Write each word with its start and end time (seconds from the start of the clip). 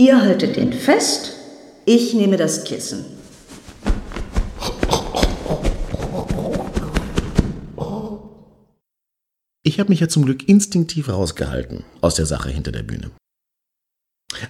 Ihr 0.00 0.22
haltet 0.22 0.56
den 0.56 0.72
fest, 0.72 1.34
ich 1.84 2.14
nehme 2.14 2.38
das 2.38 2.64
Kissen. 2.64 3.04
Ich 9.62 9.78
habe 9.78 9.90
mich 9.90 10.00
ja 10.00 10.08
zum 10.08 10.24
Glück 10.24 10.48
instinktiv 10.48 11.10
rausgehalten 11.10 11.84
aus 12.00 12.14
der 12.14 12.24
Sache 12.24 12.48
hinter 12.48 12.72
der 12.72 12.82
Bühne. 12.82 13.10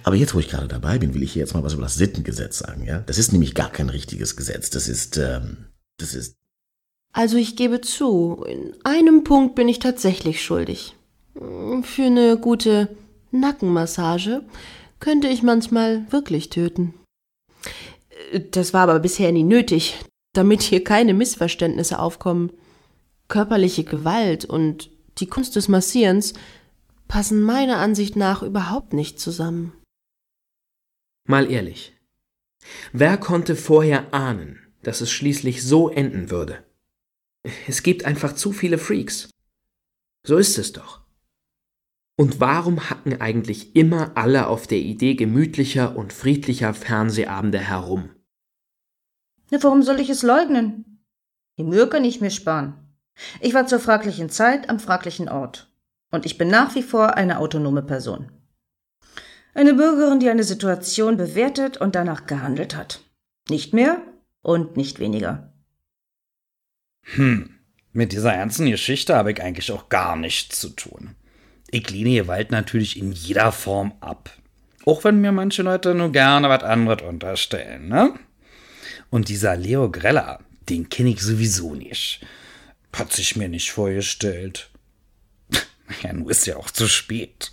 Aber 0.03 0.15
jetzt, 0.15 0.33
wo 0.33 0.39
ich 0.39 0.47
gerade 0.47 0.69
dabei 0.69 0.99
bin, 0.99 1.13
will 1.13 1.21
ich 1.21 1.33
hier 1.33 1.41
jetzt 1.41 1.53
mal 1.53 1.63
was 1.63 1.73
über 1.73 1.83
das 1.83 1.95
Sittengesetz 1.95 2.59
sagen, 2.59 2.85
ja? 2.85 2.99
Das 2.99 3.17
ist 3.17 3.33
nämlich 3.33 3.53
gar 3.53 3.73
kein 3.73 3.89
richtiges 3.89 4.37
Gesetz. 4.37 4.69
Das 4.69 4.87
ist, 4.87 5.17
ähm, 5.17 5.65
das 5.97 6.13
ist. 6.13 6.37
Also 7.11 7.35
ich 7.35 7.57
gebe 7.57 7.81
zu, 7.81 8.45
in 8.47 8.73
einem 8.85 9.25
Punkt 9.25 9.55
bin 9.55 9.67
ich 9.67 9.79
tatsächlich 9.79 10.41
schuldig. 10.41 10.95
Für 11.33 12.03
eine 12.03 12.37
gute 12.37 12.87
Nackenmassage 13.31 14.43
könnte 15.01 15.27
ich 15.27 15.43
manchmal 15.43 16.09
wirklich 16.11 16.49
töten. 16.49 16.93
Das 18.51 18.73
war 18.73 18.83
aber 18.83 18.99
bisher 18.99 19.33
nie 19.33 19.43
nötig, 19.43 19.99
damit 20.33 20.61
hier 20.61 20.85
keine 20.85 21.13
Missverständnisse 21.13 21.99
aufkommen. 21.99 22.53
Körperliche 23.27 23.83
Gewalt 23.83 24.45
und 24.45 24.89
die 25.17 25.27
Kunst 25.27 25.57
des 25.57 25.67
Massierens 25.67 26.33
passen 27.09 27.41
meiner 27.41 27.77
Ansicht 27.77 28.15
nach 28.15 28.41
überhaupt 28.41 28.93
nicht 28.93 29.19
zusammen. 29.19 29.73
Mal 31.27 31.51
ehrlich. 31.51 31.93
Wer 32.93 33.17
konnte 33.17 33.55
vorher 33.55 34.13
ahnen, 34.13 34.59
dass 34.83 35.01
es 35.01 35.11
schließlich 35.11 35.63
so 35.63 35.89
enden 35.89 36.29
würde? 36.29 36.63
Es 37.67 37.83
gibt 37.83 38.05
einfach 38.05 38.35
zu 38.35 38.53
viele 38.53 38.77
Freaks. 38.77 39.29
So 40.25 40.37
ist 40.37 40.57
es 40.57 40.71
doch. 40.71 41.00
Und 42.21 42.39
warum 42.39 42.87
hacken 42.87 43.19
eigentlich 43.19 43.75
immer 43.75 44.11
alle 44.13 44.45
auf 44.45 44.67
der 44.67 44.77
Idee 44.77 45.15
gemütlicher 45.15 45.95
und 45.95 46.13
friedlicher 46.13 46.75
Fernsehabende 46.75 47.57
herum? 47.57 48.11
Na, 49.49 49.57
warum 49.63 49.81
soll 49.81 49.99
ich 49.99 50.07
es 50.11 50.21
leugnen? 50.21 51.03
Die 51.57 51.63
Mühe 51.63 51.87
kann 51.89 52.05
ich 52.05 52.21
mir 52.21 52.29
sparen. 52.29 52.75
Ich 53.39 53.55
war 53.55 53.65
zur 53.65 53.79
fraglichen 53.79 54.29
Zeit 54.29 54.69
am 54.69 54.79
fraglichen 54.79 55.29
Ort. 55.29 55.73
Und 56.11 56.27
ich 56.27 56.37
bin 56.37 56.47
nach 56.49 56.75
wie 56.75 56.83
vor 56.83 57.15
eine 57.17 57.39
autonome 57.39 57.81
Person. 57.81 58.31
Eine 59.55 59.73
Bürgerin, 59.73 60.19
die 60.19 60.29
eine 60.29 60.43
Situation 60.43 61.17
bewertet 61.17 61.77
und 61.77 61.95
danach 61.95 62.27
gehandelt 62.27 62.75
hat. 62.75 63.01
Nicht 63.49 63.73
mehr 63.73 63.99
und 64.43 64.77
nicht 64.77 64.99
weniger. 64.99 65.55
Hm, 67.15 67.55
mit 67.93 68.11
dieser 68.11 68.31
ernsten 68.31 68.69
Geschichte 68.69 69.15
habe 69.15 69.31
ich 69.31 69.41
eigentlich 69.41 69.71
auch 69.71 69.89
gar 69.89 70.15
nichts 70.15 70.59
zu 70.59 70.69
tun. 70.69 71.15
Ich 71.73 71.89
lehne 71.89 72.15
Gewalt 72.15 72.51
natürlich 72.51 72.99
in 72.99 73.13
jeder 73.13 73.53
Form 73.53 73.93
ab. 74.01 74.29
Auch 74.85 75.05
wenn 75.05 75.21
mir 75.21 75.31
manche 75.31 75.63
Leute 75.63 75.95
nur 75.95 76.11
gerne 76.11 76.49
was 76.49 76.63
anderes 76.63 77.01
unterstellen, 77.01 77.87
ne? 77.87 78.13
Und 79.09 79.29
dieser 79.29 79.55
Leo 79.55 79.89
Grella, 79.89 80.39
den 80.67 80.89
kenne 80.89 81.11
ich 81.11 81.21
sowieso 81.21 81.73
nicht. 81.73 82.25
Hat 82.93 83.13
sich 83.13 83.37
mir 83.37 83.47
nicht 83.49 83.71
vorgestellt. 83.71 84.69
Ja, 86.03 86.13
nun 86.13 86.29
ist 86.29 86.47
ja 86.47 86.55
auch 86.55 86.71
zu 86.71 86.87
spät. 86.87 87.51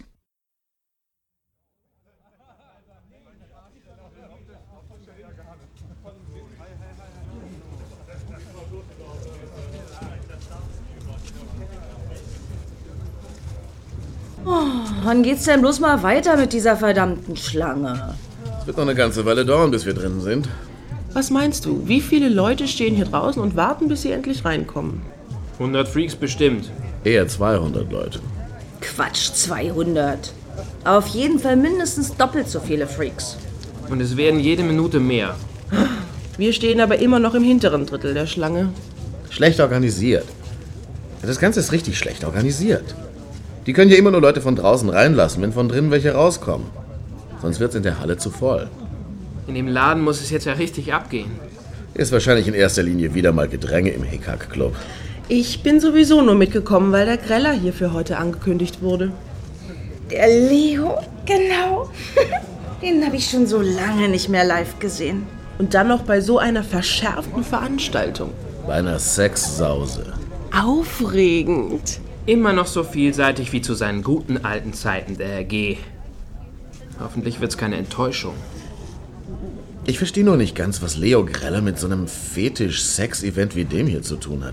Oh, 14.50 14.87
wann 15.02 15.22
geht's 15.22 15.44
denn 15.44 15.60
bloß 15.60 15.80
mal 15.80 16.02
weiter 16.02 16.36
mit 16.36 16.52
dieser 16.52 16.76
verdammten 16.76 17.36
Schlange? 17.36 18.14
Es 18.60 18.66
wird 18.66 18.76
noch 18.76 18.84
eine 18.84 18.94
ganze 18.94 19.24
Weile 19.24 19.44
dauern, 19.44 19.70
bis 19.70 19.86
wir 19.86 19.94
drin 19.94 20.20
sind. 20.20 20.48
Was 21.12 21.30
meinst 21.30 21.64
du? 21.64 21.82
Wie 21.86 22.00
viele 22.00 22.28
Leute 22.28 22.68
stehen 22.68 22.94
hier 22.94 23.06
draußen 23.06 23.40
und 23.40 23.56
warten, 23.56 23.88
bis 23.88 24.02
sie 24.02 24.12
endlich 24.12 24.44
reinkommen? 24.44 25.00
100 25.54 25.88
Freaks 25.88 26.14
bestimmt. 26.14 26.70
Eher 27.04 27.26
200 27.26 27.90
Leute. 27.90 28.20
Quatsch, 28.80 29.32
200. 29.32 30.32
Auf 30.84 31.06
jeden 31.08 31.38
Fall 31.38 31.56
mindestens 31.56 32.14
doppelt 32.16 32.48
so 32.48 32.60
viele 32.60 32.86
Freaks. 32.86 33.36
Und 33.88 34.00
es 34.00 34.16
werden 34.16 34.40
jede 34.40 34.62
Minute 34.62 35.00
mehr. 35.00 35.34
Wir 36.36 36.52
stehen 36.52 36.80
aber 36.80 36.98
immer 36.98 37.18
noch 37.18 37.34
im 37.34 37.42
hinteren 37.42 37.86
Drittel 37.86 38.14
der 38.14 38.26
Schlange. 38.26 38.68
Schlecht 39.30 39.60
organisiert. 39.60 40.26
Das 41.22 41.40
Ganze 41.40 41.60
ist 41.60 41.72
richtig 41.72 41.98
schlecht 41.98 42.24
organisiert. 42.24 42.94
Die 43.68 43.74
können 43.74 43.90
ja 43.90 43.98
immer 43.98 44.10
nur 44.10 44.22
Leute 44.22 44.40
von 44.40 44.56
draußen 44.56 44.88
reinlassen, 44.88 45.42
wenn 45.42 45.52
von 45.52 45.68
drinnen 45.68 45.90
welche 45.90 46.14
rauskommen. 46.14 46.68
Sonst 47.42 47.60
wird's 47.60 47.74
in 47.74 47.82
der 47.82 48.00
Halle 48.00 48.16
zu 48.16 48.30
voll. 48.30 48.70
In 49.46 49.54
dem 49.54 49.68
Laden 49.68 50.02
muss 50.02 50.22
es 50.22 50.30
jetzt 50.30 50.46
ja 50.46 50.54
richtig 50.54 50.94
abgehen. 50.94 51.32
Ist 51.92 52.10
wahrscheinlich 52.10 52.48
in 52.48 52.54
erster 52.54 52.82
Linie 52.82 53.12
wieder 53.12 53.30
mal 53.32 53.46
Gedränge 53.46 53.90
im 53.90 54.04
Hickhack-Club. 54.04 54.74
Ich 55.28 55.62
bin 55.62 55.80
sowieso 55.80 56.22
nur 56.22 56.34
mitgekommen, 56.34 56.92
weil 56.92 57.04
der 57.04 57.18
Greller 57.18 57.52
hier 57.52 57.74
für 57.74 57.92
heute 57.92 58.16
angekündigt 58.16 58.80
wurde. 58.80 59.12
Der 60.10 60.28
Leo, 60.28 60.98
genau. 61.26 61.90
Den 62.80 63.04
habe 63.04 63.16
ich 63.16 63.28
schon 63.28 63.46
so 63.46 63.60
lange 63.60 64.08
nicht 64.08 64.30
mehr 64.30 64.44
live 64.44 64.78
gesehen. 64.78 65.26
Und 65.58 65.74
dann 65.74 65.88
noch 65.88 66.04
bei 66.04 66.22
so 66.22 66.38
einer 66.38 66.62
verschärften 66.64 67.44
Veranstaltung. 67.44 68.30
Bei 68.66 68.76
einer 68.76 68.98
Sexsause. 68.98 70.14
Aufregend. 70.58 72.00
Immer 72.28 72.52
noch 72.52 72.66
so 72.66 72.84
vielseitig 72.84 73.54
wie 73.54 73.62
zu 73.62 73.72
seinen 73.72 74.02
guten 74.02 74.44
alten 74.44 74.74
Zeiten, 74.74 75.16
der 75.16 75.28
Herr 75.28 75.44
G. 75.44 75.78
Hoffentlich 77.00 77.40
wird's 77.40 77.56
keine 77.56 77.76
Enttäuschung. 77.78 78.34
Ich 79.86 79.96
verstehe 79.96 80.24
nur 80.24 80.36
nicht 80.36 80.54
ganz, 80.54 80.82
was 80.82 80.98
Leo 80.98 81.24
Greller 81.24 81.62
mit 81.62 81.78
so 81.78 81.86
einem 81.86 82.06
Fetisch-Sex-Event 82.06 83.56
wie 83.56 83.64
dem 83.64 83.86
hier 83.86 84.02
zu 84.02 84.16
tun 84.16 84.44
hat. 84.44 84.52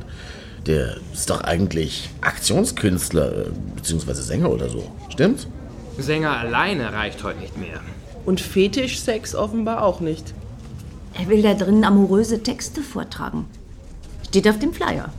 Der 0.66 0.96
ist 1.12 1.30
doch 1.30 1.41
eigentlich 1.41 2.09
Aktionskünstler, 2.22 3.47
äh, 3.47 3.50
beziehungsweise 3.75 4.24
Sänger 4.24 4.52
oder 4.52 4.69
so. 4.69 4.90
Stimmt's? 5.09 5.46
Sänger 5.97 6.38
alleine 6.38 6.94
reicht 6.94 7.25
heute 7.25 7.42
nicht 7.42 7.57
mehr. 7.57 7.81
Und 8.25 8.40
Fetischsex 8.40 9.36
offenbar 9.36 9.84
auch 9.84 10.00
nicht. 10.00 10.34
Er 11.19 11.28
will 11.28 11.42
da 11.42 11.53
drinnen 11.53 11.84
amoröse 11.84 12.42
Texte 12.42 12.81
vortragen. 12.81 13.47
Steht 14.30 14.47
auf 14.47 14.59
dem 14.59 14.72
Flyer. 14.72 15.12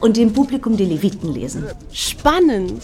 Und 0.00 0.16
dem 0.16 0.32
Publikum 0.32 0.76
die 0.76 0.84
Leviten 0.84 1.32
lesen. 1.32 1.64
Spannend. 1.92 2.82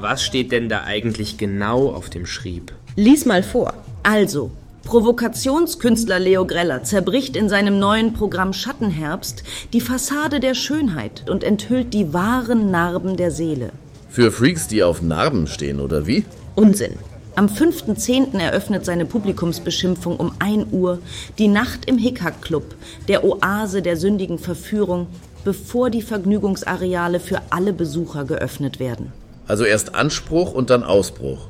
Was 0.00 0.22
steht 0.22 0.52
denn 0.52 0.68
da 0.68 0.84
eigentlich 0.84 1.38
genau 1.38 1.90
auf 1.90 2.10
dem 2.10 2.26
Schrieb? 2.26 2.72
Lies 2.96 3.24
mal 3.24 3.42
vor. 3.42 3.74
Also, 4.02 4.50
Provokationskünstler 4.84 6.18
Leo 6.18 6.44
Greller 6.44 6.82
zerbricht 6.82 7.36
in 7.36 7.48
seinem 7.48 7.78
neuen 7.78 8.12
Programm 8.12 8.52
Schattenherbst 8.52 9.44
die 9.72 9.80
Fassade 9.80 10.40
der 10.40 10.54
Schönheit 10.54 11.28
und 11.30 11.44
enthüllt 11.44 11.94
die 11.94 12.12
wahren 12.12 12.70
Narben 12.70 13.16
der 13.16 13.30
Seele. 13.30 13.70
Für 14.08 14.32
Freaks, 14.32 14.68
die 14.68 14.82
auf 14.82 15.00
Narben 15.00 15.46
stehen, 15.46 15.80
oder 15.80 16.06
wie? 16.06 16.24
Unsinn. 16.56 16.94
Am 17.34 17.46
5.10. 17.46 18.38
eröffnet 18.38 18.84
seine 18.84 19.06
Publikumsbeschimpfung 19.06 20.18
um 20.18 20.32
1 20.38 20.66
Uhr 20.70 20.98
die 21.38 21.48
Nacht 21.48 21.86
im 21.86 21.96
Hickhack 21.96 22.42
Club, 22.42 22.74
der 23.08 23.24
Oase 23.24 23.80
der 23.80 23.96
sündigen 23.96 24.38
Verführung, 24.38 25.06
bevor 25.44 25.90
die 25.90 26.02
Vergnügungsareale 26.02 27.20
für 27.20 27.40
alle 27.50 27.72
Besucher 27.72 28.24
geöffnet 28.24 28.78
werden. 28.80 29.12
Also 29.48 29.64
erst 29.64 29.94
Anspruch 29.94 30.52
und 30.52 30.70
dann 30.70 30.82
Ausbruch. 30.84 31.48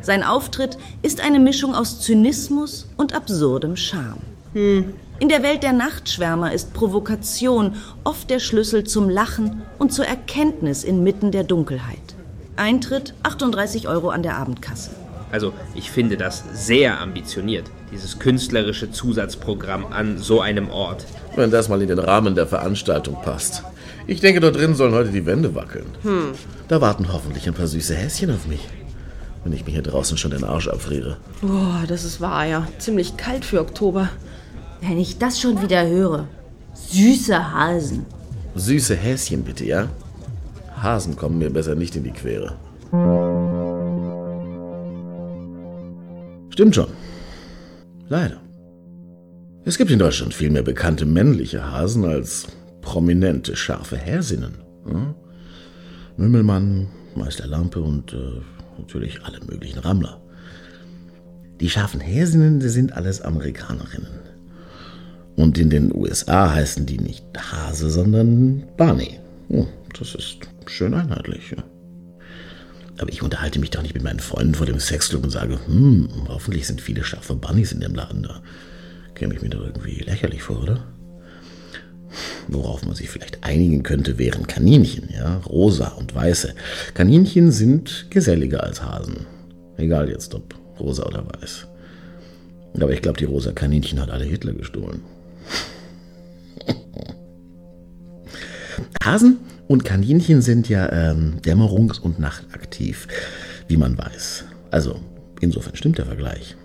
Sein 0.00 0.22
Auftritt 0.22 0.78
ist 1.02 1.20
eine 1.20 1.38
Mischung 1.38 1.74
aus 1.74 2.00
Zynismus 2.00 2.88
und 2.96 3.14
absurdem 3.14 3.76
Charme. 3.76 4.20
In 4.54 5.28
der 5.28 5.42
Welt 5.42 5.62
der 5.62 5.72
Nachtschwärmer 5.72 6.52
ist 6.52 6.72
Provokation 6.74 7.74
oft 8.04 8.30
der 8.30 8.38
Schlüssel 8.38 8.84
zum 8.84 9.08
Lachen 9.08 9.62
und 9.78 9.92
zur 9.92 10.06
Erkenntnis 10.06 10.84
inmitten 10.84 11.32
der 11.32 11.44
Dunkelheit. 11.44 11.98
Eintritt 12.56 13.14
38 13.22 13.88
Euro 13.88 14.10
an 14.10 14.22
der 14.22 14.36
Abendkasse. 14.36 14.90
Also, 15.30 15.52
ich 15.74 15.90
finde 15.90 16.16
das 16.16 16.44
sehr 16.54 17.00
ambitioniert, 17.00 17.70
dieses 17.92 18.18
künstlerische 18.18 18.90
Zusatzprogramm 18.90 19.86
an 19.86 20.18
so 20.18 20.40
einem 20.40 20.70
Ort. 20.70 21.06
Wenn 21.36 21.50
das 21.50 21.68
mal 21.68 21.80
in 21.82 21.88
den 21.88 21.98
Rahmen 21.98 22.34
der 22.34 22.46
Veranstaltung 22.46 23.16
passt. 23.22 23.62
Ich 24.06 24.20
denke, 24.20 24.40
dort 24.40 24.56
drin 24.56 24.74
sollen 24.74 24.94
heute 24.94 25.10
die 25.10 25.26
Wände 25.26 25.54
wackeln. 25.54 25.86
Da 26.68 26.80
warten 26.80 27.12
hoffentlich 27.12 27.46
ein 27.46 27.54
paar 27.54 27.66
süße 27.66 27.94
Häschen 27.94 28.30
auf 28.30 28.46
mich. 28.46 28.66
Wenn 29.44 29.52
ich 29.52 29.64
mir 29.64 29.72
hier 29.72 29.82
draußen 29.82 30.16
schon 30.18 30.30
den 30.32 30.44
Arsch 30.44 30.68
abfriere. 30.68 31.18
Boah, 31.42 31.84
das 31.86 32.04
ist 32.04 32.20
wahr, 32.20 32.44
ja. 32.44 32.66
Ziemlich 32.78 33.16
kalt 33.16 33.44
für 33.44 33.60
Oktober. 33.60 34.08
Wenn 34.80 34.98
ich 34.98 35.18
das 35.18 35.40
schon 35.40 35.62
wieder 35.62 35.86
höre. 35.86 36.26
Süße 36.74 37.52
Hasen. 37.52 38.06
Süße 38.54 38.96
Häschen 38.96 39.44
bitte, 39.44 39.64
ja? 39.64 39.88
Hasen 40.82 41.16
kommen 41.16 41.38
mir 41.38 41.50
besser 41.50 41.74
nicht 41.74 41.96
in 41.96 42.04
die 42.04 42.10
Quere. 42.10 42.56
Stimmt 46.50 46.74
schon. 46.74 46.88
Leider. 48.08 48.40
Es 49.64 49.76
gibt 49.76 49.90
in 49.90 49.98
Deutschland 49.98 50.32
viel 50.32 50.50
mehr 50.50 50.62
bekannte 50.62 51.04
männliche 51.04 51.70
Hasen 51.70 52.04
als 52.04 52.46
prominente, 52.80 53.54
scharfe 53.54 53.96
Häsinnen. 53.96 54.54
Hm? 54.86 55.14
Mümmelmann, 56.16 56.88
Meister 57.14 57.46
Lampe 57.46 57.80
und 57.80 58.12
äh, 58.12 58.40
natürlich 58.78 59.22
alle 59.24 59.40
möglichen 59.40 59.78
Rammler. 59.78 60.20
Die 61.60 61.68
scharfen 61.68 62.00
Häsinnen, 62.00 62.60
sind 62.60 62.92
alles 62.94 63.20
Amerikanerinnen. 63.20 64.20
Und 65.36 65.58
in 65.58 65.70
den 65.70 65.94
USA 65.94 66.52
heißen 66.52 66.86
die 66.86 66.98
nicht 66.98 67.24
Hase, 67.36 67.90
sondern 67.90 68.64
Barney. 68.76 69.18
Oh, 69.48 69.66
das 69.98 70.14
ist 70.14 70.38
schön 70.66 70.94
einheitlich. 70.94 71.50
Ja. 71.50 71.62
Aber 72.98 73.12
ich 73.12 73.22
unterhalte 73.22 73.60
mich 73.60 73.70
doch 73.70 73.82
nicht 73.82 73.94
mit 73.94 74.02
meinen 74.02 74.20
Freunden 74.20 74.54
vor 74.54 74.66
dem 74.66 74.80
Sexclub 74.80 75.22
und 75.22 75.30
sage, 75.30 75.60
hm, 75.66 76.08
hoffentlich 76.28 76.66
sind 76.66 76.80
viele 76.80 77.04
scharfe 77.04 77.36
Bunnies 77.36 77.72
in 77.72 77.80
dem 77.80 77.94
Laden 77.94 78.24
da. 78.24 78.42
Käme 79.14 79.34
ich 79.34 79.42
mir 79.42 79.50
doch 79.50 79.64
irgendwie 79.64 80.00
lächerlich 80.00 80.42
vor, 80.42 80.62
oder? 80.62 80.84
Worauf 82.48 82.84
man 82.84 82.94
sich 82.94 83.10
vielleicht 83.10 83.44
einigen 83.44 83.82
könnte, 83.82 84.18
wären 84.18 84.46
Kaninchen, 84.46 85.10
ja, 85.12 85.36
rosa 85.46 85.88
und 85.88 86.14
weiße. 86.14 86.54
Kaninchen 86.94 87.52
sind 87.52 88.06
geselliger 88.10 88.64
als 88.64 88.82
Hasen. 88.82 89.26
Egal 89.76 90.08
jetzt, 90.08 90.34
ob 90.34 90.54
rosa 90.80 91.04
oder 91.04 91.26
weiß. 91.26 91.66
Aber 92.74 92.92
ich 92.92 93.02
glaube, 93.02 93.18
die 93.18 93.24
rosa 93.24 93.52
Kaninchen 93.52 94.00
hat 94.00 94.10
alle 94.10 94.24
Hitler 94.24 94.54
gestohlen. 94.54 95.02
Hasen 99.04 99.38
und 99.68 99.84
Kaninchen 99.84 100.40
sind 100.42 100.68
ja 100.68 100.90
ähm, 100.90 101.36
dämmerungs- 101.42 102.00
und 102.00 102.18
nachtaktiv, 102.18 103.06
wie 103.68 103.76
man 103.76 103.96
weiß. 103.96 104.44
Also, 104.70 104.96
insofern 105.40 105.76
stimmt 105.76 105.98
der 105.98 106.06
Vergleich. 106.06 106.56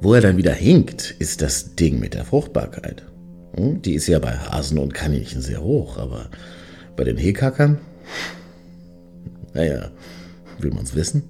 Wo 0.00 0.14
er 0.14 0.20
dann 0.20 0.36
wieder 0.36 0.52
hinkt, 0.52 1.10
ist 1.18 1.42
das 1.42 1.74
Ding 1.74 1.98
mit 1.98 2.14
der 2.14 2.24
Fruchtbarkeit. 2.24 3.02
Hm, 3.56 3.82
die 3.82 3.94
ist 3.94 4.06
ja 4.06 4.20
bei 4.20 4.38
Hasen 4.38 4.78
und 4.78 4.94
Kaninchen 4.94 5.42
sehr 5.42 5.60
hoch, 5.60 5.98
aber 5.98 6.30
bei 6.96 7.02
den 7.02 7.16
Hekackern? 7.16 7.78
Naja, 9.54 9.90
will 10.60 10.70
man's 10.70 10.94
wissen? 10.94 11.24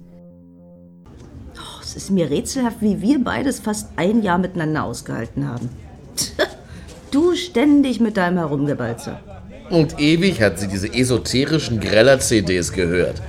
Oh, 1.56 1.80
es 1.82 1.96
ist 1.96 2.10
mir 2.10 2.28
rätselhaft, 2.28 2.82
wie 2.82 3.00
wir 3.00 3.24
beides 3.24 3.58
fast 3.58 3.88
ein 3.96 4.22
Jahr 4.22 4.38
miteinander 4.38 4.84
ausgehalten 4.84 5.48
haben. 5.48 5.70
Du 7.10 7.34
ständig 7.34 8.00
mit 8.00 8.18
deinem 8.18 8.36
Herumgebalzer. 8.36 9.22
Und 9.70 10.00
ewig 10.00 10.40
hat 10.40 10.58
sie 10.58 10.68
diese 10.68 10.92
esoterischen 10.92 11.80
Greller-CDs 11.80 12.72
gehört. 12.72 13.20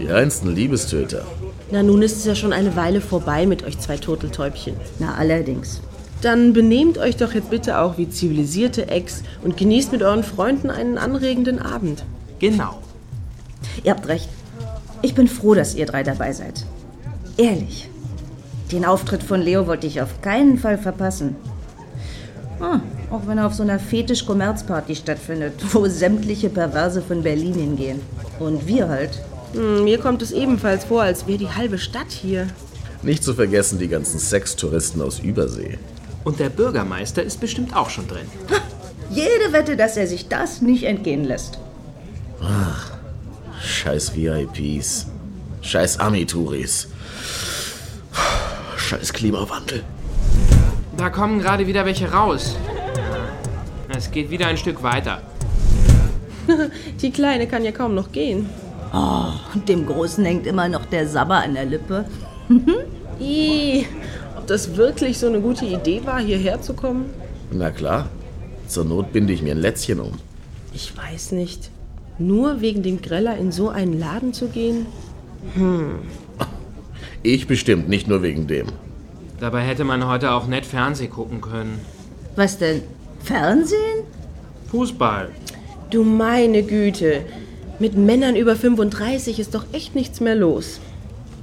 Die 0.00 0.06
reinsten 0.06 0.54
Liebestöter. 0.54 1.24
Na, 1.70 1.82
nun 1.82 2.02
ist 2.02 2.16
es 2.16 2.24
ja 2.24 2.34
schon 2.34 2.52
eine 2.52 2.76
Weile 2.76 3.00
vorbei 3.00 3.46
mit 3.46 3.64
euch 3.64 3.78
zwei 3.78 3.96
Turteltäubchen. 3.96 4.74
Na, 4.98 5.16
allerdings. 5.16 5.80
Dann 6.22 6.52
benehmt 6.52 6.98
euch 6.98 7.16
doch 7.16 7.32
jetzt 7.32 7.50
bitte 7.50 7.78
auch 7.78 7.98
wie 7.98 8.08
zivilisierte 8.08 8.88
Ex 8.88 9.22
und 9.42 9.56
genießt 9.56 9.92
mit 9.92 10.02
euren 10.02 10.24
Freunden 10.24 10.70
einen 10.70 10.98
anregenden 10.98 11.60
Abend. 11.60 12.04
Genau. 12.38 12.80
Ihr 13.84 13.92
habt 13.92 14.08
recht. 14.08 14.28
Ich 15.02 15.14
bin 15.14 15.28
froh, 15.28 15.54
dass 15.54 15.74
ihr 15.74 15.86
drei 15.86 16.02
dabei 16.02 16.32
seid. 16.32 16.64
Ehrlich. 17.36 17.88
Den 18.72 18.84
Auftritt 18.84 19.22
von 19.22 19.40
Leo 19.40 19.66
wollte 19.66 19.86
ich 19.86 20.02
auf 20.02 20.20
keinen 20.20 20.58
Fall 20.58 20.76
verpassen. 20.76 21.36
Ah, 22.60 22.80
auch 23.10 23.26
wenn 23.26 23.38
er 23.38 23.46
auf 23.46 23.54
so 23.54 23.62
einer 23.62 23.78
Fetisch-Kommerzparty 23.78 24.96
stattfindet, 24.96 25.54
wo 25.72 25.86
sämtliche 25.86 26.48
Perverse 26.48 27.02
von 27.02 27.22
Berlin 27.22 27.54
hingehen. 27.54 28.00
Und 28.38 28.66
wir 28.66 28.88
halt. 28.88 29.10
Hm, 29.52 29.84
mir 29.84 29.98
kommt 29.98 30.22
es 30.22 30.32
ebenfalls 30.32 30.84
vor, 30.84 31.02
als 31.02 31.26
wäre 31.26 31.38
die 31.38 31.48
halbe 31.48 31.78
Stadt 31.78 32.10
hier. 32.10 32.48
Nicht 33.02 33.22
zu 33.22 33.34
vergessen 33.34 33.78
die 33.78 33.88
ganzen 33.88 34.18
Sextouristen 34.18 35.00
aus 35.00 35.20
Übersee. 35.20 35.78
Und 36.24 36.40
der 36.40 36.50
Bürgermeister 36.50 37.22
ist 37.22 37.40
bestimmt 37.40 37.74
auch 37.74 37.90
schon 37.90 38.08
drin. 38.08 38.26
Jede 39.10 39.52
Wette, 39.52 39.76
dass 39.76 39.96
er 39.96 40.06
sich 40.06 40.28
das 40.28 40.60
nicht 40.60 40.84
entgehen 40.84 41.24
lässt. 41.24 41.58
Scheiß 43.62 44.14
VIPs. 44.14 45.06
Scheiß 45.62 45.98
Ami-Touris. 46.00 46.88
Scheiß 48.76 49.12
Klimawandel. 49.12 49.84
Da 50.98 51.10
kommen 51.10 51.38
gerade 51.38 51.68
wieder 51.68 51.86
welche 51.86 52.10
raus. 52.10 52.56
Es 53.96 54.10
geht 54.10 54.30
wieder 54.30 54.48
ein 54.48 54.56
Stück 54.56 54.82
weiter. 54.82 55.22
Die 57.00 57.12
Kleine 57.12 57.46
kann 57.46 57.64
ja 57.64 57.70
kaum 57.70 57.94
noch 57.94 58.10
gehen. 58.10 58.46
Und 59.54 59.68
dem 59.68 59.86
Großen 59.86 60.24
hängt 60.24 60.44
immer 60.44 60.68
noch 60.68 60.86
der 60.86 61.06
Sabber 61.06 61.36
an 61.36 61.54
der 61.54 61.66
Lippe. 61.66 62.04
Ih, 63.20 63.86
ob 64.36 64.48
das 64.48 64.76
wirklich 64.76 65.18
so 65.18 65.28
eine 65.28 65.40
gute 65.40 65.66
Idee 65.66 66.02
war, 66.04 66.18
hierher 66.18 66.60
zu 66.60 66.74
kommen? 66.74 67.06
Na 67.52 67.70
klar. 67.70 68.08
Zur 68.66 68.84
Not 68.84 69.12
binde 69.12 69.32
ich 69.32 69.42
mir 69.42 69.52
ein 69.54 69.60
Lätzchen 69.60 70.00
um. 70.00 70.14
Ich 70.74 70.96
weiß 70.96 71.30
nicht. 71.32 71.70
Nur 72.18 72.60
wegen 72.60 72.82
dem 72.82 73.00
Greller 73.00 73.36
in 73.36 73.52
so 73.52 73.68
einen 73.68 73.98
Laden 73.98 74.32
zu 74.34 74.48
gehen? 74.48 74.86
Ich 77.24 77.48
bestimmt, 77.48 77.88
nicht 77.88 78.06
nur 78.06 78.22
wegen 78.22 78.46
dem. 78.46 78.68
Dabei 79.40 79.62
hätte 79.62 79.84
man 79.84 80.06
heute 80.06 80.32
auch 80.32 80.48
nett 80.48 80.66
Fernseh 80.66 81.06
gucken 81.06 81.40
können. 81.40 81.80
Was 82.34 82.58
denn? 82.58 82.82
Fernsehen? 83.22 84.04
Fußball. 84.70 85.30
Du 85.90 86.02
meine 86.02 86.64
Güte. 86.64 87.24
Mit 87.78 87.96
Männern 87.96 88.34
über 88.34 88.56
35 88.56 89.38
ist 89.38 89.54
doch 89.54 89.64
echt 89.72 89.94
nichts 89.94 90.18
mehr 90.20 90.34
los. 90.34 90.80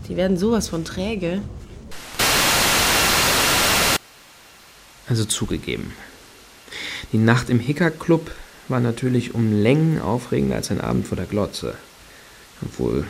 Die 0.10 0.18
werden 0.18 0.38
sowas 0.38 0.68
von 0.68 0.84
träge. 0.84 1.42
Also 5.08 5.24
zugegeben. 5.24 5.94
Die 7.14 7.18
Nacht 7.18 7.50
im 7.50 7.60
Hicker-Club 7.60 8.30
war 8.68 8.82
natürlich 8.82 9.34
um 9.34 9.62
Längen 9.62 10.02
aufregender 10.02 10.58
als 10.58 10.70
ein 10.70 10.82
Abend 10.82 11.08
vor 11.08 11.16
der 11.16 11.28
Glotze. 11.28 11.76
Obwohl, 12.62 13.06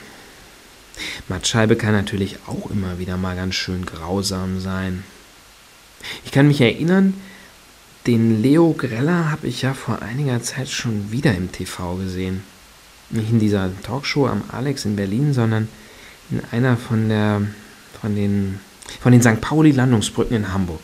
Mattscheibe 1.27 1.75
kann 1.75 1.93
natürlich 1.93 2.37
auch 2.47 2.69
immer 2.69 2.99
wieder 2.99 3.17
mal 3.17 3.35
ganz 3.35 3.55
schön 3.55 3.85
grausam 3.85 4.59
sein. 4.59 5.03
Ich 6.23 6.31
kann 6.31 6.47
mich 6.47 6.61
erinnern, 6.61 7.13
den 8.07 8.41
Leo 8.41 8.73
Greller 8.73 9.31
habe 9.31 9.47
ich 9.47 9.63
ja 9.63 9.73
vor 9.73 10.01
einiger 10.01 10.41
Zeit 10.41 10.69
schon 10.69 11.11
wieder 11.11 11.33
im 11.33 11.51
TV 11.51 11.95
gesehen. 11.95 12.43
Nicht 13.09 13.31
in 13.31 13.39
dieser 13.39 13.71
Talkshow 13.81 14.27
am 14.27 14.43
Alex 14.51 14.85
in 14.85 14.95
Berlin, 14.95 15.33
sondern 15.33 15.67
in 16.29 16.41
einer 16.51 16.77
von 16.77 17.09
der 17.09 17.41
von 17.99 18.15
den 18.15 18.59
von 19.01 19.11
den 19.11 19.21
St. 19.21 19.41
Pauli 19.41 19.71
Landungsbrücken 19.71 20.37
in 20.37 20.53
Hamburg, 20.53 20.79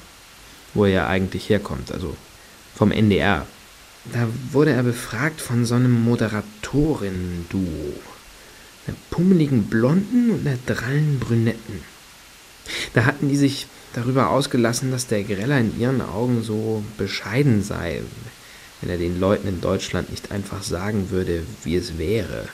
wo 0.74 0.86
er 0.86 0.92
ja 0.92 1.08
eigentlich 1.08 1.50
herkommt, 1.50 1.92
also 1.92 2.16
vom 2.76 2.92
NDR. 2.92 3.46
Da 4.12 4.28
wurde 4.52 4.72
er 4.72 4.82
befragt 4.82 5.42
von 5.42 5.66
so 5.66 5.76
einem 5.76 6.04
Moderatorin-Duo. 6.04 7.94
Einer 8.88 8.98
pummeligen 9.10 9.66
Blonden 9.66 10.32
und 10.32 10.48
einer 10.48 10.58
drallen 10.66 11.20
Brünetten. 11.20 11.82
Da 12.94 13.06
hatten 13.06 13.30
die 13.30 13.38
sich 13.38 13.68
darüber 13.94 14.30
ausgelassen, 14.30 14.92
dass 14.92 15.08
der 15.08 15.24
Greller 15.24 15.60
in 15.60 15.80
ihren 15.80 16.02
Augen 16.02 16.44
so 16.44 16.84
bescheiden 16.98 17.64
sei, 17.64 18.02
wenn 18.80 18.90
er 18.90 18.98
den 18.98 19.20
Leuten 19.20 19.48
in 19.48 19.62
Deutschland 19.62 20.10
nicht 20.10 20.32
einfach 20.32 20.64
sagen 20.64 21.10
würde, 21.12 21.44
wie 21.64 21.76
es 21.76 21.98
wäre. 21.98 22.48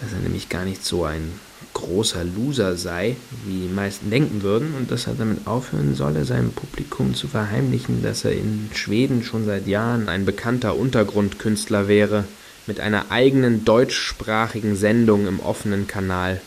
Dass 0.00 0.12
er 0.12 0.18
nämlich 0.18 0.48
gar 0.48 0.64
nicht 0.64 0.84
so 0.84 1.04
ein 1.04 1.32
großer 1.74 2.24
Loser 2.24 2.76
sei, 2.76 3.16
wie 3.44 3.68
die 3.68 3.74
meisten 3.74 4.10
denken 4.10 4.42
würden, 4.42 4.74
und 4.74 4.90
dass 4.90 5.06
er 5.06 5.14
damit 5.14 5.46
aufhören 5.46 5.94
solle, 5.94 6.24
seinem 6.24 6.52
Publikum 6.52 7.14
zu 7.14 7.28
verheimlichen, 7.28 8.02
dass 8.02 8.24
er 8.24 8.32
in 8.32 8.70
Schweden 8.74 9.22
schon 9.22 9.44
seit 9.44 9.66
Jahren 9.66 10.08
ein 10.08 10.24
bekannter 10.24 10.76
Untergrundkünstler 10.76 11.86
wäre, 11.86 12.24
mit 12.70 12.78
einer 12.78 13.10
eigenen 13.10 13.64
deutschsprachigen 13.64 14.76
Sendung 14.76 15.26
im 15.26 15.40
offenen 15.40 15.88
Kanal. 15.88 16.40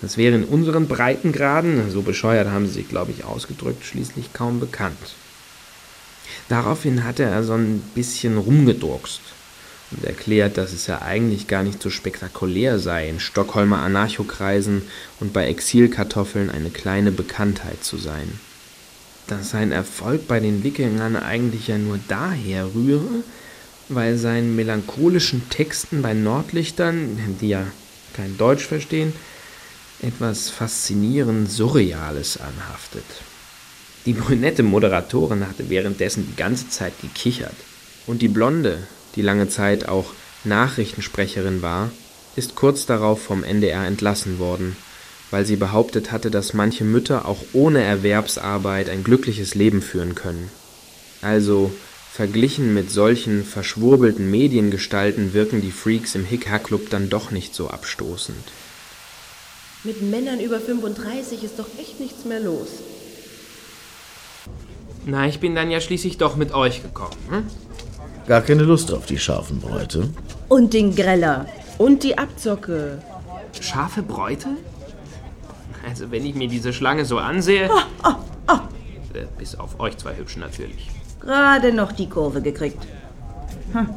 Das 0.00 0.16
wäre 0.16 0.36
in 0.36 0.44
unseren 0.44 0.86
Breitengraden, 0.86 1.90
so 1.90 2.02
bescheuert 2.02 2.46
haben 2.46 2.68
sie 2.68 2.74
sich, 2.74 2.88
glaube 2.88 3.10
ich, 3.10 3.24
ausgedrückt, 3.24 3.84
schließlich 3.84 4.32
kaum 4.32 4.60
bekannt. 4.60 5.16
Daraufhin 6.48 7.02
hatte 7.02 7.24
er 7.24 7.42
so 7.42 7.54
ein 7.54 7.80
bisschen 7.96 8.38
rumgedruckst 8.38 9.20
und 9.90 10.04
erklärt, 10.04 10.56
dass 10.56 10.72
es 10.72 10.86
ja 10.86 11.02
eigentlich 11.02 11.48
gar 11.48 11.64
nicht 11.64 11.82
so 11.82 11.90
spektakulär 11.90 12.78
sei, 12.78 13.08
in 13.08 13.18
Stockholmer 13.18 13.78
Anarchokreisen 13.78 14.82
und 15.18 15.32
bei 15.32 15.48
Exilkartoffeln 15.48 16.48
eine 16.48 16.70
kleine 16.70 17.10
Bekanntheit 17.10 17.82
zu 17.82 17.96
sein. 17.96 18.38
Dass 19.26 19.50
sein 19.50 19.72
Erfolg 19.72 20.28
bei 20.28 20.38
den 20.38 20.62
Wikingern 20.62 21.16
eigentlich 21.16 21.66
ja 21.66 21.76
nur 21.76 21.98
daher 22.06 22.72
rühre, 22.72 23.24
weil 23.88 24.16
seinen 24.16 24.56
melancholischen 24.56 25.48
Texten 25.50 26.02
bei 26.02 26.14
Nordlichtern, 26.14 27.36
die 27.40 27.48
ja 27.48 27.66
kein 28.14 28.36
Deutsch 28.36 28.66
verstehen, 28.66 29.12
etwas 30.02 30.50
faszinierend 30.50 31.50
Surreales 31.50 32.38
anhaftet. 32.38 33.04
Die 34.04 34.12
brünette 34.12 34.62
Moderatorin 34.62 35.46
hatte 35.48 35.68
währenddessen 35.68 36.26
die 36.28 36.36
ganze 36.36 36.68
Zeit 36.68 36.92
gekichert. 37.00 37.56
Und 38.06 38.22
die 38.22 38.28
Blonde, 38.28 38.78
die 39.16 39.22
lange 39.22 39.48
Zeit 39.48 39.88
auch 39.88 40.12
Nachrichtensprecherin 40.44 41.60
war, 41.62 41.90
ist 42.36 42.54
kurz 42.54 42.86
darauf 42.86 43.22
vom 43.22 43.42
NDR 43.42 43.86
entlassen 43.86 44.38
worden, 44.38 44.76
weil 45.30 45.44
sie 45.44 45.56
behauptet 45.56 46.12
hatte, 46.12 46.30
dass 46.30 46.54
manche 46.54 46.84
Mütter 46.84 47.26
auch 47.26 47.42
ohne 47.52 47.82
Erwerbsarbeit 47.82 48.88
ein 48.90 49.02
glückliches 49.02 49.54
Leben 49.54 49.82
führen 49.82 50.14
können. 50.14 50.50
Also 51.22 51.72
verglichen 52.16 52.72
mit 52.72 52.90
solchen 52.90 53.44
verschwurbelten 53.44 54.30
Mediengestalten 54.30 55.34
wirken 55.34 55.60
die 55.60 55.70
Freaks 55.70 56.14
im 56.14 56.24
Hick-Hack-Club 56.24 56.88
dann 56.88 57.10
doch 57.10 57.30
nicht 57.30 57.54
so 57.54 57.68
abstoßend. 57.68 58.42
Mit 59.84 60.00
Männern 60.00 60.40
über 60.40 60.58
35 60.58 61.44
ist 61.44 61.58
doch 61.58 61.68
echt 61.78 62.00
nichts 62.00 62.24
mehr 62.24 62.40
los. 62.40 62.68
Na, 65.04 65.28
ich 65.28 65.40
bin 65.40 65.54
dann 65.54 65.70
ja 65.70 65.80
schließlich 65.80 66.16
doch 66.16 66.36
mit 66.36 66.54
euch 66.54 66.82
gekommen. 66.82 67.18
Hm? 67.28 67.46
Gar 68.26 68.40
keine 68.40 68.62
Lust 68.62 68.92
auf 68.92 69.04
die 69.04 69.18
scharfen 69.18 69.60
Bräute. 69.60 70.08
Und 70.48 70.72
den 70.72 70.96
Greller. 70.96 71.46
Und 71.76 72.02
die 72.02 72.16
Abzocke. 72.16 73.02
Scharfe 73.60 74.02
Bräute? 74.02 74.48
Also, 75.86 76.10
wenn 76.10 76.24
ich 76.24 76.34
mir 76.34 76.48
diese 76.48 76.72
Schlange 76.72 77.04
so 77.04 77.18
ansehe. 77.18 77.70
Äh, 79.12 79.26
Bis 79.38 79.54
auf 79.54 79.78
euch 79.80 79.98
zwei 79.98 80.16
Hübschen 80.16 80.40
natürlich. 80.40 80.88
Gerade 81.20 81.72
noch 81.72 81.92
die 81.92 82.08
Kurve 82.08 82.42
gekriegt. 82.42 82.86
Hm. 83.72 83.88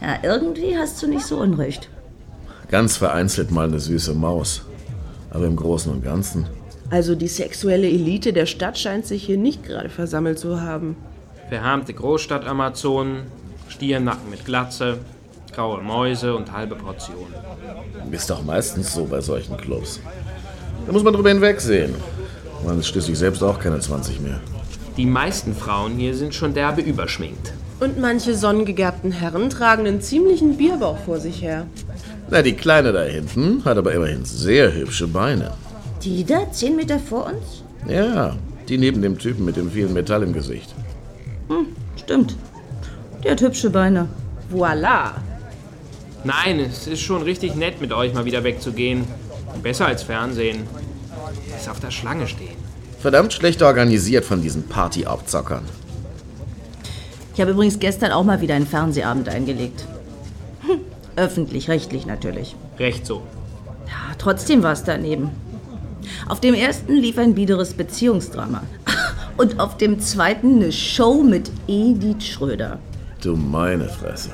Ja, 0.00 0.18
irgendwie 0.22 0.76
hast 0.76 1.02
du 1.02 1.08
nicht 1.08 1.26
so 1.26 1.38
unrecht. 1.38 1.88
Ganz 2.68 2.96
vereinzelt 2.96 3.50
mal 3.50 3.66
eine 3.66 3.80
süße 3.80 4.14
Maus. 4.14 4.62
Aber 5.30 5.46
im 5.46 5.56
Großen 5.56 5.92
und 5.92 6.02
Ganzen. 6.02 6.46
Also 6.90 7.14
die 7.14 7.28
sexuelle 7.28 7.88
Elite 7.88 8.32
der 8.32 8.46
Stadt 8.46 8.78
scheint 8.78 9.06
sich 9.06 9.24
hier 9.24 9.36
nicht 9.36 9.64
gerade 9.64 9.88
versammelt 9.88 10.38
zu 10.38 10.60
haben. 10.60 10.96
Verharmte 11.48 11.94
Großstadt-Amazonen, 11.94 13.22
Stiernacken 13.68 14.30
mit 14.30 14.44
Glatze, 14.44 14.98
graue 15.52 15.82
Mäuse 15.82 16.34
und 16.34 16.52
halbe 16.52 16.74
Portionen. 16.74 17.34
Ist 18.10 18.30
doch 18.30 18.42
meistens 18.42 18.92
so 18.92 19.04
bei 19.04 19.20
solchen 19.20 19.56
Clubs. 19.56 20.00
Da 20.86 20.92
muss 20.92 21.02
man 21.02 21.12
drüber 21.12 21.28
hinwegsehen. 21.28 21.94
Man 22.64 22.78
ist 22.78 22.88
schließlich 22.88 23.18
selbst 23.18 23.42
auch 23.42 23.58
keine 23.58 23.78
20 23.78 24.20
mehr. 24.20 24.40
Die 24.96 25.06
meisten 25.06 25.54
Frauen 25.54 25.96
hier 25.96 26.14
sind 26.14 26.34
schon 26.34 26.54
derbe 26.54 26.80
überschminkt. 26.80 27.52
Und 27.80 27.98
manche 27.98 28.34
sonnengegerbten 28.34 29.12
Herren 29.12 29.48
tragen 29.48 29.86
einen 29.86 30.02
ziemlichen 30.02 30.56
Bierbauch 30.56 30.98
vor 30.98 31.18
sich 31.18 31.40
her. 31.40 31.66
Na, 32.28 32.42
die 32.42 32.52
Kleine 32.52 32.92
da 32.92 33.02
hinten 33.02 33.64
hat 33.64 33.78
aber 33.78 33.92
immerhin 33.94 34.24
sehr 34.24 34.74
hübsche 34.74 35.08
Beine. 35.08 35.52
Die 36.02 36.24
da, 36.24 36.50
zehn 36.52 36.76
Meter 36.76 36.98
vor 36.98 37.26
uns? 37.26 37.62
Ja, 37.88 38.36
die 38.68 38.76
neben 38.78 39.00
dem 39.00 39.18
Typen 39.18 39.44
mit 39.44 39.56
dem 39.56 39.70
vielen 39.70 39.92
Metall 39.94 40.22
im 40.22 40.32
Gesicht. 40.32 40.74
Stimmt. 41.96 42.36
Die 43.24 43.30
hat 43.30 43.40
hübsche 43.40 43.70
Beine. 43.70 44.08
Voila! 44.50 45.14
Nein, 46.24 46.60
es 46.60 46.86
ist 46.86 47.00
schon 47.00 47.22
richtig 47.22 47.54
nett, 47.54 47.80
mit 47.80 47.92
euch 47.92 48.12
mal 48.12 48.24
wieder 48.26 48.44
wegzugehen. 48.44 49.04
Besser 49.62 49.86
als 49.86 50.02
Fernsehen. 50.02 50.66
Bis 51.52 51.68
auf 51.68 51.80
der 51.80 51.90
Schlange 51.90 52.26
stehen. 52.28 52.59
Verdammt 53.00 53.32
schlecht 53.32 53.62
organisiert 53.62 54.26
von 54.26 54.42
diesen 54.42 54.64
Party-Abzockern. 54.64 55.62
Ich 57.32 57.40
habe 57.40 57.52
übrigens 57.52 57.78
gestern 57.78 58.12
auch 58.12 58.24
mal 58.24 58.42
wieder 58.42 58.54
einen 58.54 58.66
Fernsehabend 58.66 59.30
eingelegt. 59.30 59.86
Hm, 60.66 60.80
Öffentlich-rechtlich 61.16 62.04
natürlich. 62.04 62.56
Recht 62.78 63.06
so. 63.06 63.22
Ja, 63.86 64.14
trotzdem 64.18 64.62
war 64.62 64.72
es 64.72 64.84
daneben. 64.84 65.30
Auf 66.28 66.40
dem 66.40 66.52
ersten 66.52 66.94
lief 66.94 67.16
ein 67.16 67.34
biederes 67.34 67.72
Beziehungsdrama. 67.72 68.62
Und 69.38 69.60
auf 69.60 69.78
dem 69.78 70.00
zweiten 70.00 70.56
eine 70.56 70.70
Show 70.70 71.22
mit 71.22 71.50
Edith 71.66 72.24
Schröder. 72.24 72.78
Du 73.22 73.34
meine 73.34 73.88
Fresse. 73.88 74.32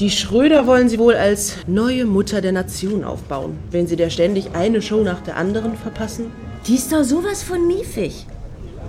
Die 0.00 0.10
Schröder 0.10 0.66
wollen 0.66 0.90
sie 0.90 0.98
wohl 0.98 1.14
als 1.14 1.56
neue 1.66 2.04
Mutter 2.04 2.42
der 2.42 2.52
Nation 2.52 3.04
aufbauen, 3.04 3.56
wenn 3.70 3.86
sie 3.86 3.96
der 3.96 4.10
ständig 4.10 4.54
eine 4.54 4.82
Show 4.82 5.02
nach 5.02 5.22
der 5.22 5.38
anderen 5.38 5.74
verpassen. 5.78 6.26
Die 6.66 6.74
ist 6.74 6.90
doch 6.92 7.04
sowas 7.04 7.44
von 7.44 7.64
miefig. 7.68 8.26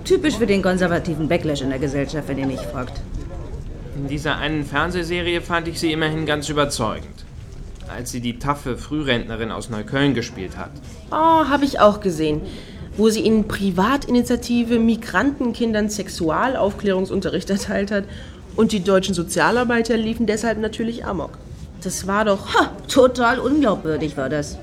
Typisch 0.04 0.36
für 0.36 0.48
den 0.48 0.62
konservativen 0.62 1.28
Backlash 1.28 1.60
in 1.60 1.70
der 1.70 1.78
Gesellschaft, 1.78 2.26
wenn 2.26 2.38
ihr 2.38 2.46
mich 2.46 2.60
fragt. 2.60 3.00
In 3.94 4.08
dieser 4.08 4.36
einen 4.36 4.64
Fernsehserie 4.64 5.40
fand 5.40 5.68
ich 5.68 5.78
sie 5.78 5.92
immerhin 5.92 6.26
ganz 6.26 6.48
überzeugend. 6.48 7.24
Als 7.88 8.10
sie 8.10 8.20
die 8.20 8.40
taffe 8.40 8.76
Frührentnerin 8.76 9.52
aus 9.52 9.70
Neukölln 9.70 10.14
gespielt 10.14 10.56
hat. 10.56 10.70
Oh, 11.12 11.14
habe 11.14 11.64
ich 11.64 11.78
auch 11.78 12.00
gesehen. 12.00 12.40
Wo 12.96 13.10
sie 13.10 13.24
in 13.24 13.46
Privatinitiative 13.46 14.80
Migrantenkindern 14.80 15.88
Sexualaufklärungsunterricht 15.88 17.48
erteilt 17.48 17.92
hat. 17.92 18.04
Und 18.56 18.72
die 18.72 18.82
deutschen 18.82 19.14
Sozialarbeiter 19.14 19.96
liefen 19.96 20.26
deshalb 20.26 20.58
natürlich 20.58 21.04
amok. 21.04 21.38
Das 21.84 22.08
war 22.08 22.24
doch. 22.24 22.54
Ha, 22.54 22.72
total 22.88 23.38
unglaubwürdig 23.38 24.16
war 24.16 24.28
das. 24.28 24.58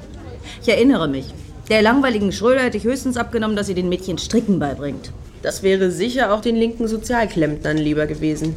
Ich 0.62 0.68
erinnere 0.68 1.08
mich. 1.08 1.34
Der 1.70 1.82
langweiligen 1.82 2.32
Schröder 2.32 2.62
hätte 2.62 2.78
ich 2.78 2.84
höchstens 2.84 3.18
abgenommen, 3.18 3.56
dass 3.56 3.68
sie 3.68 3.74
den 3.74 3.90
Mädchen 3.90 4.18
Stricken 4.18 4.60
beibringt. 4.60 5.12
Das 5.42 5.64
wäre 5.64 5.92
sicher 5.92 6.34
auch 6.34 6.42
den 6.42 6.56
linken 6.56 6.88
Sozialklempnern 6.88 7.78
lieber 7.78 8.06
gewesen. 8.06 8.56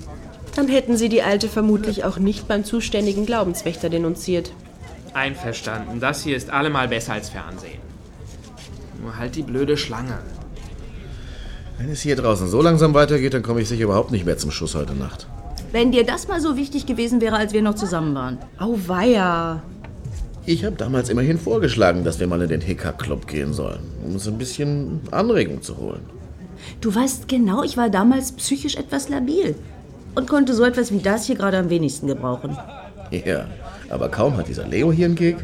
Dann 0.57 0.69
hätten 0.69 0.97
sie 0.97 1.09
die 1.09 1.23
Alte 1.23 1.49
vermutlich 1.49 2.05
auch 2.05 2.19
nicht 2.19 2.49
beim 2.49 2.65
zuständigen 2.65 3.27
Glaubenswächter 3.27 3.88
denunziert. 3.88 4.53
Einverstanden, 5.15 6.00
das 6.00 6.23
hier 6.23 6.37
ist 6.37 6.50
allemal 6.50 6.88
besser 6.88 7.15
als 7.15 7.31
Fernsehen. 7.31 7.81
Nur 9.00 9.17
halt 9.17 9.37
die 9.37 9.43
blöde 9.43 9.77
Schlange. 9.77 10.19
Wenn 11.79 11.91
es 11.91 12.00
hier 12.03 12.17
draußen 12.17 12.49
so 12.49 12.61
langsam 12.61 12.93
weitergeht, 12.93 13.35
dann 13.35 13.43
komme 13.43 13.61
ich 13.61 13.69
sicher 13.69 13.85
überhaupt 13.85 14.11
nicht 14.11 14.27
mehr 14.27 14.37
zum 14.37 14.50
Schuss 14.50 14.75
heute 14.75 14.95
Nacht. 14.95 15.29
Wenn 15.71 15.93
dir 15.93 16.05
das 16.05 16.29
mal 16.29 16.41
so 16.41 16.57
wichtig 16.57 16.87
gewesen 16.87 17.21
wäre, 17.21 17.37
als 17.37 17.53
wir 17.53 17.62
noch 17.62 17.75
zusammen 17.75 18.15
waren. 18.15 18.38
Auweia. 18.59 19.62
Ich 20.49 20.64
habe 20.64 20.76
damals 20.76 21.11
immerhin 21.11 21.38
vorgeschlagen, 21.38 22.05
dass 22.05 22.21
wir 22.21 22.26
mal 22.26 22.40
in 22.40 22.49
den 22.49 22.62
Hickhack-Club 22.62 23.26
gehen 23.26 23.52
sollen, 23.52 23.81
um 24.02 24.14
uns 24.14 24.26
ein 24.26 24.38
bisschen 24.38 24.99
Anregung 25.11 25.61
zu 25.61 25.76
holen. 25.76 26.00
Du 26.81 26.95
weißt 26.95 27.28
genau, 27.28 27.62
ich 27.64 27.76
war 27.76 27.90
damals 27.90 28.33
psychisch 28.33 28.76
etwas 28.76 29.11
labil. 29.11 29.57
Und 30.14 30.26
konnte 30.26 30.55
so 30.55 30.64
etwas 30.64 30.90
wie 30.90 31.00
das 31.00 31.26
hier 31.26 31.37
gerade 31.37 31.59
am 31.59 31.69
wenigsten 31.69 32.07
gebrauchen. 32.07 32.57
Ja, 33.11 33.45
aber 33.90 34.09
kaum 34.09 34.38
hat 34.38 34.49
dieser 34.49 34.67
Leo 34.67 34.90
hier 34.90 35.05
einen 35.05 35.17
Gig. 35.17 35.37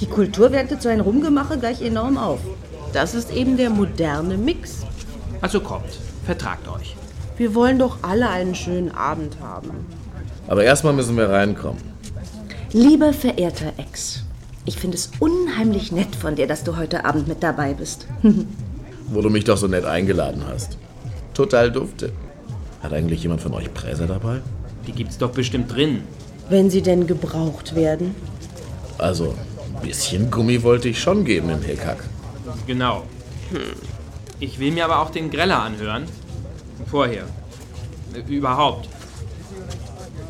Die 0.00 0.06
Kultur 0.06 0.52
wertet 0.52 0.82
so 0.82 0.90
ein 0.90 1.00
Rumgemache 1.00 1.56
gleich 1.56 1.80
enorm 1.80 2.18
auf. 2.18 2.40
Das 2.92 3.14
ist 3.14 3.34
eben 3.34 3.56
der 3.56 3.70
moderne 3.70 4.36
Mix. 4.36 4.84
Also 5.40 5.60
kommt, 5.60 5.98
vertragt 6.26 6.68
euch. 6.68 6.96
Wir 7.38 7.54
wollen 7.54 7.78
doch 7.78 8.00
alle 8.02 8.28
einen 8.28 8.54
schönen 8.54 8.90
Abend 8.90 9.38
haben. 9.40 9.70
Aber 10.48 10.64
erstmal 10.64 10.92
müssen 10.92 11.16
wir 11.16 11.30
reinkommen. 11.30 11.91
Lieber 12.74 13.12
verehrter 13.12 13.74
Ex, 13.76 14.22
ich 14.64 14.78
finde 14.78 14.96
es 14.96 15.10
unheimlich 15.20 15.92
nett 15.92 16.16
von 16.16 16.36
dir, 16.36 16.46
dass 16.46 16.64
du 16.64 16.76
heute 16.78 17.04
Abend 17.04 17.28
mit 17.28 17.42
dabei 17.42 17.74
bist. 17.74 18.06
Wo 19.08 19.20
du 19.20 19.28
mich 19.28 19.44
doch 19.44 19.58
so 19.58 19.66
nett 19.66 19.84
eingeladen 19.84 20.42
hast. 20.48 20.78
Total 21.34 21.70
dufte. 21.70 22.12
Hat 22.82 22.94
eigentlich 22.94 23.22
jemand 23.22 23.42
von 23.42 23.52
euch 23.52 23.72
Präser 23.74 24.06
dabei? 24.06 24.40
Die 24.86 24.92
gibt's 24.92 25.18
doch 25.18 25.32
bestimmt 25.32 25.74
drin. 25.74 26.02
Wenn 26.48 26.70
sie 26.70 26.80
denn 26.80 27.06
gebraucht 27.06 27.74
werden. 27.74 28.14
Also, 28.96 29.34
ein 29.74 29.86
bisschen 29.86 30.30
Gummi 30.30 30.62
wollte 30.62 30.88
ich 30.88 30.98
schon 30.98 31.26
geben 31.26 31.50
im 31.50 31.60
Hickhack. 31.60 32.02
Genau. 32.66 33.02
Hm. 33.50 33.60
Ich 34.40 34.58
will 34.58 34.72
mir 34.72 34.86
aber 34.86 35.00
auch 35.00 35.10
den 35.10 35.30
Greller 35.30 35.60
anhören. 35.60 36.04
Vorher. 36.90 37.24
Äh, 38.14 38.32
Überhaupt. 38.32 38.88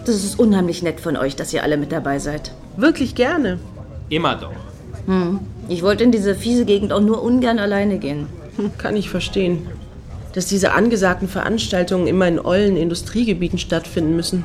Das 0.04 0.16
ist 0.24 0.38
unheimlich 0.38 0.82
nett 0.82 1.00
von 1.00 1.16
euch, 1.16 1.36
dass 1.36 1.52
ihr 1.52 1.62
alle 1.62 1.76
mit 1.76 1.92
dabei 1.92 2.18
seid. 2.18 2.52
Wirklich 2.76 3.14
gerne. 3.14 3.58
Immer 4.08 4.36
doch. 4.36 4.52
Ich 5.68 5.82
wollte 5.82 6.04
in 6.04 6.12
diese 6.12 6.34
fiese 6.34 6.64
Gegend 6.64 6.92
auch 6.92 7.00
nur 7.00 7.22
ungern 7.22 7.58
alleine 7.58 7.98
gehen. 7.98 8.26
Hm, 8.56 8.72
Kann 8.78 8.96
ich 8.96 9.10
verstehen. 9.10 9.66
Dass 10.34 10.46
diese 10.46 10.72
angesagten 10.72 11.28
Veranstaltungen 11.28 12.06
immer 12.06 12.26
in 12.26 12.40
ollen 12.40 12.76
Industriegebieten 12.76 13.58
stattfinden 13.58 14.16
müssen. 14.16 14.44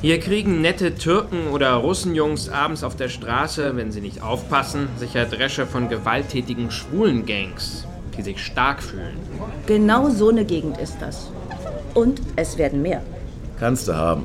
Hier 0.00 0.20
kriegen 0.20 0.60
nette 0.60 0.94
Türken 0.94 1.48
oder 1.52 1.72
Russenjungs 1.74 2.48
abends 2.50 2.84
auf 2.84 2.94
der 2.96 3.08
Straße, 3.08 3.76
wenn 3.76 3.90
sie 3.90 4.00
nicht 4.00 4.22
aufpassen, 4.22 4.88
sicher 4.98 5.24
Dresche 5.24 5.66
von 5.66 5.88
gewalttätigen 5.88 6.70
schwulen 6.70 7.26
Gangs, 7.26 7.84
die 8.16 8.22
sich 8.22 8.44
stark 8.44 8.82
fühlen. 8.82 9.16
Genau 9.66 10.08
so 10.10 10.28
eine 10.28 10.44
Gegend 10.44 10.78
ist 10.78 10.96
das. 11.00 11.30
Und 11.94 12.20
es 12.36 12.58
werden 12.58 12.82
mehr. 12.82 13.02
Kannst 13.58 13.88
du 13.88 13.94
haben. 13.96 14.22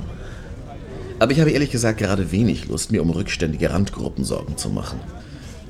Aber 1.24 1.32
ich 1.32 1.40
habe 1.40 1.52
ehrlich 1.52 1.72
gesagt 1.72 2.00
gerade 2.00 2.34
wenig 2.34 2.68
Lust, 2.68 2.92
mir 2.92 3.02
um 3.02 3.10
rückständige 3.10 3.70
Randgruppen 3.70 4.26
Sorgen 4.26 4.58
zu 4.58 4.70
machen. 4.70 5.00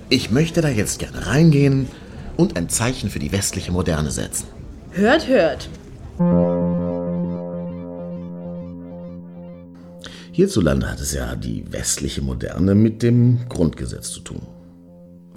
Ich 0.10 0.31
möchte 0.31 0.62
da 0.62 0.67
jetzt 0.67 0.98
gerne 0.98 1.27
reingehen 1.27 1.88
und 2.38 2.57
ein 2.57 2.69
Zeichen 2.69 3.12
für 3.12 3.19
die 3.19 3.31
westliche 3.31 3.72
Moderne 3.72 4.10
setzen. 4.10 4.48
Hört, 4.89 5.27
hört. 5.27 5.69
Hierzulande 10.31 10.89
hat 10.89 11.00
es 11.00 11.13
ja 11.13 11.36
die 11.36 11.72
westliche 11.72 12.24
Moderne 12.24 12.74
mit 12.74 13.03
dem 13.03 13.48
Grundgesetz 13.48 14.10
zu 14.10 14.22
tun. 14.22 14.41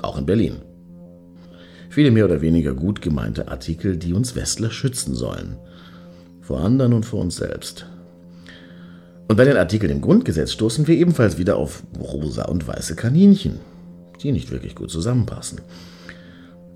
Auch 0.00 0.16
in 0.16 0.24
Berlin. 0.24 0.62
Viele 1.90 2.10
mehr 2.10 2.24
oder 2.24 2.40
weniger 2.40 2.72
gut 2.72 3.02
gemeinte 3.02 3.48
Artikel, 3.48 3.98
die 3.98 4.14
uns 4.14 4.34
Westler 4.34 4.70
schützen 4.70 5.14
sollen. 5.14 5.58
Vor 6.40 6.60
anderen 6.60 6.94
und 6.94 7.04
vor 7.04 7.20
uns 7.20 7.36
selbst. 7.36 7.86
Und 9.28 9.36
bei 9.36 9.44
den 9.44 9.56
Artikeln 9.56 9.90
im 9.90 10.00
Grundgesetz 10.00 10.52
stoßen 10.52 10.86
wir 10.86 10.96
ebenfalls 10.96 11.38
wieder 11.38 11.56
auf 11.56 11.82
rosa 11.98 12.44
und 12.44 12.66
weiße 12.66 12.94
Kaninchen, 12.94 13.58
die 14.22 14.32
nicht 14.32 14.50
wirklich 14.50 14.74
gut 14.74 14.90
zusammenpassen. 14.90 15.60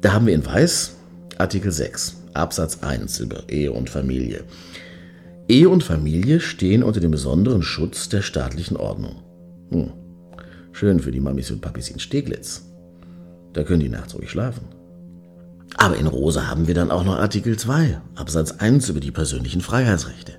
Da 0.01 0.13
haben 0.13 0.27
wir 0.27 0.35
in 0.35 0.45
Weiß 0.45 0.97
Artikel 1.39 1.71
6, 1.71 2.17
Absatz 2.35 2.83
1 2.83 3.21
über 3.21 3.49
Ehe 3.49 3.73
und 3.73 3.89
Familie. 3.89 4.45
Ehe 5.49 5.69
und 5.69 5.85
Familie 5.85 6.41
stehen 6.41 6.83
unter 6.83 7.01
dem 7.01 7.11
besonderen 7.11 7.63
Schutz 7.63 8.09
der 8.09 8.23
staatlichen 8.23 8.77
Ordnung. 8.77 9.17
Hm. 9.71 9.93
Schön 10.73 11.01
für 11.01 11.13
die 11.13 11.21
Mamis 11.21 11.51
und 11.51 11.61
Papis 11.61 11.91
in 11.91 11.99
Steglitz. 11.99 12.67
Da 13.53 13.65
können 13.65 13.81
die 13.81 13.89
nachts 13.89 14.15
ruhig 14.15 14.31
schlafen. 14.31 14.67
Aber 15.77 15.97
in 15.97 16.07
Rosa 16.07 16.47
haben 16.47 16.67
wir 16.67 16.75
dann 16.75 16.91
auch 16.91 17.05
noch 17.05 17.17
Artikel 17.17 17.59
2, 17.59 18.01
Absatz 18.15 18.53
1 18.53 18.89
über 18.89 19.01
die 19.01 19.11
persönlichen 19.11 19.61
Freiheitsrechte. 19.61 20.33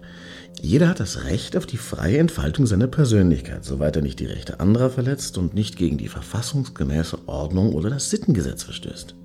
Jeder 0.64 0.90
hat 0.90 1.00
das 1.00 1.24
Recht 1.24 1.58
auf 1.58 1.66
die 1.66 1.78
freie 1.78 2.20
Entfaltung 2.20 2.68
seiner 2.68 2.86
Persönlichkeit, 2.86 3.66
soweit 3.66 3.96
er 3.96 4.04
nicht 4.04 4.20
die 4.20 4.28
Rechte 4.28 4.60
anderer 4.60 4.92
verletzt 4.92 5.40
und 5.40 5.56
nicht 5.56 5.76
gegen 5.76 5.98
die 5.98 6.08
verfassungsgemäße 6.08 7.28
Ordnung 7.28 7.74
oder 7.74 7.90
das 7.90 8.12
Sittengesetz 8.12 8.62
verstößt. 8.62 9.16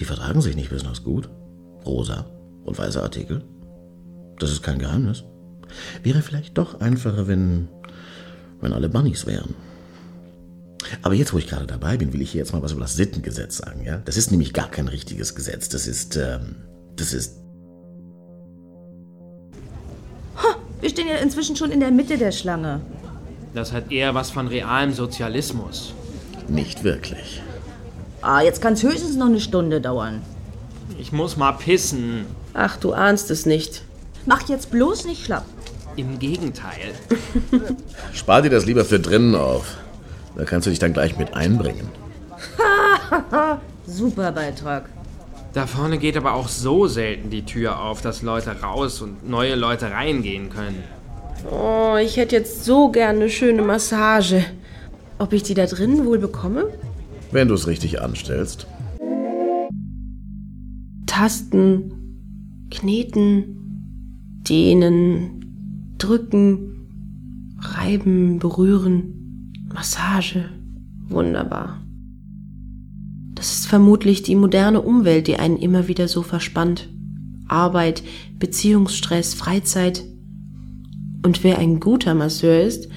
Die 0.00 0.04
vertragen 0.04 0.40
sich 0.40 0.56
nicht 0.56 0.70
besonders 0.70 1.04
gut. 1.04 1.30
Rosa 1.86 2.26
und 2.64 2.76
weiße 2.76 3.00
Artikel. 3.00 3.44
Das 4.40 4.50
ist 4.50 4.64
kein 4.64 4.80
Geheimnis. 4.80 5.22
Wäre 6.02 6.22
vielleicht 6.22 6.58
doch 6.58 6.80
einfacher, 6.80 7.28
wenn, 7.28 7.68
wenn 8.60 8.72
alle 8.72 8.88
Bunnies 8.88 9.26
wären. 9.26 9.54
Aber 11.02 11.14
jetzt, 11.14 11.32
wo 11.32 11.38
ich 11.38 11.46
gerade 11.46 11.66
dabei 11.66 11.96
bin, 11.96 12.12
will 12.12 12.20
ich 12.20 12.32
hier 12.32 12.40
jetzt 12.40 12.52
mal 12.52 12.62
was 12.62 12.72
über 12.72 12.80
das 12.80 12.96
Sittengesetz 12.96 13.58
sagen, 13.58 13.84
ja? 13.84 13.98
Das 13.98 14.16
ist 14.16 14.32
nämlich 14.32 14.52
gar 14.52 14.70
kein 14.70 14.88
richtiges 14.88 15.36
Gesetz. 15.36 15.68
Das 15.68 15.86
ist, 15.86 16.16
ähm, 16.16 16.56
das 16.96 17.12
ist. 17.12 17.43
Wir 20.80 20.90
stehen 20.90 21.08
ja 21.08 21.16
inzwischen 21.16 21.56
schon 21.56 21.70
in 21.70 21.80
der 21.80 21.90
Mitte 21.90 22.18
der 22.18 22.32
Schlange. 22.32 22.80
Das 23.54 23.72
hat 23.72 23.92
eher 23.92 24.14
was 24.14 24.30
von 24.30 24.48
realem 24.48 24.92
Sozialismus. 24.92 25.94
Nicht 26.48 26.84
wirklich. 26.84 27.42
Ah, 28.20 28.40
jetzt 28.42 28.60
kann 28.60 28.74
es 28.74 28.82
höchstens 28.82 29.16
noch 29.16 29.26
eine 29.26 29.40
Stunde 29.40 29.80
dauern. 29.80 30.22
Ich 30.98 31.12
muss 31.12 31.36
mal 31.36 31.52
pissen. 31.52 32.26
Ach, 32.52 32.76
du 32.76 32.92
ahnst 32.92 33.30
es 33.30 33.46
nicht. 33.46 33.82
Mach 34.26 34.48
jetzt 34.48 34.70
bloß 34.70 35.04
nicht 35.06 35.24
schlapp. 35.24 35.44
Im 35.96 36.18
Gegenteil. 36.18 36.94
Spar 38.12 38.42
dir 38.42 38.50
das 38.50 38.66
lieber 38.66 38.84
für 38.84 38.98
drinnen 38.98 39.34
auf. 39.34 39.76
Da 40.36 40.44
kannst 40.44 40.66
du 40.66 40.70
dich 40.70 40.78
dann 40.78 40.92
gleich 40.92 41.16
mit 41.16 41.34
einbringen. 41.34 41.88
Super 43.86 44.32
Beitrag. 44.32 44.88
Da 45.54 45.68
vorne 45.68 45.98
geht 45.98 46.16
aber 46.16 46.34
auch 46.34 46.48
so 46.48 46.88
selten 46.88 47.30
die 47.30 47.44
Tür 47.44 47.80
auf, 47.80 48.02
dass 48.02 48.22
Leute 48.22 48.60
raus 48.60 49.00
und 49.00 49.28
neue 49.28 49.54
Leute 49.54 49.88
reingehen 49.88 50.50
können. 50.50 50.82
Oh, 51.48 51.94
ich 51.96 52.16
hätte 52.16 52.34
jetzt 52.34 52.64
so 52.64 52.88
gerne 52.88 53.20
eine 53.20 53.30
schöne 53.30 53.62
Massage. 53.62 54.44
Ob 55.18 55.32
ich 55.32 55.44
die 55.44 55.54
da 55.54 55.66
drinnen 55.66 56.06
wohl 56.06 56.18
bekomme? 56.18 56.70
Wenn 57.30 57.46
du 57.46 57.54
es 57.54 57.68
richtig 57.68 58.00
anstellst. 58.00 58.66
Tasten, 61.06 62.66
kneten, 62.72 64.40
dehnen, 64.48 65.94
drücken, 65.98 66.88
reiben, 67.60 68.40
berühren, 68.40 69.52
Massage. 69.72 70.50
Wunderbar. 71.08 71.83
Ist 73.64 73.70
vermutlich 73.70 74.22
die 74.22 74.36
moderne 74.36 74.82
Umwelt, 74.82 75.26
die 75.26 75.36
einen 75.36 75.56
immer 75.56 75.88
wieder 75.88 76.06
so 76.06 76.20
verspannt. 76.20 76.90
Arbeit, 77.48 78.02
Beziehungsstress, 78.38 79.32
Freizeit. 79.32 80.04
Und 81.24 81.42
wer 81.42 81.58
ein 81.58 81.80
guter 81.80 82.14
Masseur 82.14 82.60
ist 82.60 82.90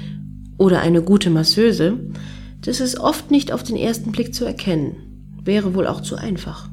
oder 0.57 0.81
eine 0.81 1.01
gute 1.01 1.29
Masseuse, 1.29 2.11
das 2.59 2.81
ist 2.81 2.99
oft 2.99 3.31
nicht 3.31 3.53
auf 3.53 3.63
den 3.63 3.77
ersten 3.77 4.11
Blick 4.11 4.33
zu 4.33 4.43
erkennen. 4.43 4.97
Wäre 5.41 5.73
wohl 5.73 5.87
auch 5.87 6.01
zu 6.01 6.17
einfach. 6.17 6.67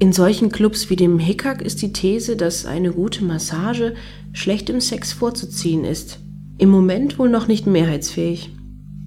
In 0.00 0.12
solchen 0.12 0.50
Clubs 0.50 0.90
wie 0.90 0.96
dem 0.96 1.20
Hickhack 1.20 1.62
ist 1.62 1.80
die 1.80 1.92
These, 1.92 2.34
dass 2.34 2.66
eine 2.66 2.90
gute 2.90 3.24
Massage 3.24 3.94
schlechtem 4.32 4.80
Sex 4.80 5.12
vorzuziehen 5.12 5.84
ist. 5.84 6.18
Im 6.58 6.70
Moment 6.70 7.20
wohl 7.20 7.28
noch 7.28 7.46
nicht 7.46 7.68
mehrheitsfähig. 7.68 8.50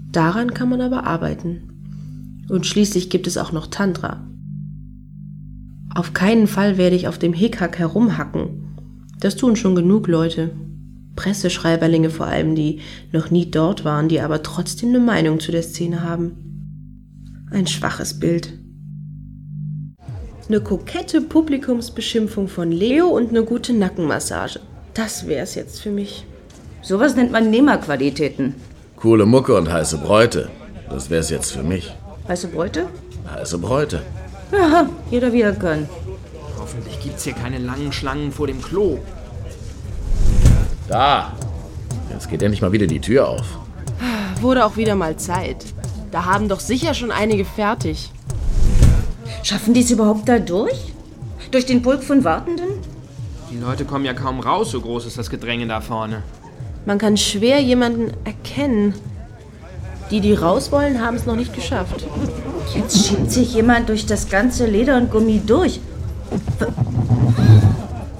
Daran 0.10 0.54
kann 0.54 0.70
man 0.70 0.80
aber 0.80 1.04
arbeiten. 1.04 1.79
Und 2.50 2.66
schließlich 2.66 3.10
gibt 3.10 3.28
es 3.28 3.38
auch 3.38 3.52
noch 3.52 3.68
Tantra. 3.68 4.26
Auf 5.94 6.14
keinen 6.14 6.48
Fall 6.48 6.78
werde 6.78 6.96
ich 6.96 7.08
auf 7.08 7.18
dem 7.18 7.34
Hickhack 7.34 7.78
herumhacken. 7.80 8.76
Das 9.20 9.36
tun 9.36 9.56
schon 9.56 9.76
genug 9.76 10.08
Leute. 10.08 10.52
Presseschreiberlinge 11.16 12.10
vor 12.10 12.28
allem, 12.28 12.56
die 12.56 12.80
noch 13.12 13.30
nie 13.30 13.50
dort 13.50 13.84
waren, 13.84 14.08
die 14.08 14.22
aber 14.22 14.42
trotzdem 14.44 14.90
eine 14.90 15.00
Meinung 15.00 15.40
zu 15.40 15.52
der 15.52 15.64
Szene 15.64 16.04
haben. 16.04 17.48
Ein 17.52 17.68
schwaches 17.68 18.20
Bild. 18.20 18.54
Eine 20.48 20.62
kokette 20.62 21.22
Publikumsbeschimpfung 21.22 22.48
von 22.48 22.72
Leo 22.72 23.08
und 23.08 23.30
eine 23.30 23.44
gute 23.44 23.74
Nackenmassage. 23.74 24.60
Das 24.94 25.28
wär's 25.28 25.56
jetzt 25.56 25.82
für 25.82 25.92
mich. 25.92 26.26
Sowas 26.82 27.16
nennt 27.16 27.32
man 27.32 27.50
Nehmerqualitäten. 27.52 28.56
Coole 28.96 29.26
Mucke 29.26 29.56
und 29.56 29.72
heiße 29.72 29.98
Bräute. 29.98 30.50
Das 30.90 31.10
wär's 31.10 31.30
jetzt 31.30 31.52
für 31.52 31.64
mich. 31.64 31.94
Weiße 32.30 32.50
Bräute? 32.50 32.86
Heiße 33.34 33.58
Bräute. 33.58 34.04
Ja, 34.52 34.88
jeder 35.10 35.34
wie 35.34 35.42
er 35.42 35.52
kann. 35.52 35.90
Hoffentlich 36.60 37.00
gibt's 37.00 37.24
hier 37.24 37.34
keine 37.34 37.58
langen 37.58 37.92
Schlangen 37.92 38.32
vor 38.32 38.46
dem 38.46 38.62
Klo. 38.62 39.00
Da. 40.88 41.34
Jetzt 42.12 42.30
geht 42.30 42.44
endlich 42.44 42.62
mal 42.62 42.72
wieder 42.72 42.86
die 42.86 43.00
Tür 43.00 43.28
auf. 43.30 43.58
Wurde 44.42 44.64
auch 44.64 44.78
wieder 44.78 44.94
mal 44.94 45.18
Zeit. 45.18 45.66
Da 46.12 46.26
haben 46.26 46.50
doch 46.50 46.60
sicher 46.60 46.94
schon 46.94 47.10
einige 47.10 47.46
fertig. 47.46 48.12
Schaffen 49.42 49.74
die 49.74 49.82
es 49.82 49.90
überhaupt 49.90 50.30
da 50.30 50.38
durch? 50.38 50.94
Durch 51.50 51.66
den 51.66 51.82
Pulk 51.82 52.04
von 52.04 52.24
Wartenden? 52.24 52.70
Die 53.52 53.58
Leute 53.58 53.86
kommen 53.86 54.06
ja 54.06 54.14
kaum 54.14 54.40
raus, 54.40 54.70
so 54.70 54.82
groß 54.82 55.08
ist 55.08 55.18
das 55.18 55.32
Gedränge 55.32 55.66
da 55.66 55.82
vorne. 55.82 56.22
Man 56.86 57.00
kann 57.00 57.18
schwer 57.18 57.60
jemanden 57.60 58.14
erkennen. 58.24 58.94
Die, 60.12 60.22
die 60.22 60.34
raus 60.34 60.72
wollen, 60.72 61.02
haben 61.02 61.16
es 61.16 61.26
noch 61.26 61.36
nicht 61.36 61.54
geschafft. 61.54 62.06
Jetzt 62.76 63.08
schiebt 63.08 63.32
sich 63.32 63.54
jemand 63.54 63.90
durch 63.90 64.06
das 64.06 64.30
ganze 64.30 64.66
Leder 64.66 64.98
und 64.98 65.12
Gummi 65.12 65.42
durch. 65.46 65.80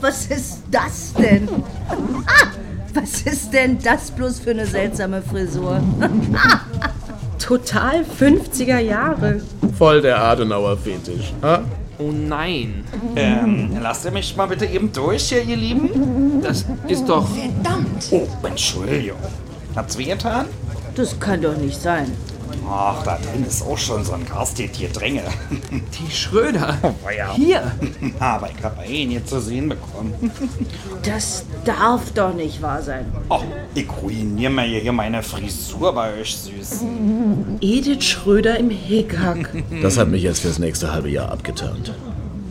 Was 0.02 0.28
ist 0.28 0.60
das 0.72 1.14
denn? 1.14 1.48
Ah, 1.90 2.48
was 2.94 3.22
ist 3.22 3.54
denn 3.54 3.78
das 3.84 4.12
bloß 4.12 4.40
für 4.40 4.52
eine 4.52 4.66
seltsame 4.66 5.22
Frisur? 5.22 5.80
Total 7.40 8.04
50er 8.04 8.80
Jahre. 8.80 9.42
Voll 9.78 10.02
der 10.02 10.22
Adenauer-Fetisch. 10.24 11.34
Ha? 11.42 11.62
Oh 11.98 12.12
nein, 12.14 12.86
Ähm, 13.16 13.72
lasst 13.82 14.06
ihr 14.06 14.12
mich 14.12 14.36
mal 14.38 14.48
bitte 14.48 14.66
eben 14.66 14.92
durch 14.94 15.24
hier, 15.24 15.44
ihr 15.44 15.58
Lieben? 15.58 16.42
das 16.42 16.66
ist 16.88 17.10
doch. 17.10 17.28
Oh, 18.12 18.28
Entschuldigung. 18.48 19.18
Hat's 19.76 19.98
wehgetan? 19.98 20.46
Das 20.96 21.20
kann 21.20 21.42
doch 21.42 21.56
nicht 21.58 21.80
sein. 21.82 22.12
Ach, 22.72 23.02
da 23.04 23.18
drin 23.18 23.46
ist 23.48 23.64
auch 23.64 23.78
schon 23.78 24.04
so 24.04 24.14
ein 24.14 24.26
garstig 24.26 24.72
Dränge. 24.94 25.24
Die 25.72 26.12
Schröder. 26.12 26.78
Oh 27.06 27.10
ja. 27.10 27.34
Hier, 27.34 27.72
Aber 28.20 28.50
ich 28.56 28.64
habe 28.64 28.86
ihn 28.86 29.12
jetzt 29.12 29.30
zu 29.30 29.40
sehen 29.40 29.70
bekommen. 29.70 30.14
das 31.04 31.46
darf 31.66 32.12
doch 32.14 32.34
nicht 32.34 32.62
wahr 32.62 32.82
sein. 32.82 33.06
Oh, 33.30 33.42
ich 33.74 33.88
ruiniere 34.02 34.52
mir 34.52 34.64
hier 34.64 34.92
meine 34.92 35.24
Frisur 35.24 35.94
bei 35.94 36.20
euch, 36.20 36.36
süß. 36.36 36.84
Edith 37.62 38.04
Schröder 38.04 38.60
im 38.60 38.70
Hickhack. 38.70 39.50
Das 39.82 39.98
hat 39.98 40.10
mich 40.10 40.24
jetzt 40.24 40.42
fürs 40.42 40.60
nächste 40.60 40.92
halbe 40.92 41.10
Jahr 41.10 41.32
abgeturnt. 41.32 41.94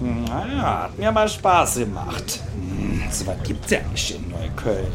Naja, 0.01 0.85
hat 0.85 0.99
mir 0.99 1.13
mal 1.13 1.29
Spaß 1.29 1.77
gemacht. 1.77 2.41
Hm, 2.55 3.03
so 3.11 3.27
was 3.27 3.37
gibt's 3.45 3.71
ja 3.71 3.79
nicht 3.93 4.17
in 4.17 4.29
Neukölln. 4.31 4.87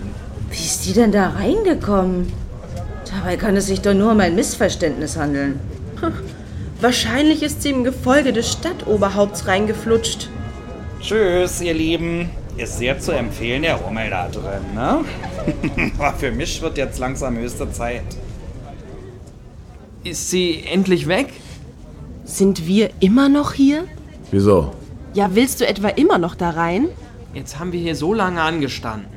Wie 0.49 0.63
ist 0.63 0.85
die 0.85 0.93
denn 0.93 1.11
da 1.11 1.29
reingekommen? 1.29 2.31
Dabei 3.15 3.37
kann 3.37 3.55
es 3.55 3.67
sich 3.67 3.81
doch 3.81 3.93
nur 3.93 4.11
um 4.11 4.19
ein 4.19 4.35
Missverständnis 4.35 5.17
handeln. 5.17 5.59
Wahrscheinlich 6.81 7.43
ist 7.43 7.61
sie 7.61 7.69
im 7.69 7.83
Gefolge 7.83 8.33
des 8.33 8.51
Stadtoberhaupts 8.51 9.47
reingeflutscht. 9.47 10.29
Tschüss, 10.99 11.61
ihr 11.61 11.73
Lieben. 11.73 12.29
Ist 12.57 12.77
sehr 12.77 12.99
zu 12.99 13.11
empfehlen, 13.11 13.63
der 13.63 13.75
Rummel 13.75 14.09
da 14.09 14.27
drin, 14.27 14.75
ne? 14.75 14.99
Aber 15.97 16.13
für 16.13 16.31
mich 16.31 16.61
wird 16.61 16.77
jetzt 16.77 16.99
langsam 16.99 17.37
höchste 17.37 17.71
Zeit. 17.71 18.03
Ist 20.03 20.29
sie 20.29 20.63
endlich 20.71 21.07
weg? 21.07 21.33
Sind 22.25 22.67
wir 22.67 22.89
immer 22.99 23.29
noch 23.29 23.53
hier? 23.53 23.85
Wieso? 24.31 24.71
Ja, 25.13 25.29
willst 25.33 25.61
du 25.61 25.67
etwa 25.67 25.89
immer 25.89 26.17
noch 26.17 26.35
da 26.35 26.51
rein? 26.51 26.89
Jetzt 27.33 27.59
haben 27.59 27.71
wir 27.71 27.79
hier 27.79 27.95
so 27.95 28.13
lange 28.13 28.41
angestanden. 28.41 29.07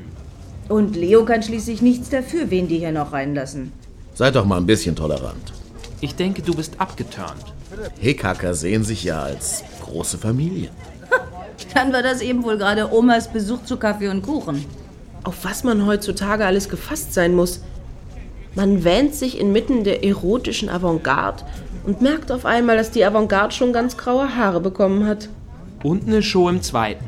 Und 0.68 0.96
Leo 0.96 1.24
kann 1.24 1.42
schließlich 1.42 1.82
nichts 1.82 2.08
dafür, 2.08 2.50
wen 2.50 2.68
die 2.68 2.78
hier 2.78 2.92
noch 2.92 3.12
reinlassen. 3.12 3.72
Seid 4.16 4.34
doch 4.34 4.46
mal 4.46 4.56
ein 4.56 4.64
bisschen 4.64 4.96
tolerant. 4.96 5.52
Ich 6.00 6.14
denke, 6.14 6.40
du 6.40 6.54
bist 6.54 6.80
abgeturnt. 6.80 7.52
Hickhacker 8.00 8.54
sehen 8.54 8.82
sich 8.82 9.04
ja 9.04 9.22
als 9.22 9.62
große 9.84 10.16
Familie. 10.16 10.70
Dann 11.74 11.92
war 11.92 12.02
das 12.02 12.22
eben 12.22 12.42
wohl 12.42 12.56
gerade 12.56 12.90
Omas 12.90 13.30
Besuch 13.30 13.64
zu 13.64 13.76
Kaffee 13.76 14.08
und 14.08 14.22
Kuchen. 14.22 14.64
Auf 15.22 15.44
was 15.44 15.64
man 15.64 15.84
heutzutage 15.84 16.46
alles 16.46 16.70
gefasst 16.70 17.12
sein 17.12 17.34
muss. 17.34 17.60
Man 18.54 18.84
wähnt 18.84 19.14
sich 19.14 19.38
inmitten 19.38 19.84
der 19.84 20.02
erotischen 20.02 20.70
Avantgarde 20.70 21.44
und 21.84 22.00
merkt 22.00 22.32
auf 22.32 22.46
einmal, 22.46 22.78
dass 22.78 22.90
die 22.90 23.04
Avantgarde 23.04 23.54
schon 23.54 23.74
ganz 23.74 23.98
graue 23.98 24.34
Haare 24.34 24.62
bekommen 24.62 25.06
hat. 25.06 25.28
Und 25.82 26.06
eine 26.06 26.22
Show 26.22 26.48
im 26.48 26.62
zweiten. 26.62 27.04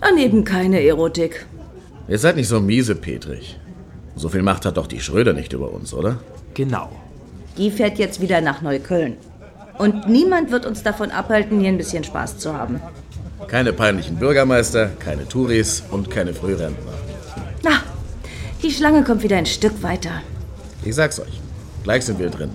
Daneben 0.00 0.42
keine 0.42 0.82
Erotik. 0.82 1.46
Ihr 2.08 2.18
seid 2.18 2.34
nicht 2.34 2.48
so 2.48 2.58
miese, 2.58 2.96
Petrich. 2.96 3.60
So 4.16 4.30
viel 4.30 4.42
Macht 4.42 4.64
hat 4.64 4.78
doch 4.78 4.86
die 4.86 5.00
Schröder 5.00 5.34
nicht 5.34 5.52
über 5.52 5.70
uns, 5.70 5.92
oder? 5.92 6.18
Genau. 6.54 6.90
Die 7.58 7.70
fährt 7.70 7.98
jetzt 7.98 8.20
wieder 8.20 8.40
nach 8.40 8.62
Neukölln. 8.62 9.18
Und 9.78 10.08
niemand 10.08 10.50
wird 10.50 10.64
uns 10.64 10.82
davon 10.82 11.10
abhalten, 11.10 11.60
hier 11.60 11.68
ein 11.68 11.76
bisschen 11.76 12.02
Spaß 12.02 12.38
zu 12.38 12.54
haben. 12.54 12.80
Keine 13.46 13.74
peinlichen 13.74 14.16
Bürgermeister, 14.16 14.88
keine 14.98 15.28
Touris 15.28 15.82
und 15.90 16.10
keine 16.10 16.32
Frührentner. 16.32 16.92
Na, 17.62 17.82
die 18.62 18.70
Schlange 18.70 19.04
kommt 19.04 19.22
wieder 19.22 19.36
ein 19.36 19.44
Stück 19.44 19.82
weiter. 19.82 20.22
Ich 20.82 20.94
sag's 20.94 21.20
euch. 21.20 21.40
Gleich 21.84 22.06
sind 22.06 22.18
wir 22.18 22.30
drin. 22.30 22.50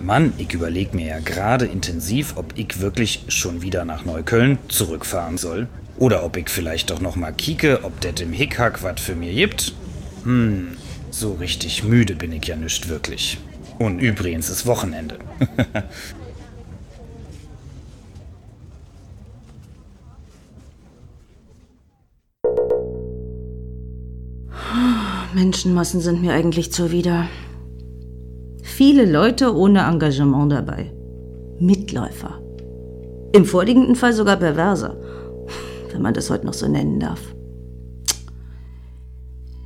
Mann, 0.00 0.34
ich 0.38 0.52
überlege 0.52 0.94
mir 0.94 1.06
ja 1.06 1.18
gerade 1.18 1.64
intensiv, 1.64 2.36
ob 2.36 2.56
ich 2.56 2.80
wirklich 2.80 3.24
schon 3.28 3.62
wieder 3.62 3.84
nach 3.84 4.04
Neukölln 4.04 4.58
zurückfahren 4.68 5.36
soll. 5.36 5.66
Oder 5.96 6.24
ob 6.24 6.36
ich 6.36 6.48
vielleicht 6.48 6.90
doch 6.90 7.00
noch 7.00 7.16
mal 7.16 7.32
kieke, 7.32 7.84
ob 7.84 8.00
det 8.00 8.20
im 8.20 8.32
Hickhack 8.32 8.82
was 8.82 9.00
für 9.00 9.14
mir 9.14 9.32
gibt. 9.32 9.72
Hm, 10.24 10.76
so 11.10 11.34
richtig 11.34 11.84
müde 11.84 12.14
bin 12.16 12.32
ich 12.32 12.46
ja 12.46 12.56
nicht 12.56 12.88
wirklich. 12.88 13.38
Und 13.78 14.00
übrigens 14.00 14.50
ist 14.50 14.66
Wochenende. 14.66 15.18
Menschenmassen 25.34 26.00
sind 26.00 26.22
mir 26.22 26.32
eigentlich 26.32 26.72
zuwider. 26.72 27.26
Viele 28.62 29.04
Leute 29.04 29.54
ohne 29.54 29.80
Engagement 29.80 30.52
dabei. 30.52 30.92
Mitläufer. 31.58 32.40
Im 33.32 33.44
vorliegenden 33.44 33.96
Fall 33.96 34.12
sogar 34.12 34.36
Perverse, 34.36 34.96
wenn 35.94 36.02
man 36.02 36.14
das 36.14 36.28
heute 36.28 36.44
noch 36.44 36.54
so 36.54 36.68
nennen 36.68 37.00
darf. 37.00 37.20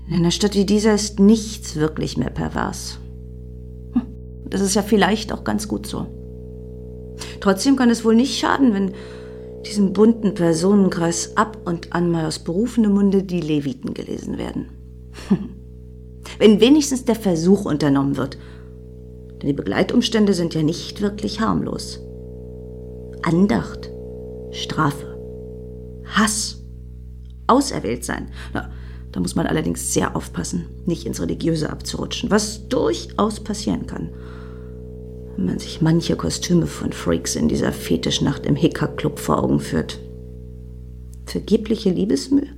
In 0.08 0.14
einer 0.14 0.30
Stadt 0.30 0.54
wie 0.54 0.64
dieser 0.64 0.94
ist 0.94 1.18
nichts 1.18 1.76
wirklich 1.76 2.16
mehr 2.16 2.30
pervers. 2.30 2.98
Hm, 3.92 4.02
Das 4.48 4.60
ist 4.60 4.74
ja 4.74 4.82
vielleicht 4.82 5.32
auch 5.32 5.42
ganz 5.42 5.68
gut 5.68 5.86
so. 5.86 6.06
Trotzdem 7.40 7.76
kann 7.76 7.90
es 7.90 8.04
wohl 8.04 8.14
nicht 8.14 8.38
schaden, 8.38 8.72
wenn 8.74 8.92
diesem 9.66 9.92
bunten 9.92 10.34
Personenkreis 10.34 11.36
ab 11.36 11.58
und 11.64 11.92
an 11.92 12.10
mal 12.10 12.26
aus 12.26 12.38
berufenem 12.38 12.92
Munde 12.92 13.22
die 13.22 13.40
Leviten 13.40 13.94
gelesen 13.94 14.38
werden. 14.38 14.66
wenn 16.38 16.60
wenigstens 16.60 17.04
der 17.04 17.16
Versuch 17.16 17.64
unternommen 17.64 18.16
wird. 18.16 18.38
Denn 19.40 19.48
die 19.48 19.54
Begleitumstände 19.54 20.34
sind 20.34 20.54
ja 20.54 20.62
nicht 20.62 21.00
wirklich 21.00 21.40
harmlos. 21.40 22.00
Andacht, 23.22 23.90
Strafe, 24.50 25.07
Hass, 26.14 26.62
auserwählt 27.46 28.04
sein. 28.04 28.28
Na, 28.52 28.70
da 29.12 29.20
muss 29.20 29.34
man 29.34 29.46
allerdings 29.46 29.92
sehr 29.92 30.14
aufpassen, 30.14 30.66
nicht 30.86 31.06
ins 31.06 31.20
Religiöse 31.20 31.70
abzurutschen, 31.70 32.30
was 32.30 32.68
durchaus 32.68 33.40
passieren 33.40 33.86
kann. 33.86 34.10
Wenn 35.36 35.46
man 35.46 35.58
sich 35.58 35.80
manche 35.80 36.16
Kostüme 36.16 36.66
von 36.66 36.92
Freaks 36.92 37.36
in 37.36 37.48
dieser 37.48 37.72
Fetischnacht 37.72 38.44
im 38.44 38.56
Hickhack-Club 38.56 39.18
vor 39.18 39.42
Augen 39.42 39.60
führt. 39.60 40.00
Vergebliche 41.26 41.90
Liebesmühe? 41.90 42.48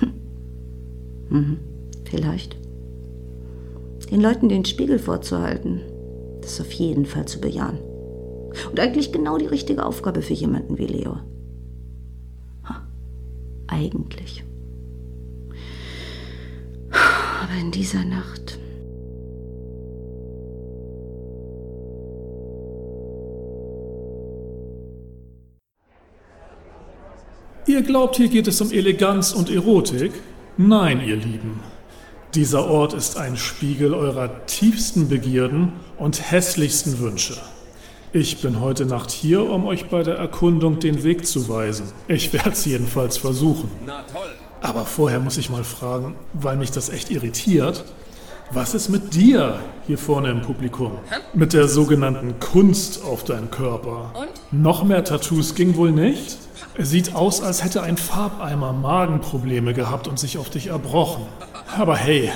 mhm, 1.30 1.58
vielleicht. 2.04 2.56
Den 4.10 4.20
Leuten 4.20 4.48
den 4.48 4.64
Spiegel 4.64 4.98
vorzuhalten, 4.98 5.80
das 6.40 6.60
auf 6.60 6.72
jeden 6.72 7.06
Fall 7.06 7.26
zu 7.26 7.40
bejahen. 7.40 7.78
Und 8.70 8.80
eigentlich 8.80 9.12
genau 9.12 9.38
die 9.38 9.46
richtige 9.46 9.84
Aufgabe 9.84 10.22
für 10.22 10.34
jemanden 10.34 10.78
wie 10.78 10.86
Leo. 10.86 11.18
Eigentlich. 13.68 14.44
Aber 16.90 17.54
in 17.60 17.70
dieser 17.70 18.04
Nacht. 18.04 18.58
Ihr 27.66 27.82
glaubt, 27.82 28.16
hier 28.16 28.28
geht 28.28 28.48
es 28.48 28.62
um 28.62 28.72
Eleganz 28.72 29.32
und 29.32 29.50
Erotik? 29.50 30.12
Nein, 30.56 31.02
ihr 31.06 31.16
Lieben. 31.16 31.60
Dieser 32.34 32.66
Ort 32.66 32.94
ist 32.94 33.18
ein 33.18 33.36
Spiegel 33.36 33.92
eurer 33.92 34.46
tiefsten 34.46 35.08
Begierden 35.08 35.74
und 35.98 36.30
hässlichsten 36.30 36.98
Wünsche. 36.98 37.36
Ich 38.14 38.40
bin 38.40 38.60
heute 38.60 38.86
Nacht 38.86 39.10
hier, 39.10 39.50
um 39.50 39.66
euch 39.66 39.90
bei 39.90 40.02
der 40.02 40.16
Erkundung 40.16 40.78
den 40.78 41.04
Weg 41.04 41.26
zu 41.26 41.50
weisen. 41.50 41.92
Ich 42.06 42.32
werde 42.32 42.50
es 42.50 42.64
jedenfalls 42.64 43.18
versuchen. 43.18 43.70
Aber 44.62 44.86
vorher 44.86 45.20
muss 45.20 45.36
ich 45.36 45.50
mal 45.50 45.62
fragen, 45.62 46.14
weil 46.32 46.56
mich 46.56 46.70
das 46.70 46.88
echt 46.88 47.10
irritiert. 47.10 47.84
Was 48.50 48.72
ist 48.72 48.88
mit 48.88 49.12
dir 49.12 49.58
hier 49.86 49.98
vorne 49.98 50.30
im 50.30 50.40
Publikum? 50.40 50.92
Mit 51.34 51.52
der 51.52 51.68
sogenannten 51.68 52.40
Kunst 52.40 53.04
auf 53.04 53.24
deinem 53.24 53.50
Körper. 53.50 54.10
Und? 54.14 54.62
Noch 54.62 54.84
mehr 54.84 55.04
Tattoos 55.04 55.54
ging 55.54 55.76
wohl 55.76 55.92
nicht? 55.92 56.38
Es 56.78 56.88
sieht 56.88 57.14
aus, 57.14 57.42
als 57.42 57.62
hätte 57.62 57.82
ein 57.82 57.98
Farbeimer 57.98 58.72
Magenprobleme 58.72 59.74
gehabt 59.74 60.08
und 60.08 60.18
sich 60.18 60.38
auf 60.38 60.48
dich 60.48 60.68
erbrochen. 60.68 61.26
Aber 61.76 61.94
hey, 61.94 62.30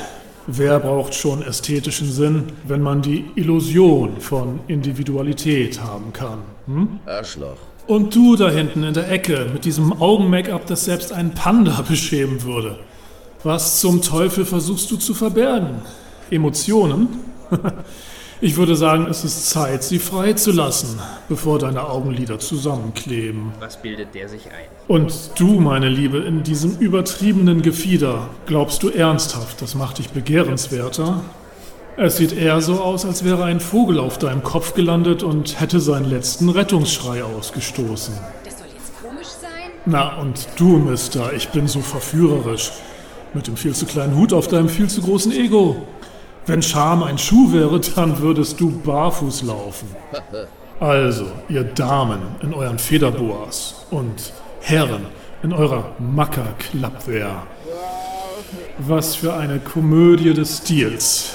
wer 0.47 0.81
braucht 0.81 1.15
schon 1.15 1.43
ästhetischen 1.43 2.11
Sinn, 2.11 2.45
wenn 2.67 2.83
man 2.83 3.03
die 3.03 3.25
Illusion 3.37 4.21
von 4.21 4.61
Individualität 4.69 5.81
haben 5.81 6.13
kann? 6.13 6.39
Hm? 6.67 7.01
Arschloch. 7.07 7.57
Und 7.87 8.15
du 8.15 8.37
da 8.37 8.51
hinten 8.51 8.85
in 8.85 8.95
der 8.95 9.11
Ecke 9.11 9.51
mit 9.53 9.65
diesem 9.65 9.93
Augen-Make-up, 9.93 10.67
das 10.67 10.85
selbst 10.85 11.13
einen 11.13 11.35
Panda 11.35 11.83
beschämen 11.83 12.43
würde. 12.43 12.79
Was 13.43 13.81
zum 13.81 14.03
Teufel 14.03 14.45
versuchst 14.45 14.91
du 14.91 14.97
zu 14.97 15.15
verbergen? 15.15 15.83
Emotionen? 16.31 17.09
Ich 18.45 18.57
würde 18.57 18.75
sagen, 18.75 19.07
es 19.09 19.23
ist 19.23 19.51
Zeit, 19.51 19.85
sie 19.85 20.01
freizulassen, 20.01 20.99
bevor 21.29 21.61
deine 21.61 21.89
Augenlider 21.89 22.41
zusammenkleben. 22.41 23.53
Was 23.61 23.81
bildet 23.81 24.17
der 24.17 24.29
sich 24.29 24.47
ein? 24.47 24.67
Und 24.89 25.31
du, 25.39 25.61
meine 25.61 25.89
Liebe, 25.89 26.19
in 26.19 26.43
diesem 26.43 26.77
übertriebenen 26.79 27.63
Gefieder, 27.63 28.31
glaubst 28.47 28.83
du 28.83 28.89
ernsthaft, 28.89 29.63
das 29.63 29.77
macht 29.77 29.99
dich 29.99 30.11
begehrenswerter? 30.11 31.23
Es 31.97 32.17
sieht 32.17 32.37
eher 32.37 32.61
so 32.61 32.81
aus, 32.81 33.05
als 33.05 33.25
wäre 33.25 33.45
ein 33.45 33.61
Vogel 33.61 34.01
auf 34.01 34.19
deinem 34.19 34.43
Kopf 34.43 34.75
gelandet 34.75 35.23
und 35.23 35.61
hätte 35.61 35.79
seinen 35.79 36.11
letzten 36.11 36.49
Rettungsschrei 36.49 37.23
ausgestoßen. 37.23 38.15
Das 38.45 38.59
soll 38.59 38.67
jetzt 38.75 38.93
komisch 39.01 39.29
sein? 39.41 39.71
Na, 39.87 40.17
und 40.17 40.49
du, 40.57 40.79
Mister, 40.79 41.33
ich 41.33 41.51
bin 41.51 41.69
so 41.69 41.79
verführerisch. 41.79 42.73
Mit 43.35 43.47
dem 43.47 43.57
viel 43.57 43.73
zu 43.73 43.87
kleinen 43.87 44.17
Hut 44.17 44.33
auf 44.33 44.49
deinem 44.49 44.69
viel 44.69 44.89
zu 44.89 45.01
großen 45.01 45.31
Ego. 45.31 45.87
Wenn 46.47 46.63
Scham 46.63 47.03
ein 47.03 47.19
Schuh 47.19 47.53
wäre, 47.53 47.79
dann 47.81 48.19
würdest 48.19 48.61
du 48.61 48.71
barfuß 48.71 49.43
laufen. 49.43 49.95
Also, 50.81 51.27
ihr 51.49 51.63
Damen 51.63 52.21
in 52.43 52.53
euren 52.53 52.79
Federboas 52.79 53.87
und 53.91 54.33
Herren 54.61 55.07
in 55.43 55.53
eurer 55.53 55.93
Macker-Klappwehr. 55.99 57.47
Was 58.79 59.17
für 59.17 59.35
eine 59.35 59.61
Komödie 59.61 60.35
des 60.35 60.59
Stils. 60.59 61.35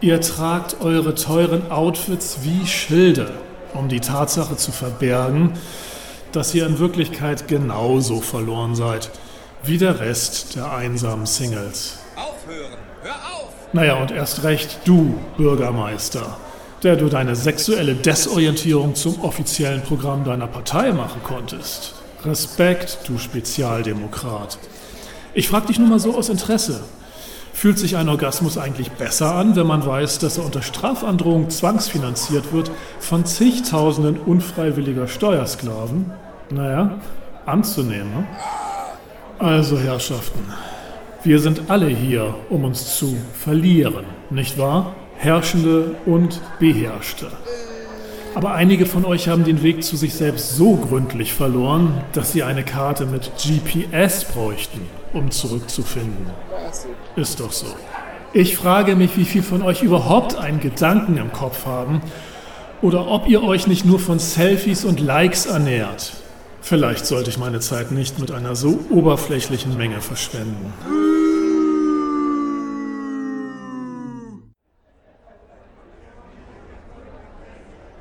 Ihr 0.00 0.20
tragt 0.20 0.80
eure 0.80 1.14
teuren 1.14 1.70
Outfits 1.70 2.38
wie 2.42 2.66
Schilde, 2.66 3.32
um 3.74 3.88
die 3.88 4.00
Tatsache 4.00 4.56
zu 4.56 4.72
verbergen, 4.72 5.52
dass 6.32 6.54
ihr 6.54 6.66
in 6.66 6.78
Wirklichkeit 6.78 7.48
genauso 7.48 8.20
verloren 8.20 8.74
seid 8.74 9.10
wie 9.62 9.78
der 9.78 10.00
Rest 10.00 10.54
der 10.56 10.70
einsamen 10.72 11.26
Singles. 11.26 11.98
Aufhören! 12.14 12.76
Hör 13.02 13.14
auf! 13.14 13.35
Naja, 13.76 13.96
und 13.96 14.10
erst 14.10 14.42
recht 14.42 14.78
du, 14.86 15.18
Bürgermeister, 15.36 16.38
der 16.82 16.96
du 16.96 17.10
deine 17.10 17.36
sexuelle 17.36 17.94
Desorientierung 17.94 18.94
zum 18.94 19.20
offiziellen 19.20 19.82
Programm 19.82 20.24
deiner 20.24 20.46
Partei 20.46 20.92
machen 20.92 21.20
konntest. 21.22 21.92
Respekt, 22.24 23.00
du 23.06 23.18
Spezialdemokrat. 23.18 24.56
Ich 25.34 25.48
frag 25.48 25.66
dich 25.66 25.78
nur 25.78 25.88
mal 25.88 25.98
so 25.98 26.16
aus 26.16 26.30
Interesse. 26.30 26.80
Fühlt 27.52 27.78
sich 27.78 27.98
ein 27.98 28.08
Orgasmus 28.08 28.56
eigentlich 28.56 28.92
besser 28.92 29.34
an, 29.34 29.56
wenn 29.56 29.66
man 29.66 29.84
weiß, 29.84 30.20
dass 30.20 30.38
er 30.38 30.46
unter 30.46 30.62
Strafandrohung 30.62 31.50
zwangsfinanziert 31.50 32.54
wird 32.54 32.70
von 32.98 33.26
zigtausenden 33.26 34.18
unfreiwilliger 34.18 35.06
Steuersklaven? 35.06 36.12
Naja, 36.48 36.98
anzunehmen. 37.44 38.10
Ne? 38.10 38.26
Also, 39.38 39.78
Herrschaften, 39.78 40.50
wir 41.26 41.40
sind 41.40 41.62
alle 41.68 41.88
hier, 41.88 42.36
um 42.50 42.64
uns 42.64 42.96
zu 42.96 43.16
verlieren, 43.32 44.04
nicht 44.30 44.58
wahr? 44.58 44.94
Herrschende 45.16 45.96
und 46.06 46.40
Beherrschte. 46.60 47.26
Aber 48.36 48.52
einige 48.52 48.86
von 48.86 49.04
euch 49.04 49.28
haben 49.28 49.42
den 49.42 49.62
Weg 49.62 49.82
zu 49.82 49.96
sich 49.96 50.14
selbst 50.14 50.54
so 50.54 50.76
gründlich 50.76 51.32
verloren, 51.32 52.00
dass 52.12 52.30
sie 52.30 52.44
eine 52.44 52.62
Karte 52.62 53.06
mit 53.06 53.32
GPS 53.36 54.24
bräuchten, 54.24 54.82
um 55.14 55.32
zurückzufinden. 55.32 56.26
Ist 57.16 57.40
doch 57.40 57.50
so. 57.50 57.66
Ich 58.32 58.56
frage 58.56 58.94
mich, 58.94 59.16
wie 59.16 59.24
viel 59.24 59.42
von 59.42 59.62
euch 59.62 59.82
überhaupt 59.82 60.36
einen 60.36 60.60
Gedanken 60.60 61.16
im 61.16 61.32
Kopf 61.32 61.66
haben 61.66 62.02
oder 62.82 63.08
ob 63.08 63.26
ihr 63.26 63.42
euch 63.42 63.66
nicht 63.66 63.84
nur 63.84 63.98
von 63.98 64.20
Selfies 64.20 64.84
und 64.84 65.00
Likes 65.00 65.46
ernährt. 65.46 66.12
Vielleicht 66.60 67.06
sollte 67.06 67.30
ich 67.30 67.38
meine 67.38 67.60
Zeit 67.60 67.90
nicht 67.90 68.18
mit 68.18 68.30
einer 68.30 68.54
so 68.54 68.78
oberflächlichen 68.90 69.76
Menge 69.76 70.00
verschwenden. 70.00 70.72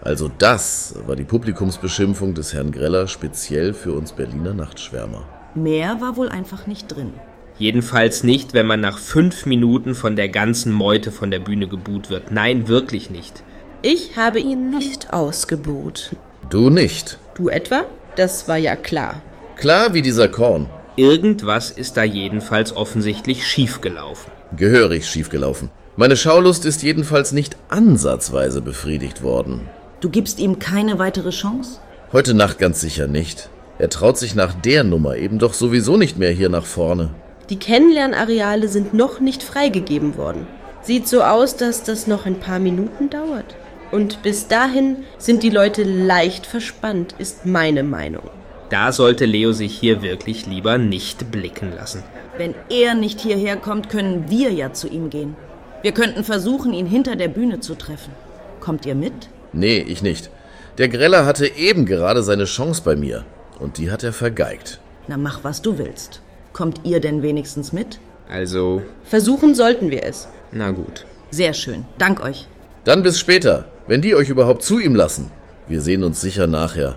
Also 0.05 0.29
das 0.37 0.93
war 1.07 1.15
die 1.15 1.23
Publikumsbeschimpfung 1.23 2.35
des 2.35 2.53
Herrn 2.53 2.71
Greller 2.71 3.07
speziell 3.07 3.73
für 3.73 3.93
uns 3.93 4.11
Berliner 4.11 4.53
Nachtschwärmer. 4.53 5.23
Mehr 5.55 5.99
war 5.99 6.15
wohl 6.15 6.29
einfach 6.29 6.67
nicht 6.67 6.95
drin. 6.95 7.13
Jedenfalls 7.57 8.23
nicht, 8.23 8.53
wenn 8.53 8.67
man 8.67 8.81
nach 8.81 8.99
fünf 8.99 9.47
Minuten 9.47 9.95
von 9.95 10.15
der 10.15 10.29
ganzen 10.29 10.71
Meute 10.71 11.11
von 11.11 11.31
der 11.31 11.39
Bühne 11.39 11.67
gebuht 11.67 12.11
wird. 12.11 12.29
Nein, 12.29 12.67
wirklich 12.67 13.09
nicht. 13.09 13.41
Ich 13.81 14.15
habe 14.15 14.39
ihn 14.39 14.69
nicht 14.69 15.11
ausgebuht. 15.11 16.15
Du 16.51 16.69
nicht. 16.69 17.17
Du 17.33 17.49
etwa? 17.49 17.85
Das 18.15 18.47
war 18.47 18.57
ja 18.57 18.75
klar. 18.75 19.23
Klar 19.55 19.95
wie 19.95 20.03
dieser 20.03 20.27
Korn. 20.27 20.69
Irgendwas 20.97 21.71
ist 21.71 21.97
da 21.97 22.03
jedenfalls 22.03 22.75
offensichtlich 22.75 23.47
schiefgelaufen. 23.47 24.31
Gehörig 24.55 25.09
schiefgelaufen. 25.09 25.71
Meine 25.95 26.15
Schaulust 26.15 26.63
ist 26.65 26.83
jedenfalls 26.83 27.31
nicht 27.31 27.57
ansatzweise 27.69 28.61
befriedigt 28.61 29.23
worden. 29.23 29.61
Du 30.05 30.11
gibst 30.11 30.37
ihm 30.37 30.59
keine 30.59 30.99
weitere 30.99 31.31
Chance? 31.31 31.79
Heute 32.13 32.35
Nacht 32.35 32.59
ganz 32.59 32.79
sicher 32.79 33.07
nicht. 33.07 33.49
Er 33.79 33.89
traut 33.89 34.19
sich 34.19 34.35
nach 34.35 34.53
der 34.53 34.83
Nummer 34.83 35.15
eben 35.15 35.39
doch 35.39 35.55
sowieso 35.55 35.97
nicht 35.97 36.19
mehr 36.19 36.29
hier 36.29 36.49
nach 36.49 36.67
vorne. 36.67 37.09
Die 37.49 37.57
Kennenlernareale 37.57 38.67
sind 38.67 38.93
noch 38.93 39.19
nicht 39.19 39.41
freigegeben 39.41 40.15
worden. 40.15 40.45
Sieht 40.83 41.07
so 41.07 41.23
aus, 41.23 41.57
dass 41.57 41.81
das 41.81 42.05
noch 42.05 42.27
ein 42.27 42.39
paar 42.39 42.59
Minuten 42.59 43.09
dauert. 43.09 43.55
Und 43.91 44.21
bis 44.21 44.47
dahin 44.47 44.97
sind 45.17 45.41
die 45.41 45.49
Leute 45.49 45.81
leicht 45.81 46.45
verspannt, 46.45 47.15
ist 47.17 47.47
meine 47.47 47.81
Meinung. 47.81 48.29
Da 48.69 48.91
sollte 48.91 49.25
Leo 49.25 49.53
sich 49.53 49.75
hier 49.75 50.03
wirklich 50.03 50.45
lieber 50.45 50.77
nicht 50.77 51.31
blicken 51.31 51.73
lassen. 51.75 52.03
Wenn 52.37 52.53
er 52.69 52.93
nicht 52.93 53.21
hierher 53.21 53.57
kommt, 53.57 53.89
können 53.89 54.25
wir 54.29 54.51
ja 54.51 54.71
zu 54.71 54.87
ihm 54.87 55.09
gehen. 55.09 55.35
Wir 55.81 55.93
könnten 55.93 56.23
versuchen, 56.23 56.73
ihn 56.73 56.85
hinter 56.85 57.15
der 57.15 57.29
Bühne 57.29 57.59
zu 57.59 57.73
treffen. 57.73 58.13
Kommt 58.59 58.85
ihr 58.85 58.93
mit? 58.93 59.29
Nee, 59.55 59.77
ich 59.79 60.01
nicht. 60.03 60.29
Der 60.77 60.89
Greller 60.89 61.25
hatte 61.25 61.47
eben 61.47 61.85
gerade 61.85 62.21
seine 62.23 62.43
Chance 62.45 62.81
bei 62.83 62.95
mir. 62.95 63.23
Und 63.59 63.77
die 63.77 63.89
hat 63.89 64.03
er 64.03 64.11
vergeigt. 64.11 64.79
Na, 65.07 65.17
mach, 65.17 65.43
was 65.43 65.61
du 65.61 65.77
willst. 65.77 66.21
Kommt 66.51 66.81
ihr 66.83 66.99
denn 66.99 67.21
wenigstens 67.21 67.71
mit? 67.71 67.99
Also, 68.29 68.81
Versuchen 69.05 69.55
sollten 69.55 69.91
wir 69.91 70.03
es. 70.03 70.27
na 70.51 70.71
gut. 70.71 71.05
Sehr 71.31 71.53
schön. 71.53 71.85
Dank 71.97 72.21
euch. 72.21 72.47
Dann 72.83 73.01
bis 73.01 73.17
später, 73.19 73.65
wenn 73.87 74.01
die 74.01 74.15
euch 74.15 74.29
überhaupt 74.29 74.63
zu 74.63 74.79
ihm 74.79 74.95
lassen. 74.95 75.31
Wir 75.67 75.81
sehen 75.81 76.03
uns 76.03 76.21
sicher 76.21 76.47
nachher. 76.47 76.95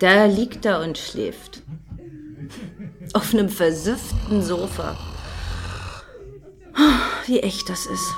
Da 0.00 0.26
liegt 0.26 0.64
er 0.64 0.80
und 0.80 0.96
schläft. 0.96 1.62
Auf 3.14 3.34
einem 3.34 3.48
versüfften 3.48 4.42
Sofa. 4.42 4.96
Wie 7.26 7.40
echt 7.40 7.68
das 7.68 7.86
ist. 7.86 8.14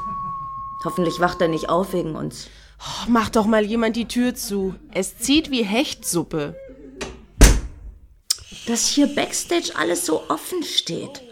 Hoffentlich 0.84 1.20
wacht 1.20 1.40
er 1.40 1.48
nicht 1.48 1.68
auf 1.68 1.92
wegen 1.92 2.16
uns. 2.16 2.48
Oh, 2.80 3.06
mach 3.08 3.30
doch 3.30 3.46
mal 3.46 3.64
jemand 3.64 3.96
die 3.96 4.08
Tür 4.08 4.34
zu. 4.34 4.74
Es 4.92 5.18
zieht 5.18 5.50
wie 5.50 5.62
Hechtsuppe. 5.62 6.54
Dass 8.66 8.86
hier 8.86 9.06
Backstage 9.14 9.72
alles 9.74 10.04
so 10.04 10.28
offen 10.28 10.62
steht. 10.62 11.22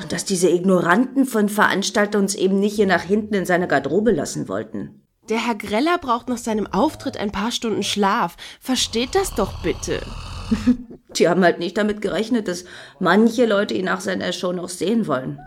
Und 0.00 0.12
dass 0.12 0.24
diese 0.24 0.50
Ignoranten 0.50 1.24
von 1.24 1.48
Veranstalter 1.48 2.18
uns 2.18 2.34
eben 2.34 2.58
nicht 2.58 2.74
hier 2.74 2.86
nach 2.86 3.02
hinten 3.02 3.34
in 3.34 3.46
seine 3.46 3.68
Garderobe 3.68 4.10
lassen 4.10 4.48
wollten. 4.48 5.03
Der 5.30 5.38
Herr 5.38 5.54
Greller 5.54 5.96
braucht 5.98 6.28
nach 6.28 6.38
seinem 6.38 6.66
Auftritt 6.66 7.16
ein 7.16 7.32
paar 7.32 7.50
Stunden 7.50 7.82
Schlaf. 7.82 8.36
Versteht 8.60 9.14
das 9.14 9.34
doch 9.34 9.62
bitte. 9.62 10.02
Die 11.16 11.28
haben 11.28 11.42
halt 11.42 11.58
nicht 11.58 11.78
damit 11.78 12.02
gerechnet, 12.02 12.46
dass 12.46 12.64
manche 13.00 13.46
Leute 13.46 13.72
ihn 13.72 13.86
nach 13.86 14.00
seiner 14.00 14.32
Show 14.32 14.52
noch 14.52 14.68
sehen 14.68 15.06
wollen. 15.06 15.40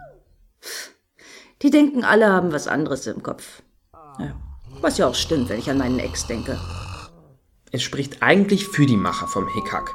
Die 1.61 1.69
denken, 1.69 2.03
alle 2.03 2.27
haben 2.29 2.51
was 2.51 2.67
anderes 2.67 3.05
im 3.05 3.21
Kopf. 3.21 3.61
Ja, 4.19 4.35
was 4.81 4.97
ja 4.97 5.07
auch 5.07 5.15
stimmt, 5.15 5.49
wenn 5.49 5.59
ich 5.59 5.69
an 5.69 5.77
meinen 5.77 5.99
Ex 5.99 6.25
denke. 6.25 6.59
Es 7.71 7.83
spricht 7.83 8.23
eigentlich 8.23 8.65
für 8.65 8.85
die 8.87 8.97
Macher 8.97 9.27
vom 9.27 9.47
Hickhack, 9.53 9.91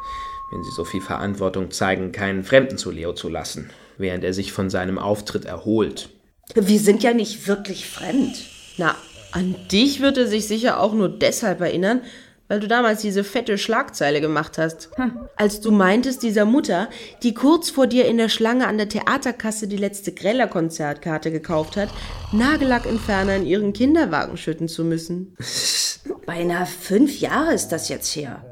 wenn 0.53 0.63
sie 0.63 0.71
so 0.71 0.85
viel 0.85 1.01
Verantwortung 1.01 1.73
zeigen, 1.73 2.13
keinen 2.13 2.45
Fremden 2.45 2.79
zu 2.79 2.91
Leo 2.93 3.15
zu 3.15 3.29
lassen, 3.29 3.71
während 3.99 4.23
er 4.23 4.35
sich 4.35 4.53
von 4.53 4.71
seinem 4.71 4.99
Auftritt 4.99 5.45
erholt. 5.45 6.11
Wir 6.55 6.79
sind 6.79 7.03
ja 7.03 7.15
nicht 7.15 7.49
wirklich 7.49 7.89
fremd. 7.89 8.37
Na, 8.77 8.95
an 9.33 9.57
dich 9.71 10.01
wird 10.01 10.19
er 10.19 10.27
sich 10.27 10.47
sicher 10.47 10.81
auch 10.81 10.93
nur 10.93 11.09
deshalb 11.09 11.61
erinnern, 11.61 12.03
weil 12.49 12.61
du 12.61 12.69
damals 12.69 13.01
diese 13.01 13.25
fette 13.25 13.57
Schlagzeile 13.57 14.21
gemacht 14.21 14.59
hast. 14.59 14.91
Als 15.37 15.61
du 15.63 15.71
meintest, 15.71 16.23
dieser 16.23 16.45
Mutter, 16.45 16.91
die 17.23 17.33
kurz 17.33 17.71
vor 17.71 17.87
dir 17.87 18.05
in 18.05 18.19
der 18.19 18.29
Schlange 18.29 18.67
an 18.67 18.77
der 18.77 18.91
Theaterkasse 18.91 19.69
die 19.69 19.79
letzte 19.79 20.13
Greller-Konzertkarte 20.13 21.31
gekauft 21.31 21.79
hat, 21.79 21.89
Nagellackentferner 22.33 23.37
in 23.37 23.47
ihren 23.47 23.73
Kinderwagen 23.73 24.37
schütten 24.37 24.69
zu 24.69 24.85
müssen. 24.85 25.35
Beinahe 26.27 26.67
fünf 26.67 27.21
Jahre 27.21 27.55
ist 27.55 27.69
das 27.69 27.89
jetzt 27.89 28.15
her. 28.15 28.45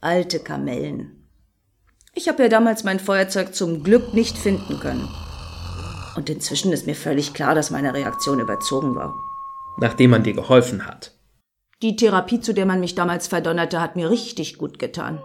Alte 0.00 0.38
Kamellen. 0.38 1.28
Ich 2.14 2.28
habe 2.28 2.44
ja 2.44 2.48
damals 2.48 2.84
mein 2.84 3.00
Feuerzeug 3.00 3.54
zum 3.54 3.82
Glück 3.82 4.14
nicht 4.14 4.38
finden 4.38 4.80
können. 4.80 5.08
Und 6.16 6.30
inzwischen 6.30 6.72
ist 6.72 6.86
mir 6.86 6.94
völlig 6.94 7.34
klar, 7.34 7.54
dass 7.54 7.70
meine 7.70 7.92
Reaktion 7.92 8.40
überzogen 8.40 8.94
war. 8.94 9.14
Nachdem 9.78 10.10
man 10.10 10.22
dir 10.22 10.34
geholfen 10.34 10.86
hat. 10.86 11.12
Die 11.82 11.96
Therapie, 11.96 12.40
zu 12.40 12.54
der 12.54 12.66
man 12.66 12.80
mich 12.80 12.94
damals 12.94 13.26
verdonnerte, 13.26 13.80
hat 13.80 13.96
mir 13.96 14.10
richtig 14.10 14.58
gut 14.58 14.78
getan. 14.78 15.20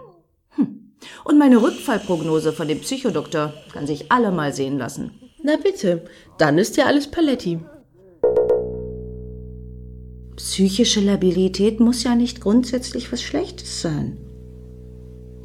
Hm. 0.50 0.92
Und 1.24 1.38
meine 1.38 1.62
Rückfallprognose 1.62 2.52
von 2.52 2.68
dem 2.68 2.80
Psychodoktor 2.80 3.54
kann 3.72 3.86
sich 3.86 4.12
alle 4.12 4.30
mal 4.30 4.52
sehen 4.52 4.76
lassen. 4.76 5.12
Na 5.42 5.56
bitte, 5.56 6.04
dann 6.38 6.58
ist 6.58 6.76
ja 6.76 6.84
alles 6.84 7.10
Paletti. 7.10 7.60
Psychische 10.36 11.00
Labilität 11.00 11.80
muss 11.80 12.02
ja 12.02 12.14
nicht 12.14 12.40
grundsätzlich 12.40 13.12
was 13.12 13.22
Schlechtes 13.22 13.80
sein. 13.80 14.18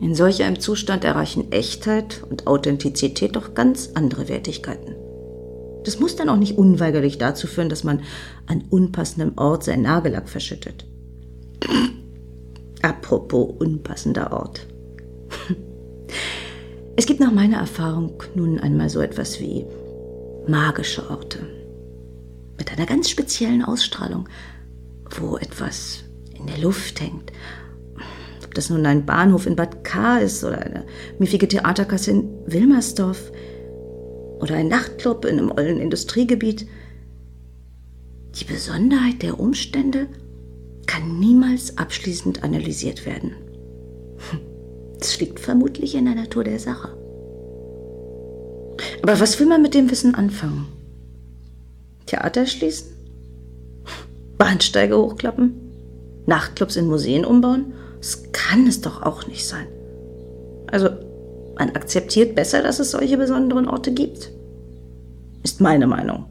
In 0.01 0.15
solch 0.15 0.43
einem 0.43 0.59
Zustand 0.59 1.05
erreichen 1.05 1.51
Echtheit 1.51 2.23
und 2.29 2.47
Authentizität 2.47 3.35
doch 3.35 3.53
ganz 3.53 3.91
andere 3.93 4.27
Wertigkeiten. 4.27 4.95
Das 5.85 5.99
muss 5.99 6.15
dann 6.15 6.29
auch 6.29 6.37
nicht 6.37 6.57
unweigerlich 6.57 7.17
dazu 7.17 7.47
führen, 7.47 7.69
dass 7.69 7.83
man 7.83 8.01
an 8.47 8.63
unpassendem 8.69 9.37
Ort 9.37 9.63
sein 9.63 9.83
Nagellack 9.83 10.27
verschüttet. 10.27 10.85
Apropos 12.81 13.53
unpassender 13.59 14.33
Ort. 14.33 14.67
Es 16.97 17.05
gibt 17.05 17.19
nach 17.19 17.33
meiner 17.33 17.57
Erfahrung 17.57 18.23
nun 18.35 18.57
einmal 18.57 18.89
so 18.89 19.01
etwas 19.01 19.41
wie 19.41 19.65
magische 20.47 21.09
Orte. 21.09 21.39
Mit 22.57 22.71
einer 22.71 22.85
ganz 22.85 23.09
speziellen 23.09 23.65
Ausstrahlung, 23.65 24.29
wo 25.19 25.35
etwas 25.35 26.05
in 26.39 26.47
der 26.47 26.57
Luft 26.59 27.01
hängt. 27.01 27.33
Ob 28.45 28.53
das 28.53 28.69
nun 28.69 28.85
ein 28.85 29.05
Bahnhof 29.05 29.45
in 29.45 29.57
Bad 29.57 29.83
K 29.83 30.19
ist 30.19 30.45
oder 30.45 30.61
eine 30.61 30.85
miefige 31.19 31.49
Theaterkasse 31.49 32.11
in 32.11 32.29
Wilmersdorf 32.45 33.29
oder 34.45 34.57
ein 34.57 34.67
Nachtclub 34.67 35.25
in 35.25 35.39
einem 35.39 35.51
ollen 35.51 35.79
Industriegebiet. 35.79 36.67
Die 38.39 38.45
Besonderheit 38.45 39.23
der 39.23 39.39
Umstände 39.39 40.05
kann 40.85 41.19
niemals 41.19 41.79
abschließend 41.79 42.43
analysiert 42.43 43.07
werden. 43.07 43.31
Das 44.99 45.19
liegt 45.19 45.39
vermutlich 45.39 45.95
in 45.95 46.05
der 46.05 46.13
Natur 46.13 46.43
der 46.43 46.59
Sache. 46.59 46.89
Aber 49.01 49.19
was 49.19 49.39
will 49.39 49.47
man 49.47 49.63
mit 49.63 49.73
dem 49.73 49.89
Wissen 49.89 50.13
anfangen? 50.13 50.67
Theater 52.05 52.45
schließen? 52.45 52.91
Bahnsteige 54.37 54.95
hochklappen? 54.95 55.53
Nachtclubs 56.27 56.75
in 56.75 56.85
Museen 56.85 57.25
umbauen? 57.25 57.73
Das 57.97 58.31
kann 58.31 58.67
es 58.67 58.81
doch 58.81 59.01
auch 59.01 59.25
nicht 59.25 59.47
sein. 59.47 59.65
Also, 60.67 60.89
man 61.57 61.71
akzeptiert 61.71 62.35
besser, 62.35 62.61
dass 62.61 62.79
es 62.79 62.91
solche 62.91 63.17
besonderen 63.17 63.67
Orte 63.67 63.91
gibt. 63.91 64.34
Ist 65.45 65.61
meine 65.61 65.85
Meinung. 65.85 66.25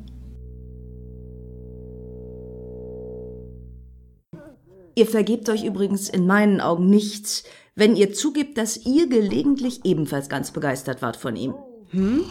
Ihr 4.97 5.07
vergebt 5.07 5.49
euch 5.49 5.65
übrigens 5.65 6.09
in 6.09 6.27
meinen 6.27 6.61
Augen 6.61 6.91
nichts, 6.91 7.45
wenn 7.77 7.95
ihr 7.95 8.13
zugibt, 8.13 8.59
dass 8.59 8.85
ihr 8.85 9.09
gelegentlich 9.09 9.85
ebenfalls 9.85 10.29
ganz 10.29 10.51
begeistert 10.51 11.01
wart 11.01 11.17
von 11.17 11.37
ihm. 11.37 11.55
Hm? 11.91 12.25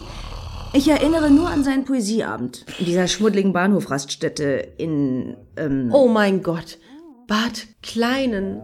Ich 0.74 0.86
erinnere 0.86 1.30
nur 1.30 1.48
an 1.48 1.64
seinen 1.64 1.86
Poesieabend 1.86 2.66
in 2.78 2.84
dieser 2.84 3.08
schmuddeligen 3.08 3.54
Bahnhofraststätte 3.54 4.44
in, 4.76 5.38
ähm, 5.56 5.88
Oh 5.90 6.08
mein 6.08 6.42
Gott, 6.42 6.76
Bad 7.26 7.66
Kleinen. 7.82 8.60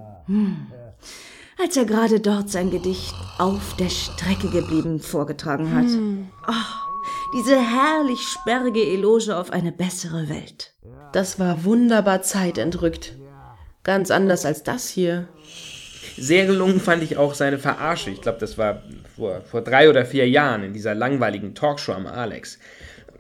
als 1.59 1.75
er 1.79 1.87
gerade 1.87 2.21
dort 2.21 2.51
sein 2.51 2.71
Gedicht 2.71 3.15
auf 3.39 3.77
der 3.79 3.89
Strecke 3.89 4.51
geblieben 4.51 5.01
vorgetragen 5.01 5.75
hat. 5.75 5.87
Ach, 6.47 6.90
diese 7.33 7.57
herrlich 7.57 8.23
sperrige 8.23 8.83
Eloge 8.83 9.37
auf 9.37 9.53
eine 9.53 9.73
bessere 9.73 10.29
Welt. 10.29 10.73
Das 11.13 11.39
war 11.39 11.65
wunderbar 11.65 12.23
zeitentrückt. 12.23 13.17
Ganz 13.83 14.11
anders 14.11 14.45
als 14.45 14.63
das 14.63 14.89
hier. 14.89 15.29
Sehr 16.17 16.47
gelungen 16.47 16.81
fand 16.81 17.03
ich 17.03 17.17
auch 17.17 17.35
seine 17.35 17.59
Verarsche. 17.59 18.11
Ich 18.11 18.21
glaube, 18.21 18.39
das 18.39 18.59
war 18.59 18.83
vor, 19.17 19.43
vor 19.43 19.63
drei 19.63 19.89
oder 19.89 20.05
vier 20.05 20.29
Jahren 20.29 20.65
in 20.65 20.73
dieser 20.73 20.95
langweiligen 20.95 21.55
Talkshow 21.55 21.93
am 21.93 22.07
Alex, 22.07 22.59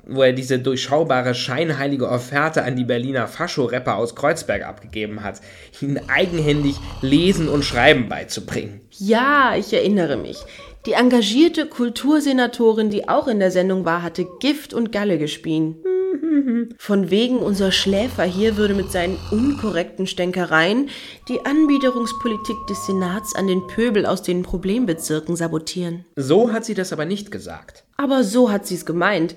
wo 0.04 0.22
er 0.22 0.32
diese 0.32 0.58
durchschaubare, 0.58 1.34
scheinheilige 1.34 2.08
Offerte 2.08 2.64
an 2.64 2.76
die 2.76 2.84
Berliner 2.84 3.28
Fascho-Rapper 3.28 3.96
aus 3.96 4.16
Kreuzberg 4.16 4.64
abgegeben 4.64 5.22
hat, 5.22 5.40
ihnen 5.80 6.00
eigenhändig 6.10 6.76
Lesen 7.00 7.48
und 7.48 7.64
Schreiben 7.64 8.08
beizubringen. 8.08 8.80
Ja, 8.98 9.54
ich 9.56 9.72
erinnere 9.72 10.16
mich. 10.16 10.38
Die 10.86 10.92
engagierte 10.92 11.66
Kultursenatorin, 11.66 12.88
die 12.88 13.06
auch 13.06 13.28
in 13.28 13.38
der 13.38 13.50
Sendung 13.50 13.84
war, 13.84 14.02
hatte 14.02 14.26
Gift 14.40 14.72
und 14.72 14.92
Galle 14.92 15.18
gespien. 15.18 15.76
Von 16.78 17.10
wegen 17.10 17.38
unser 17.38 17.70
Schläfer 17.70 18.24
hier 18.24 18.56
würde 18.56 18.72
mit 18.72 18.90
seinen 18.90 19.18
unkorrekten 19.30 20.06
Stänkereien 20.06 20.88
die 21.28 21.44
Anbiederungspolitik 21.44 22.56
des 22.68 22.86
Senats 22.86 23.34
an 23.34 23.46
den 23.46 23.66
Pöbel 23.66 24.06
aus 24.06 24.22
den 24.22 24.42
Problembezirken 24.42 25.36
sabotieren. 25.36 26.06
So 26.16 26.50
hat 26.50 26.64
sie 26.64 26.74
das 26.74 26.94
aber 26.94 27.04
nicht 27.04 27.30
gesagt. 27.30 27.84
Aber 27.98 28.24
so 28.24 28.50
hat 28.50 28.66
sie's 28.66 28.86
gemeint. 28.86 29.36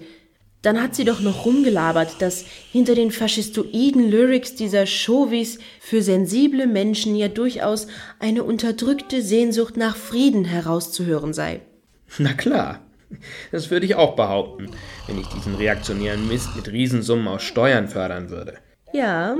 Dann 0.63 0.82
hat 0.82 0.95
sie 0.95 1.04
doch 1.04 1.19
noch 1.19 1.45
rumgelabert, 1.45 2.21
dass 2.21 2.45
hinter 2.71 2.95
den 2.95 3.12
faschistoiden 3.12 4.10
Lyrics 4.10 4.56
dieser 4.56 4.86
Chauvis 4.86 5.60
für 5.82 6.02
sensible 6.02 6.67
Menschen 6.67 7.17
ja 7.17 7.28
durchaus 7.28 7.88
eine 8.19 8.43
unterdrückte 8.43 9.21
Sehnsucht 9.21 9.76
nach 9.76 9.97
Frieden 9.97 10.45
herauszuhören 10.45 11.34
sei. 11.34 11.60
Na 12.17 12.34
klar. 12.34 12.80
Das 13.52 13.69
würde 13.69 13.86
ich 13.86 13.93
auch 13.93 14.15
behaupten, 14.15 14.71
wenn 15.06 15.19
ich 15.19 15.28
diesen 15.28 15.54
reaktionären 15.54 16.28
Mist 16.28 16.56
mit 16.56 16.71
Riesensummen 16.71 17.28
aus 17.28 17.43
Steuern 17.43 17.88
fördern 17.88 18.30
würde. 18.30 18.58
Ja, 18.91 19.36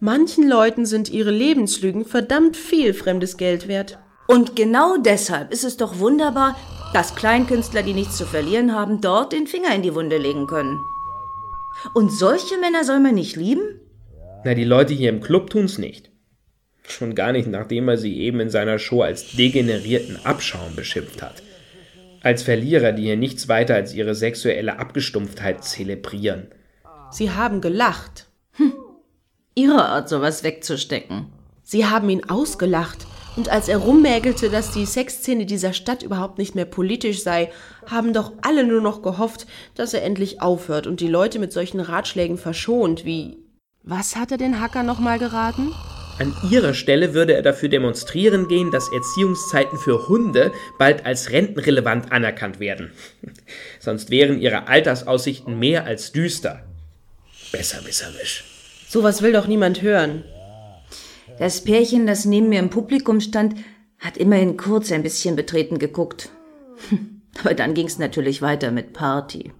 manchen 0.00 0.46
Leuten 0.46 0.84
sind 0.84 1.08
ihre 1.08 1.30
Lebenslügen 1.30 2.04
verdammt 2.04 2.56
viel 2.56 2.92
fremdes 2.92 3.38
Geld 3.38 3.66
wert. 3.68 3.98
Und 4.26 4.56
genau 4.56 4.96
deshalb 4.98 5.52
ist 5.52 5.64
es 5.64 5.76
doch 5.76 5.98
wunderbar, 6.00 6.56
dass 6.94 7.16
Kleinkünstler, 7.16 7.82
die 7.82 7.92
nichts 7.92 8.16
zu 8.16 8.24
verlieren 8.24 8.72
haben, 8.72 9.00
dort 9.00 9.32
den 9.32 9.46
Finger 9.46 9.74
in 9.74 9.82
die 9.82 9.94
Wunde 9.94 10.16
legen 10.16 10.46
können. 10.46 10.80
Und 11.92 12.10
solche 12.10 12.56
Männer 12.58 12.84
soll 12.84 13.00
man 13.00 13.16
nicht 13.16 13.36
lieben? 13.36 13.80
Na, 14.44 14.54
die 14.54 14.64
Leute 14.64 14.94
hier 14.94 15.08
im 15.08 15.20
Club 15.20 15.50
tun's 15.50 15.76
nicht. 15.76 16.10
Schon 16.86 17.14
gar 17.14 17.32
nicht, 17.32 17.48
nachdem 17.48 17.88
er 17.88 17.96
sie 17.96 18.18
eben 18.20 18.40
in 18.40 18.50
seiner 18.50 18.78
Show 18.78 19.02
als 19.02 19.32
degenerierten 19.32 20.24
Abschaum 20.24 20.76
beschimpft 20.76 21.20
hat. 21.20 21.42
Als 22.22 22.42
Verlierer, 22.42 22.92
die 22.92 23.04
hier 23.04 23.16
nichts 23.16 23.48
weiter 23.48 23.74
als 23.74 23.92
ihre 23.92 24.14
sexuelle 24.14 24.78
Abgestumpftheit 24.78 25.64
zelebrieren. 25.64 26.48
Sie 27.10 27.30
haben 27.30 27.60
gelacht. 27.60 28.28
Ihre 29.56 29.84
Art, 29.84 30.08
sowas 30.08 30.44
wegzustecken. 30.44 31.26
Sie 31.62 31.86
haben 31.86 32.08
ihn 32.08 32.28
ausgelacht. 32.28 33.06
Und 33.36 33.48
als 33.48 33.68
er 33.68 33.78
rummägelte, 33.78 34.48
dass 34.48 34.70
die 34.70 34.86
Sexszene 34.86 35.44
dieser 35.44 35.72
Stadt 35.72 36.02
überhaupt 36.02 36.38
nicht 36.38 36.54
mehr 36.54 36.66
politisch 36.66 37.22
sei, 37.22 37.50
haben 37.86 38.12
doch 38.12 38.32
alle 38.42 38.64
nur 38.64 38.80
noch 38.80 39.02
gehofft, 39.02 39.46
dass 39.74 39.92
er 39.92 40.04
endlich 40.04 40.40
aufhört 40.40 40.86
und 40.86 41.00
die 41.00 41.08
Leute 41.08 41.40
mit 41.40 41.52
solchen 41.52 41.80
Ratschlägen 41.80 42.38
verschont, 42.38 43.04
wie. 43.04 43.38
Was 43.82 44.14
hat 44.14 44.30
er 44.30 44.38
den 44.38 44.60
Hacker 44.60 44.84
nochmal 44.84 45.18
geraten? 45.18 45.72
An 46.20 46.32
ihrer 46.48 46.74
Stelle 46.74 47.12
würde 47.12 47.34
er 47.34 47.42
dafür 47.42 47.68
demonstrieren 47.68 48.46
gehen, 48.46 48.70
dass 48.70 48.92
Erziehungszeiten 48.92 49.78
für 49.78 50.06
Hunde 50.06 50.52
bald 50.78 51.04
als 51.04 51.30
rentenrelevant 51.30 52.12
anerkannt 52.12 52.60
werden. 52.60 52.92
Sonst 53.80 54.10
wären 54.10 54.40
ihre 54.40 54.68
Altersaussichten 54.68 55.58
mehr 55.58 55.84
als 55.86 56.12
düster. 56.12 56.62
Besserwisserisch. 57.50 58.44
Sowas 58.88 59.22
will 59.22 59.32
doch 59.32 59.48
niemand 59.48 59.82
hören. 59.82 60.22
Das 61.38 61.62
Pärchen, 61.62 62.06
das 62.06 62.24
neben 62.24 62.48
mir 62.48 62.60
im 62.60 62.70
Publikum 62.70 63.20
stand, 63.20 63.56
hat 63.98 64.16
immerhin 64.16 64.56
kurz 64.56 64.92
ein 64.92 65.02
bisschen 65.02 65.34
betreten 65.34 65.78
geguckt. 65.78 66.30
Aber 67.42 67.54
dann 67.54 67.74
ging's 67.74 67.98
natürlich 67.98 68.42
weiter 68.42 68.70
mit 68.70 68.92
Party. 68.92 69.52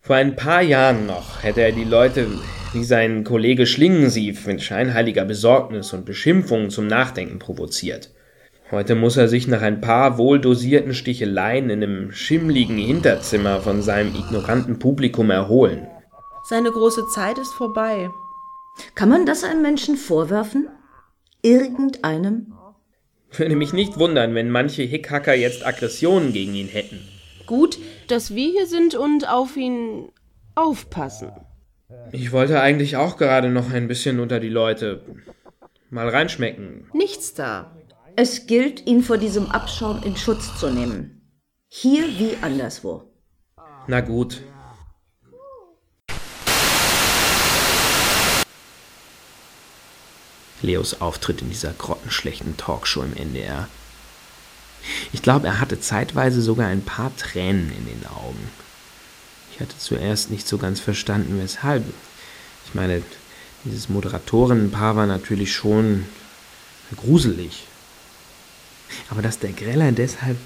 Vor 0.00 0.16
ein 0.16 0.36
paar 0.36 0.62
Jahren 0.62 1.06
noch 1.06 1.42
hätte 1.42 1.62
er 1.62 1.72
die 1.72 1.84
Leute 1.84 2.26
wie 2.72 2.84
sein 2.84 3.24
Kollege 3.24 3.66
Schlingensief 3.66 4.46
mit 4.46 4.60
scheinheiliger 4.60 5.24
Besorgnis 5.24 5.92
und 5.92 6.04
Beschimpfungen 6.04 6.70
zum 6.70 6.88
Nachdenken 6.88 7.38
provoziert. 7.38 8.10
Heute 8.70 8.96
muss 8.96 9.16
er 9.16 9.28
sich 9.28 9.46
nach 9.46 9.62
ein 9.62 9.80
paar 9.80 10.18
wohldosierten 10.18 10.94
Sticheleien 10.94 11.70
in 11.70 11.82
einem 11.82 12.12
schimmligen 12.12 12.76
Hinterzimmer 12.76 13.60
von 13.60 13.82
seinem 13.82 14.14
ignoranten 14.14 14.78
Publikum 14.78 15.30
erholen. 15.30 15.86
Seine 16.42 16.72
große 16.72 17.06
Zeit 17.14 17.38
ist 17.38 17.52
vorbei. 17.52 18.10
Kann 18.94 19.08
man 19.08 19.24
das 19.24 19.44
einem 19.44 19.62
Menschen 19.62 19.96
vorwerfen? 19.96 20.68
Irgendeinem? 21.44 22.54
Würde 23.30 23.54
mich 23.54 23.74
nicht 23.74 23.98
wundern, 23.98 24.34
wenn 24.34 24.50
manche 24.50 24.82
Hickhacker 24.82 25.34
jetzt 25.34 25.66
Aggressionen 25.66 26.32
gegen 26.32 26.54
ihn 26.54 26.68
hätten. 26.68 27.06
Gut, 27.44 27.78
dass 28.08 28.34
wir 28.34 28.50
hier 28.50 28.66
sind 28.66 28.94
und 28.94 29.28
auf 29.28 29.54
ihn 29.58 30.08
aufpassen. 30.54 31.32
Ich 32.12 32.32
wollte 32.32 32.62
eigentlich 32.62 32.96
auch 32.96 33.18
gerade 33.18 33.50
noch 33.50 33.70
ein 33.70 33.88
bisschen 33.88 34.20
unter 34.20 34.40
die 34.40 34.48
Leute 34.48 35.02
mal 35.90 36.08
reinschmecken. 36.08 36.88
Nichts 36.94 37.34
da. 37.34 37.76
Es 38.16 38.46
gilt, 38.46 38.86
ihn 38.86 39.02
vor 39.02 39.18
diesem 39.18 39.50
Abschaum 39.50 40.02
in 40.02 40.16
Schutz 40.16 40.58
zu 40.58 40.70
nehmen. 40.70 41.30
Hier 41.68 42.04
wie 42.18 42.38
anderswo. 42.40 43.02
Na 43.86 44.00
gut. 44.00 44.40
Leos 50.64 51.00
Auftritt 51.00 51.42
in 51.42 51.50
dieser 51.50 51.72
grottenschlechten 51.72 52.56
Talkshow 52.56 53.02
im 53.02 53.16
NDR. 53.16 53.68
Ich 55.12 55.22
glaube, 55.22 55.46
er 55.46 55.60
hatte 55.60 55.80
zeitweise 55.80 56.42
sogar 56.42 56.68
ein 56.68 56.82
paar 56.82 57.14
Tränen 57.16 57.70
in 57.70 57.86
den 57.86 58.06
Augen. 58.06 58.50
Ich 59.52 59.60
hatte 59.60 59.78
zuerst 59.78 60.30
nicht 60.30 60.48
so 60.48 60.58
ganz 60.58 60.80
verstanden, 60.80 61.38
weshalb. 61.40 61.84
Ich 62.66 62.74
meine, 62.74 63.02
dieses 63.64 63.88
Moderatorenpaar 63.88 64.96
war 64.96 65.06
natürlich 65.06 65.54
schon 65.54 66.06
gruselig. 66.96 67.66
Aber 69.10 69.22
dass 69.22 69.38
der 69.38 69.52
Greller 69.52 69.92
deshalb 69.92 70.36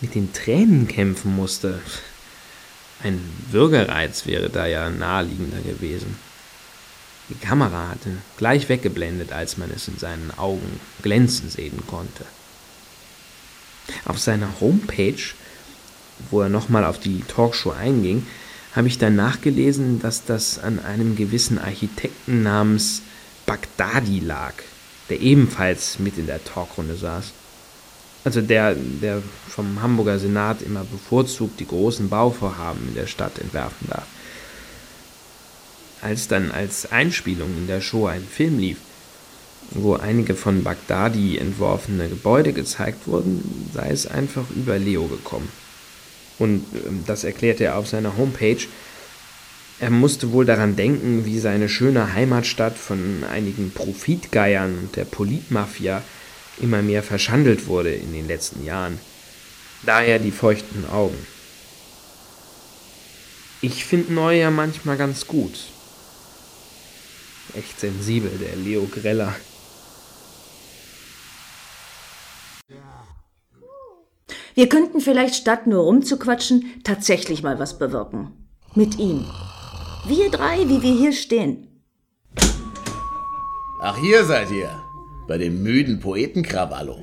mit 0.00 0.14
den 0.14 0.32
Tränen 0.32 0.88
kämpfen 0.88 1.34
musste, 1.34 1.80
ein 3.02 3.20
Bürgerreiz 3.50 4.26
wäre 4.26 4.50
da 4.50 4.66
ja 4.66 4.90
naheliegender 4.90 5.60
gewesen. 5.60 6.16
Die 7.30 7.34
Kamera 7.46 7.90
hatte 7.90 8.10
gleich 8.36 8.68
weggeblendet, 8.68 9.32
als 9.32 9.56
man 9.56 9.70
es 9.70 9.86
in 9.86 9.98
seinen 9.98 10.32
Augen 10.36 10.80
glänzen 11.02 11.48
sehen 11.48 11.80
konnte. 11.86 12.24
Auf 14.04 14.18
seiner 14.18 14.60
Homepage, 14.60 15.22
wo 16.30 16.40
er 16.40 16.48
nochmal 16.48 16.84
auf 16.84 16.98
die 16.98 17.22
Talkshow 17.22 17.70
einging, 17.70 18.26
habe 18.74 18.88
ich 18.88 18.98
dann 18.98 19.16
nachgelesen, 19.16 20.00
dass 20.00 20.24
das 20.24 20.58
an 20.58 20.80
einem 20.80 21.16
gewissen 21.16 21.58
Architekten 21.58 22.42
namens 22.42 23.02
Bagdadi 23.46 24.20
lag, 24.20 24.54
der 25.08 25.20
ebenfalls 25.20 25.98
mit 25.98 26.18
in 26.18 26.26
der 26.26 26.44
Talkrunde 26.44 26.96
saß. 26.96 27.32
Also 28.24 28.40
der, 28.42 28.74
der 28.74 29.22
vom 29.48 29.80
Hamburger 29.82 30.18
Senat 30.18 30.62
immer 30.62 30.84
bevorzugt 30.84 31.58
die 31.58 31.66
großen 31.66 32.08
Bauvorhaben 32.08 32.88
in 32.88 32.94
der 32.94 33.06
Stadt 33.06 33.38
entwerfen 33.38 33.88
darf. 33.88 34.06
Als 36.02 36.28
dann 36.28 36.50
als 36.50 36.90
Einspielung 36.92 37.50
in 37.58 37.66
der 37.66 37.80
Show 37.80 38.06
ein 38.06 38.24
Film 38.24 38.58
lief, 38.58 38.78
wo 39.72 39.94
einige 39.94 40.34
von 40.34 40.62
Bagdadi 40.62 41.38
entworfene 41.38 42.08
Gebäude 42.08 42.52
gezeigt 42.52 43.06
wurden, 43.06 43.70
sei 43.74 43.90
es 43.90 44.06
einfach 44.06 44.44
über 44.50 44.78
Leo 44.78 45.06
gekommen. 45.06 45.48
Und 46.38 46.64
ähm, 46.86 47.04
das 47.06 47.24
erklärte 47.24 47.64
er 47.64 47.76
auf 47.76 47.86
seiner 47.86 48.16
Homepage. 48.16 48.66
Er 49.78 49.90
musste 49.90 50.32
wohl 50.32 50.44
daran 50.44 50.74
denken, 50.74 51.24
wie 51.26 51.38
seine 51.38 51.68
schöne 51.68 52.14
Heimatstadt 52.14 52.76
von 52.76 53.24
einigen 53.30 53.70
Profitgeiern 53.70 54.78
und 54.78 54.96
der 54.96 55.04
Politmafia 55.04 56.02
immer 56.60 56.82
mehr 56.82 57.02
verschandelt 57.02 57.66
wurde 57.66 57.92
in 57.92 58.12
den 58.12 58.26
letzten 58.26 58.64
Jahren. 58.64 58.98
Daher 59.82 60.18
die 60.18 60.30
feuchten 60.30 60.84
Augen. 60.90 61.16
Ich 63.62 63.84
finde 63.84 64.12
Neu 64.12 64.38
ja 64.38 64.50
manchmal 64.50 64.96
ganz 64.96 65.26
gut. 65.26 65.52
Echt 67.56 67.80
sensibel, 67.80 68.30
der 68.38 68.56
Leo 68.56 68.86
Greller. 68.86 69.34
Wir 74.54 74.68
könnten 74.68 75.00
vielleicht 75.00 75.34
statt 75.34 75.66
nur 75.66 75.84
rumzuquatschen, 75.84 76.64
tatsächlich 76.84 77.42
mal 77.42 77.58
was 77.58 77.78
bewirken. 77.78 78.32
Mit 78.74 78.98
ihm. 78.98 79.24
Wir 80.06 80.30
drei, 80.30 80.68
wie 80.68 80.82
wir 80.82 80.94
hier 80.94 81.12
stehen. 81.12 81.66
Ach, 83.80 83.98
hier 83.98 84.24
seid 84.24 84.50
ihr. 84.50 84.70
Bei 85.26 85.38
dem 85.38 85.62
müden 85.62 86.00
Poetenkrawallo. 86.00 87.02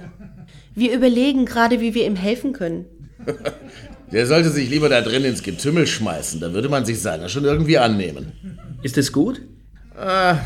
Wir 0.75 0.93
überlegen 0.93 1.45
gerade, 1.45 1.81
wie 1.81 1.93
wir 1.93 2.05
ihm 2.05 2.15
helfen 2.15 2.53
können. 2.53 2.85
Der 4.11 4.25
sollte 4.25 4.51
sich 4.51 4.69
lieber 4.69 4.87
da 4.87 5.01
drin 5.01 5.25
ins 5.25 5.43
Getümmel 5.43 5.85
schmeißen, 5.85 6.39
da 6.39 6.53
würde 6.53 6.69
man 6.69 6.85
sich 6.85 7.01
seiner 7.01 7.27
schon 7.27 7.43
irgendwie 7.43 7.77
annehmen. 7.77 8.31
Ist 8.81 8.97
es 8.97 9.11
gut? 9.11 9.41
Ah, 9.97 10.37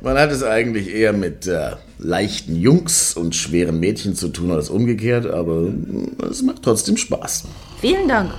Man 0.00 0.16
hat 0.18 0.30
es 0.32 0.42
eigentlich 0.42 0.88
eher 0.94 1.12
mit 1.12 1.46
äh, 1.46 1.72
leichten 1.98 2.56
Jungs 2.56 3.14
und 3.16 3.34
schweren 3.34 3.78
Mädchen 3.80 4.14
zu 4.14 4.28
tun 4.28 4.50
als 4.50 4.68
umgekehrt, 4.70 5.26
aber 5.26 5.68
äh, 5.68 6.24
es 6.26 6.42
macht 6.42 6.62
trotzdem 6.62 6.96
Spaß. 6.96 7.44
Vielen 7.80 8.08
Dank. 8.08 8.32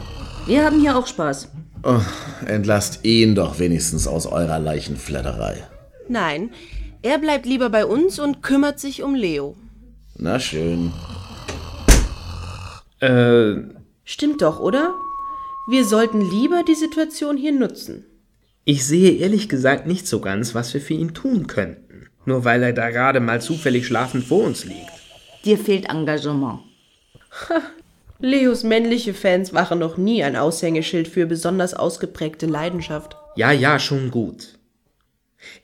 Wir 0.45 0.65
haben 0.65 0.79
hier 0.79 0.97
auch 0.97 1.07
Spaß. 1.07 1.49
Oh, 1.83 1.99
entlasst 2.45 3.03
ihn 3.03 3.35
doch 3.35 3.59
wenigstens 3.59 4.07
aus 4.07 4.25
eurer 4.25 4.59
Leichenflatterei. 4.59 5.63
Nein, 6.07 6.49
er 7.01 7.17
bleibt 7.17 7.45
lieber 7.45 7.69
bei 7.69 7.85
uns 7.85 8.19
und 8.19 8.41
kümmert 8.41 8.79
sich 8.79 9.03
um 9.03 9.15
Leo. 9.15 9.55
Na 10.17 10.39
schön. 10.39 10.91
Äh, 12.99 13.55
Stimmt 14.05 14.41
doch, 14.41 14.59
oder? 14.59 14.93
Wir 15.69 15.85
sollten 15.85 16.21
lieber 16.21 16.63
die 16.67 16.75
Situation 16.75 17.37
hier 17.37 17.53
nutzen. 17.53 18.05
Ich 18.65 18.85
sehe 18.85 19.11
ehrlich 19.13 19.49
gesagt 19.49 19.87
nicht 19.87 20.07
so 20.07 20.19
ganz, 20.21 20.55
was 20.55 20.73
wir 20.73 20.81
für 20.81 20.93
ihn 20.93 21.13
tun 21.13 21.47
könnten. 21.47 22.07
Nur 22.25 22.45
weil 22.45 22.63
er 22.63 22.73
da 22.73 22.89
gerade 22.89 23.19
mal 23.19 23.41
zufällig 23.41 23.85
schlafend 23.85 24.23
vor 24.23 24.43
uns 24.43 24.63
liegt. 24.63 24.91
Dir 25.43 25.57
fehlt 25.57 25.89
Engagement. 25.89 26.61
Leos 28.19 28.63
männliche 28.63 29.13
Fans 29.13 29.53
waren 29.53 29.79
noch 29.79 29.97
nie 29.97 30.23
ein 30.23 30.37
Aushängeschild 30.37 31.09
für 31.09 31.25
besonders 31.25 31.73
ausgeprägte 31.73 32.45
Leidenschaft. 32.45 33.17
Ja, 33.35 33.51
ja, 33.51 33.79
schon 33.79 34.11
gut. 34.11 34.59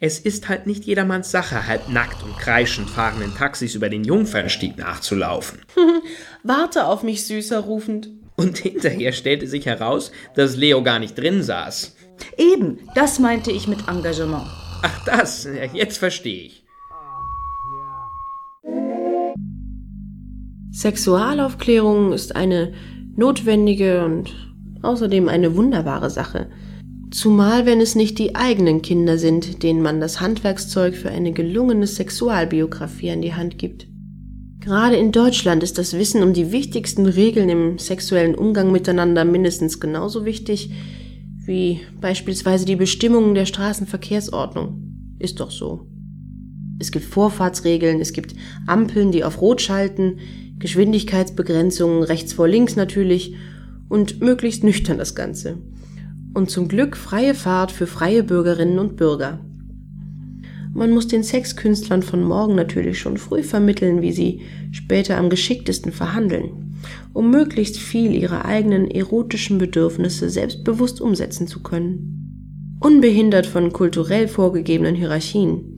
Es 0.02 0.20
ist 0.20 0.50
halt 0.50 0.68
nicht 0.68 0.84
jedermanns 0.84 1.32
Sache, 1.32 1.68
halb 1.68 1.88
nackt 1.88 2.22
und 2.22 2.38
kreischend 2.38 2.90
fahrenden 2.90 3.34
Taxis 3.34 3.76
über 3.76 3.88
den 3.88 4.04
Jungfernstieg 4.04 4.78
nachzulaufen. 4.78 5.60
Warte 6.44 6.86
auf 6.86 7.04
mich, 7.04 7.26
Süßer, 7.26 7.60
rufend. 7.60 8.10
Und 8.36 8.58
hinterher 8.58 9.14
stellte 9.14 9.48
sich 9.48 9.66
heraus, 9.66 10.12
dass 10.36 10.58
Leo 10.58 10.84
gar 10.84 11.00
nicht 11.00 11.18
drin 11.18 11.44
saß. 11.44 11.96
Eben, 12.38 12.80
das 12.96 13.20
meinte 13.20 13.52
ich 13.52 13.68
mit 13.68 13.88
Engagement. 13.88 14.48
Ach 14.82 15.06
das, 15.06 15.48
jetzt 15.74 15.98
verstehe 15.98 16.46
ich. 16.46 16.64
Sexualaufklärung 20.72 22.14
ist 22.14 22.36
eine 22.36 22.74
notwendige 23.16 24.06
und 24.06 24.34
außerdem 24.82 25.28
eine 25.28 25.56
wunderbare 25.56 26.10
Sache. 26.10 26.48
Zumal 27.12 27.66
wenn 27.66 27.82
es 27.82 27.96
nicht 27.96 28.20
die 28.20 28.36
eigenen 28.36 28.82
Kinder 28.82 29.18
sind, 29.18 29.64
denen 29.64 29.82
man 29.82 30.00
das 30.00 30.22
Handwerkszeug 30.22 30.96
für 30.96 31.10
eine 31.10 31.34
gelungene 31.34 31.88
Sexualbiografie 31.88 33.12
an 33.12 33.22
die 33.22 33.34
Hand 33.34 33.58
gibt. 33.58 33.88
Gerade 34.60 34.96
in 34.98 35.12
Deutschland 35.12 35.64
ist 35.64 35.78
das 35.78 35.94
Wissen 35.94 36.22
um 36.22 36.34
die 36.34 36.52
wichtigsten 36.52 37.08
Regeln 37.08 37.50
im 37.50 37.80
sexuellen 37.80 38.36
Umgang 38.36 38.72
miteinander 38.72 39.26
mindestens 39.26 39.80
genauso 39.80 40.26
wichtig 40.26 40.72
wie 41.50 41.82
beispielsweise 42.00 42.64
die 42.64 42.76
Bestimmungen 42.76 43.34
der 43.34 43.48
Straßenverkehrsordnung. 43.48 45.16
Ist 45.18 45.40
doch 45.40 45.50
so. 45.50 45.88
Es 46.78 46.92
gibt 46.92 47.06
Vorfahrtsregeln, 47.06 48.00
es 48.00 48.14
gibt 48.14 48.36
Ampeln, 48.68 49.12
die 49.12 49.24
auf 49.24 49.42
Rot 49.42 49.60
schalten, 49.60 50.20
Geschwindigkeitsbegrenzungen 50.60 52.04
rechts 52.04 52.34
vor 52.34 52.48
links 52.48 52.76
natürlich 52.76 53.34
und 53.90 54.22
möglichst 54.22 54.64
nüchtern 54.64 55.00
das 55.00 55.16
Ganze. 55.16 55.58
Und 56.36 56.52
zum 56.52 56.68
Glück 56.68 56.96
freie 56.96 57.34
Fahrt 57.34 57.72
für 57.72 57.88
freie 57.88 58.22
Bürgerinnen 58.22 58.78
und 58.78 58.96
Bürger. 58.96 59.44
Man 60.72 60.92
muss 60.92 61.08
den 61.08 61.24
Sexkünstlern 61.24 62.04
von 62.04 62.24
morgen 62.24 62.54
natürlich 62.54 63.00
schon 63.00 63.18
früh 63.18 63.42
vermitteln, 63.42 64.04
wie 64.04 64.12
sie 64.12 64.42
später 64.72 65.18
am 65.18 65.32
geschicktesten 65.32 65.92
verhandeln, 65.92 66.69
um 67.14 67.32
möglichst 67.32 67.78
viel 67.78 68.14
ihrer 68.14 68.46
eigenen 68.46 68.90
erotischen 68.90 69.58
Bedürfnisse 69.58 70.30
selbstbewusst 70.30 71.02
umsetzen 71.02 71.48
zu 71.48 71.62
können. 71.62 72.78
Unbehindert 72.80 73.46
von 73.46 73.74
kulturell 73.74 74.28
vorgegebenen 74.28 74.96
Hierarchien. 74.96 75.76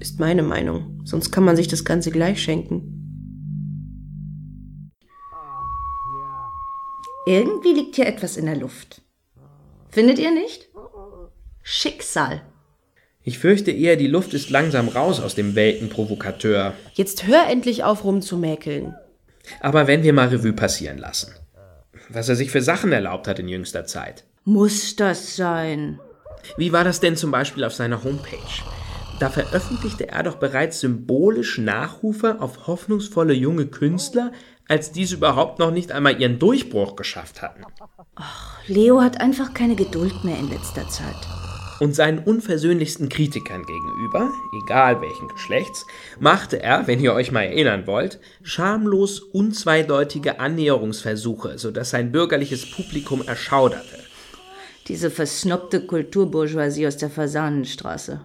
Ist 0.00 0.20
meine 0.20 0.42
Meinung, 0.42 1.00
sonst 1.04 1.30
kann 1.30 1.44
man 1.44 1.56
sich 1.56 1.68
das 1.68 1.84
Ganze 1.84 2.10
gleich 2.10 2.42
schenken. 2.42 2.94
Irgendwie 7.26 7.72
liegt 7.72 7.96
hier 7.96 8.06
etwas 8.06 8.36
in 8.36 8.46
der 8.46 8.56
Luft. 8.56 9.00
Findet 9.88 10.18
ihr 10.18 10.32
nicht? 10.32 10.68
Schicksal. 11.62 12.42
Ich 13.22 13.38
fürchte 13.38 13.70
eher, 13.70 13.96
die 13.96 14.06
Luft 14.06 14.34
ist 14.34 14.50
langsam 14.50 14.88
raus 14.88 15.18
aus 15.20 15.34
dem 15.34 15.54
Weltenprovokateur. 15.54 16.74
Jetzt 16.92 17.26
hör 17.26 17.48
endlich 17.48 17.82
auf 17.82 18.04
rumzumäkeln. 18.04 18.94
Aber 19.60 19.86
wenn 19.86 20.02
wir 20.02 20.12
mal 20.12 20.28
Revue 20.28 20.52
passieren 20.52 20.98
lassen. 20.98 21.34
Was 22.08 22.28
er 22.28 22.36
sich 22.36 22.50
für 22.50 22.62
Sachen 22.62 22.92
erlaubt 22.92 23.28
hat 23.28 23.38
in 23.38 23.48
jüngster 23.48 23.86
Zeit. 23.86 24.24
Muss 24.44 24.96
das 24.96 25.36
sein? 25.36 26.00
Wie 26.56 26.72
war 26.72 26.84
das 26.84 27.00
denn 27.00 27.16
zum 27.16 27.30
Beispiel 27.30 27.64
auf 27.64 27.72
seiner 27.72 28.04
Homepage? 28.04 28.62
Da 29.20 29.30
veröffentlichte 29.30 30.08
er 30.08 30.24
doch 30.24 30.36
bereits 30.36 30.80
symbolisch 30.80 31.58
Nachrufe 31.58 32.40
auf 32.40 32.66
hoffnungsvolle 32.66 33.32
junge 33.32 33.66
Künstler, 33.66 34.32
als 34.68 34.92
diese 34.92 35.16
überhaupt 35.16 35.58
noch 35.58 35.70
nicht 35.70 35.92
einmal 35.92 36.20
ihren 36.20 36.38
Durchbruch 36.38 36.96
geschafft 36.96 37.42
hatten. 37.42 37.62
Leo 38.66 39.00
hat 39.00 39.20
einfach 39.20 39.54
keine 39.54 39.76
Geduld 39.76 40.24
mehr 40.24 40.38
in 40.38 40.50
letzter 40.50 40.88
Zeit. 40.88 41.16
Und 41.80 41.94
seinen 41.94 42.20
unversöhnlichsten 42.20 43.08
Kritikern 43.08 43.64
gegenüber, 43.64 44.30
egal 44.64 45.00
welchen 45.00 45.28
Geschlechts, 45.28 45.86
machte 46.20 46.62
er, 46.62 46.86
wenn 46.86 47.00
ihr 47.00 47.14
euch 47.14 47.32
mal 47.32 47.42
erinnern 47.42 47.86
wollt, 47.86 48.20
schamlos 48.42 49.20
unzweideutige 49.20 50.38
Annäherungsversuche, 50.38 51.58
sodass 51.58 51.90
sein 51.90 52.12
bürgerliches 52.12 52.70
Publikum 52.70 53.22
erschauderte. 53.26 53.98
Diese 54.88 55.10
versnobte 55.10 55.80
Kulturbourgeoisie 55.86 56.86
aus 56.86 56.96
der 56.96 57.10
Fasanenstraße. 57.10 58.20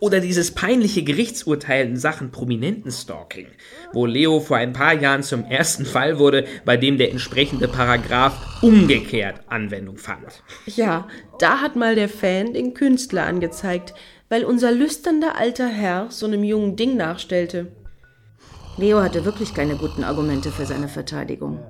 Oder 0.00 0.20
dieses 0.20 0.52
peinliche 0.52 1.02
Gerichtsurteil 1.02 1.86
in 1.86 1.96
Sachen 1.96 2.30
Prominentenstalking, 2.30 3.48
wo 3.92 4.06
Leo 4.06 4.40
vor 4.40 4.56
ein 4.56 4.72
paar 4.72 4.94
Jahren 4.94 5.22
zum 5.22 5.44
ersten 5.44 5.84
Fall 5.84 6.18
wurde, 6.18 6.44
bei 6.64 6.76
dem 6.76 6.98
der 6.98 7.10
entsprechende 7.10 7.68
Paragraph 7.68 8.62
umgekehrt 8.62 9.40
Anwendung 9.48 9.96
fand. 9.96 10.42
Ja, 10.66 11.08
da 11.38 11.60
hat 11.60 11.76
mal 11.76 11.94
der 11.94 12.08
Fan 12.08 12.54
den 12.54 12.74
Künstler 12.74 13.26
angezeigt, 13.26 13.94
weil 14.28 14.44
unser 14.44 14.72
lüsternder 14.72 15.36
alter 15.36 15.68
Herr 15.68 16.06
so 16.10 16.26
einem 16.26 16.42
jungen 16.42 16.76
Ding 16.76 16.96
nachstellte. 16.96 17.72
Leo 18.76 19.00
hatte 19.00 19.24
wirklich 19.24 19.54
keine 19.54 19.76
guten 19.76 20.04
Argumente 20.04 20.50
für 20.50 20.66
seine 20.66 20.88
Verteidigung. 20.88 21.60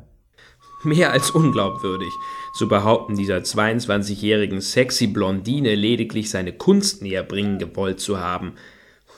Mehr 0.82 1.12
als 1.12 1.30
unglaubwürdig, 1.30 2.12
zu 2.56 2.68
behaupten, 2.68 3.16
dieser 3.16 3.36
22-jährigen 3.36 4.62
sexy 4.62 5.06
Blondine 5.06 5.74
lediglich 5.74 6.30
seine 6.30 6.52
Kunst 6.52 7.02
näher 7.02 7.22
bringen 7.22 7.58
gewollt 7.58 8.00
zu 8.00 8.18
haben, 8.18 8.54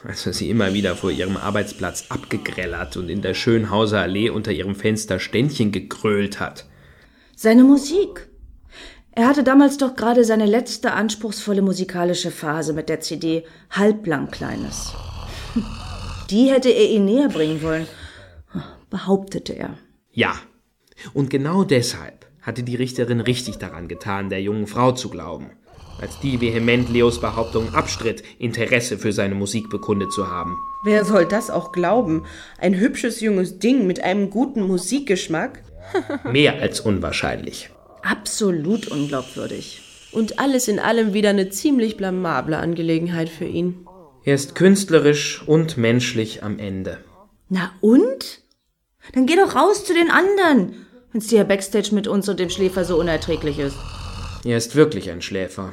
als 0.03 0.27
er 0.27 0.33
sie 0.33 0.51
immer 0.51 0.75
wieder 0.75 0.97
vor 0.97 1.13
ihrem 1.13 1.37
Arbeitsplatz 1.37 2.07
abgegrellert 2.09 2.97
und 2.97 3.09
in 3.09 3.23
der 3.23 3.35
Schönhauser 3.35 4.01
Allee 4.01 4.31
unter 4.31 4.51
ihrem 4.51 4.75
Fenster 4.75 5.21
Ständchen 5.21 5.71
gekrölt 5.71 6.41
hat. 6.41 6.67
Seine 7.37 7.63
Musik. 7.63 8.29
Er 9.13 9.29
hatte 9.29 9.45
damals 9.45 9.79
doch 9.79 9.95
gerade 9.95 10.25
seine 10.25 10.47
letzte 10.47 10.93
anspruchsvolle 10.93 11.63
musikalische 11.63 12.33
Phase 12.33 12.73
mit 12.73 12.89
der 12.89 13.01
CD 13.01 13.45
Halblang 13.71 14.33
Kleines. 14.33 14.95
Die 16.31 16.51
hätte 16.51 16.71
er 16.71 16.91
ihn 16.91 17.05
näher 17.05 17.29
bringen 17.29 17.63
wollen, 17.63 17.87
behauptete 18.91 19.53
er. 19.53 19.79
Ja, 20.11 20.35
und 21.15 21.31
genau 21.31 21.63
deshalb 21.63 22.18
hatte 22.49 22.63
die 22.63 22.77
Richterin 22.77 23.21
richtig 23.21 23.59
daran 23.59 23.89
getan, 23.89 24.31
der 24.31 24.41
jungen 24.41 24.67
Frau 24.67 24.93
zu 24.93 25.11
glauben, 25.11 25.51
als 26.01 26.19
die 26.21 26.41
vehement 26.41 26.89
Leos 26.89 27.21
Behauptung 27.21 27.75
abstritt, 27.75 28.23
Interesse 28.39 28.97
für 28.97 29.13
seine 29.13 29.35
Musik 29.35 29.69
bekundet 29.69 30.13
zu 30.13 30.31
haben. 30.31 30.57
Wer 30.83 31.05
soll 31.05 31.27
das 31.27 31.51
auch 31.51 31.73
glauben? 31.73 32.25
Ein 32.59 32.81
hübsches 32.81 33.21
junges 33.21 33.59
Ding 33.59 33.87
mit 33.87 34.03
einem 34.03 34.31
guten 34.31 34.63
Musikgeschmack? 34.63 35.63
Mehr 36.25 36.61
als 36.61 36.81
unwahrscheinlich. 36.81 37.69
Absolut 38.03 38.89
unglaubwürdig. 38.89 39.83
Und 40.13 40.39
alles 40.39 40.69
in 40.69 40.79
allem 40.79 41.13
wieder 41.13 41.31
eine 41.31 41.51
ziemlich 41.51 41.99
blamable 41.99 42.57
Angelegenheit 42.57 43.29
für 43.29 43.45
ihn. 43.45 43.87
Er 44.25 44.35
ist 44.35 44.55
künstlerisch 44.55 45.43
und 45.47 45.77
menschlich 45.77 46.43
am 46.43 46.59
Ende. 46.59 47.05
Na 47.51 47.73
und? 47.83 48.41
Dann 49.13 49.27
geh 49.27 49.37
doch 49.37 49.55
raus 49.55 49.85
zu 49.85 49.93
den 49.93 50.11
anderen, 50.11 50.87
wenn's 51.13 51.29
dir 51.29 51.45
Backstage 51.45 51.95
mit 51.95 52.07
uns 52.07 52.29
und 52.29 52.41
dem 52.41 52.51
Schläfer 52.51 52.85
so 52.85 52.99
unerträglich 52.99 53.59
ist. 53.59 53.77
Er 54.45 54.57
ist 54.57 54.77
wirklich 54.77 55.11
ein 55.11 55.23
Schläfer. 55.23 55.73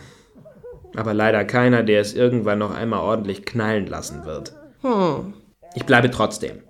Aber 0.96 1.14
leider 1.14 1.44
keiner, 1.44 1.84
der 1.84 2.02
es 2.02 2.14
irgendwann 2.14 2.60
noch 2.60 2.74
einmal 2.74 3.02
ordentlich 3.02 3.46
knallen 3.46 3.88
lassen 3.88 4.26
wird. 4.26 4.54
Hm. 4.82 5.34
Ich 5.76 5.86
bleibe 5.86 6.10
trotzdem. 6.10 6.64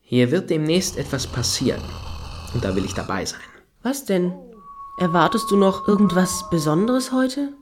Hier 0.00 0.30
wird 0.30 0.50
demnächst 0.50 0.98
etwas 0.98 1.26
passieren. 1.26 1.82
Und 2.52 2.64
da 2.64 2.74
will 2.76 2.84
ich 2.84 2.94
dabei 2.94 3.24
sein. 3.24 3.40
Was 3.82 4.04
denn? 4.04 4.32
Erwartest 4.98 5.50
du 5.50 5.56
noch 5.56 5.88
irgendwas 5.88 6.48
Besonderes 6.50 7.12
heute? 7.12 7.52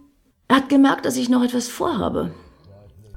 Er 0.48 0.56
hat 0.56 0.68
gemerkt, 0.68 1.06
dass 1.06 1.16
ich 1.16 1.28
noch 1.28 1.42
etwas 1.42 1.68
vorhabe. 1.68 2.34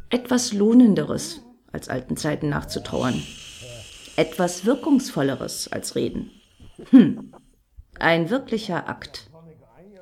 Etwas 0.09 0.53
Lohnenderes, 0.53 1.41
als 1.71 1.89
alten 1.89 2.15
Zeiten 2.15 2.49
nachzutrauern. 2.49 3.21
Etwas 4.15 4.65
Wirkungsvolleres 4.65 5.69
als 5.71 5.95
Reden. 5.95 6.31
Hm. 6.89 7.33
Ein 7.99 8.29
wirklicher 8.29 8.89
Akt. 8.89 9.29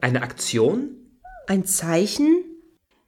Eine 0.01 0.21
Aktion? 0.21 0.97
Ein 1.47 1.65
Zeichen? 1.65 2.43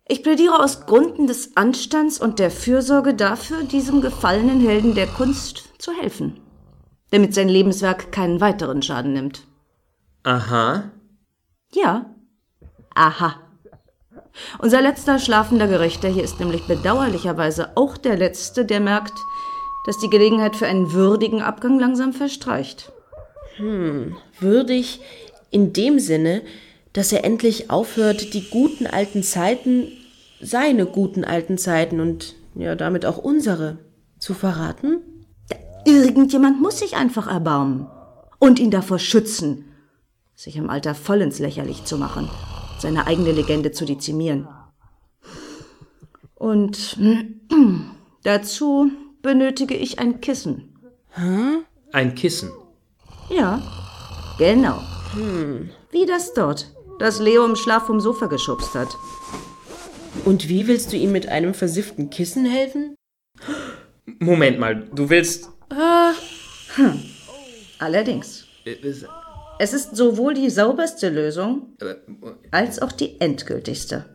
Ich 0.08 0.22
plädiere 0.22 0.64
aus 0.64 0.86
Gründen 0.86 1.26
des 1.26 1.58
Anstands 1.58 2.20
und 2.20 2.38
der 2.38 2.52
Fürsorge 2.52 3.16
dafür, 3.16 3.64
diesem 3.64 4.02
gefallenen 4.02 4.62
Helden 4.62 4.94
der 4.94 5.08
Kunst 5.08 5.70
zu 5.80 5.92
helfen, 5.92 6.40
damit 7.10 7.34
sein 7.34 7.50
Lebenswerk 7.50 8.12
keinen 8.12 8.40
weiteren 8.40 8.84
Schaden 8.84 9.14
nimmt. 9.14 9.48
Aha. 10.24 10.92
Ja. 11.74 12.14
Aha. 12.94 13.40
Unser 14.60 14.82
letzter 14.82 15.18
schlafender 15.18 15.68
Gerechter 15.68 16.10
hier 16.10 16.24
ist 16.24 16.40
nämlich 16.40 16.68
bedauerlicherweise 16.68 17.76
auch 17.76 17.98
der 17.98 18.18
Letzte, 18.18 18.66
der 18.66 18.80
merkt, 18.80 19.18
dass 19.86 19.98
die 19.98 20.10
Gelegenheit 20.10 20.56
für 20.56 20.68
einen 20.68 20.94
würdigen 20.94 21.42
Abgang 21.42 21.80
langsam 21.80 22.14
verstreicht. 22.14 22.92
Würdig 23.58 25.00
in 25.52 25.74
dem 25.74 26.00
Sinne, 26.00 26.42
dass 26.94 27.12
er 27.12 27.24
endlich 27.24 27.70
aufhört, 27.70 28.34
die 28.34 28.50
guten 28.50 28.88
alten 28.88 29.24
Zeiten, 29.24 29.92
seine 30.42 30.86
guten 30.86 31.24
alten 31.24 31.58
Zeiten 31.58 32.00
und 32.00 32.36
ja 32.56 32.76
damit 32.76 33.06
auch 33.06 33.18
unsere, 33.18 33.78
zu 34.20 34.34
verraten? 34.34 35.02
Irgendjemand 35.86 36.62
muss 36.62 36.80
sich 36.80 36.96
einfach 36.96 37.28
erbarmen 37.28 37.88
und 38.40 38.60
ihn 38.60 38.72
davor 38.72 39.00
schützen, 39.00 39.66
sich 40.36 40.56
im 40.58 40.70
Alter 40.70 40.96
vollends 40.96 41.40
lächerlich 41.40 41.86
zu 41.86 41.98
machen, 41.98 42.30
seine 42.80 43.08
eigene 43.08 43.32
Legende 43.32 43.72
zu 43.72 43.86
dezimieren. 43.86 44.48
Und 46.34 46.98
dazu 48.24 48.92
benötige 49.22 49.76
ich 49.76 50.00
ein 50.00 50.22
Kissen. 50.22 50.76
Ein 51.92 52.16
Kissen. 52.16 52.52
Ja, 53.30 53.62
genau. 54.38 54.82
Wie 55.92 56.06
das 56.06 56.34
dort, 56.34 56.72
das 57.00 57.20
Leo 57.20 57.46
im 57.46 57.56
Schlaf 57.56 57.86
vom 57.88 58.00
Sofa 58.00 58.28
geschubst 58.28 58.76
hat. 58.76 58.90
Und 60.26 60.50
wie 60.50 60.68
willst 60.68 60.92
du 60.92 60.98
ihm 60.98 61.12
mit 61.12 61.28
einem 61.28 61.54
versifften 61.54 62.10
Kissen 62.10 62.46
helfen? 62.46 62.96
Moment 64.20 64.60
mal, 64.60 64.88
du 64.94 65.10
willst. 65.10 65.50
Allerdings. 67.80 68.46
äh, 68.66 68.72
es- 68.88 69.06
Es 69.58 69.72
ist 69.74 69.96
sowohl 69.96 70.34
die 70.34 70.50
sauberste 70.50 71.08
Lösung 71.10 71.78
als 72.52 72.82
auch 72.82 72.92
die 72.92 73.22
endgültigste. 73.22 74.06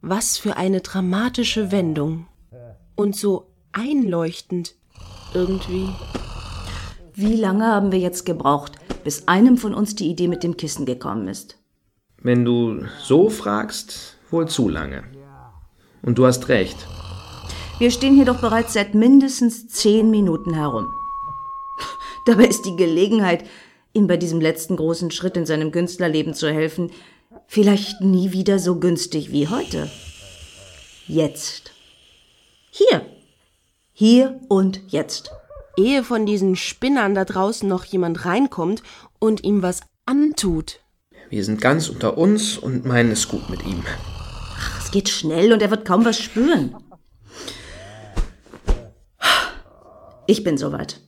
Was 0.00 0.36
für 0.36 0.56
eine 0.56 0.80
dramatische 0.80 1.70
Wendung. 1.70 2.26
Und 2.96 3.14
so 3.14 3.52
einleuchtend 3.72 4.74
irgendwie. 5.32 5.88
Wie 7.22 7.36
lange 7.36 7.66
haben 7.66 7.92
wir 7.92 7.98
jetzt 7.98 8.24
gebraucht, 8.24 8.72
bis 9.04 9.28
einem 9.28 9.58
von 9.58 9.74
uns 9.74 9.94
die 9.94 10.08
Idee 10.08 10.26
mit 10.26 10.42
dem 10.42 10.56
Kissen 10.56 10.86
gekommen 10.86 11.28
ist? 11.28 11.58
Wenn 12.16 12.46
du 12.46 12.86
so 12.98 13.28
fragst, 13.28 14.16
wohl 14.30 14.48
zu 14.48 14.70
lange. 14.70 15.04
Und 16.00 16.16
du 16.16 16.24
hast 16.24 16.48
recht. 16.48 16.78
Wir 17.78 17.90
stehen 17.90 18.14
hier 18.14 18.24
doch 18.24 18.40
bereits 18.40 18.72
seit 18.72 18.94
mindestens 18.94 19.68
zehn 19.68 20.10
Minuten 20.10 20.54
herum. 20.54 20.86
Dabei 22.24 22.46
ist 22.46 22.64
die 22.64 22.76
Gelegenheit, 22.76 23.44
ihm 23.92 24.06
bei 24.06 24.16
diesem 24.16 24.40
letzten 24.40 24.76
großen 24.76 25.10
Schritt 25.10 25.36
in 25.36 25.44
seinem 25.44 25.72
Künstlerleben 25.72 26.32
zu 26.32 26.50
helfen, 26.50 26.90
vielleicht 27.46 28.00
nie 28.00 28.32
wieder 28.32 28.58
so 28.58 28.80
günstig 28.80 29.30
wie 29.30 29.46
heute. 29.46 29.90
Jetzt. 31.06 31.72
Hier. 32.70 33.04
Hier 33.92 34.40
und 34.48 34.80
jetzt. 34.88 35.30
Ehe 35.76 36.02
von 36.04 36.26
diesen 36.26 36.56
Spinnern 36.56 37.14
da 37.14 37.24
draußen 37.24 37.68
noch 37.68 37.84
jemand 37.84 38.24
reinkommt 38.24 38.82
und 39.18 39.44
ihm 39.44 39.62
was 39.62 39.80
antut. 40.06 40.80
Wir 41.28 41.44
sind 41.44 41.60
ganz 41.60 41.88
unter 41.88 42.18
uns 42.18 42.58
und 42.58 42.84
meinen 42.84 43.12
es 43.12 43.28
gut 43.28 43.48
mit 43.48 43.64
ihm. 43.64 43.84
Es 44.78 44.90
geht 44.90 45.08
schnell 45.08 45.52
und 45.52 45.62
er 45.62 45.70
wird 45.70 45.84
kaum 45.86 46.04
was 46.04 46.18
spüren. 46.18 46.76
Ich 50.26 50.42
bin 50.44 50.58
soweit. 50.58 51.00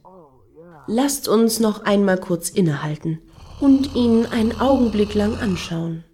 Lasst 0.86 1.28
uns 1.28 1.60
noch 1.60 1.84
einmal 1.84 2.18
kurz 2.18 2.48
innehalten 2.50 3.20
und 3.60 3.94
ihn 3.94 4.26
einen 4.26 4.60
Augenblick 4.60 5.14
lang 5.14 5.36
anschauen. 5.38 6.04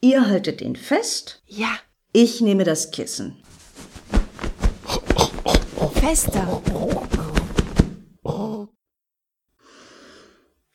Ihr 0.00 0.26
haltet 0.26 0.60
ihn 0.60 0.76
fest, 0.76 1.42
Ja, 1.46 1.68
ich 2.12 2.40
nehme 2.40 2.64
das 2.64 2.90
Kissen. 2.90 3.36
Fester. 6.00 6.62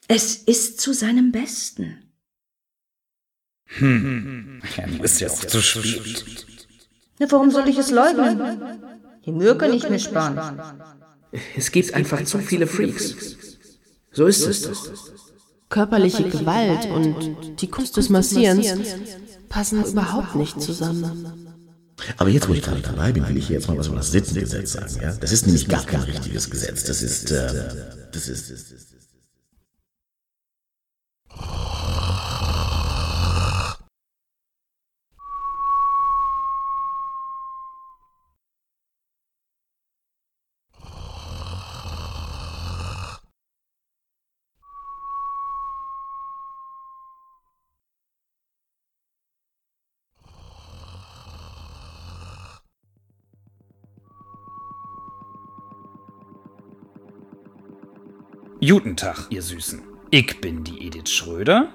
Es 0.07 0.35
ist 0.35 0.81
zu 0.81 0.93
seinem 0.93 1.31
Besten. 1.31 2.11
Bist 5.01 5.21
ja 5.21 5.29
auch 5.29 5.45
zu 5.45 5.61
spät. 5.61 6.45
Na, 7.19 7.31
warum 7.31 7.51
soll 7.51 7.69
ich 7.69 7.77
es 7.77 7.91
leugnen? 7.91 8.61
Die 9.25 9.31
Mühe 9.31 9.57
kann 9.57 9.73
ich 9.73 9.89
mir 9.89 9.99
sparen. 9.99 10.59
Es 11.55 11.71
gibt 11.71 11.93
einfach 11.93 12.23
zu 12.25 12.39
viele 12.39 12.67
Freaks. 12.67 13.37
So 14.11 14.25
ist 14.25 14.45
es. 14.45 14.69
Körperliche 15.69 16.27
Gewalt 16.27 16.85
und 16.87 17.61
die 17.61 17.69
Kunst 17.69 17.95
des 17.95 18.09
Massierens 18.09 18.67
passen 19.47 19.85
überhaupt 19.85 20.35
nicht 20.35 20.61
zusammen. 20.61 21.40
Aber 22.17 22.29
jetzt, 22.29 22.47
wo 22.47 22.53
ich 22.53 22.61
gerade 22.61 22.81
dabei 22.81 23.11
bin, 23.11 23.27
will 23.27 23.37
ich 23.37 23.47
hier 23.47 23.57
jetzt 23.57 23.67
mal 23.67 23.77
was 23.77 23.87
über 23.87 23.97
das 23.97 24.11
Sittengesetz 24.11 24.73
sagen. 24.73 24.97
Ja? 25.01 25.13
Das 25.13 25.31
ist 25.31 25.45
nämlich 25.45 25.67
gar 25.67 25.85
kein 25.85 26.01
richtiges 26.01 26.49
Gesetz. 26.49 26.83
Das 26.83 27.01
ist, 27.01 27.31
äh, 27.31 27.49
das 28.11 28.27
ist, 28.27 28.51
das 28.51 28.71
ist 28.71 28.91
Guten 58.63 58.95
Tag, 58.95 59.25
ihr 59.31 59.41
Süßen. 59.41 59.81
Ich 60.11 60.39
bin 60.39 60.63
die 60.63 60.85
Edith 60.85 61.09
Schröder. 61.09 61.73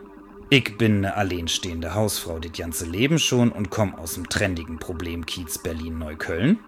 Ich 0.51 0.79
bin 0.79 0.99
eine 0.99 1.17
alleinstehende 1.17 1.95
Hausfrau 1.95 2.39
das 2.39 2.53
ganze 2.53 2.87
Leben 2.87 3.19
schon 3.19 3.51
und 3.51 3.71
komme 3.71 3.99
aus 3.99 4.15
dem 4.15 4.29
trendigen 4.29 4.79
Problemkiez 4.79 5.59
Berlin-Neukölln. 5.59 6.61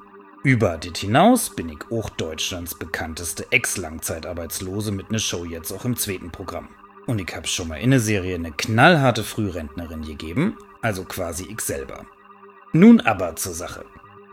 Über 0.43 0.77
dit 0.77 0.99
hinaus 0.99 1.51
bin 1.55 1.69
ich 1.69 1.79
auch 1.93 2.11
Deutschlands 2.11 2.75
bekannteste 2.75 3.47
Ex-Langzeitarbeitslose 3.53 4.91
mit 4.91 5.13
ne 5.13 5.21
Show 5.21 5.45
jetzt 5.45 5.71
auch 5.71 5.85
im 5.85 5.95
zweiten 5.95 6.33
Programm. 6.33 6.69
Und 7.07 7.21
ich 7.21 7.33
hab 7.37 7.47
schon 7.47 7.69
mal 7.69 7.77
in 7.77 7.91
ne 7.91 8.01
Serie 8.01 8.41
ne 8.41 8.51
knallharte 8.51 9.23
Frührentnerin 9.23 10.03
gegeben, 10.03 10.59
also 10.83 11.05
quasi 11.05 11.47
ich 11.49 11.61
selber. 11.61 12.07
Nun 12.73 13.01
aber 13.01 13.37
zur 13.37 13.55
Sache. 13.55 13.85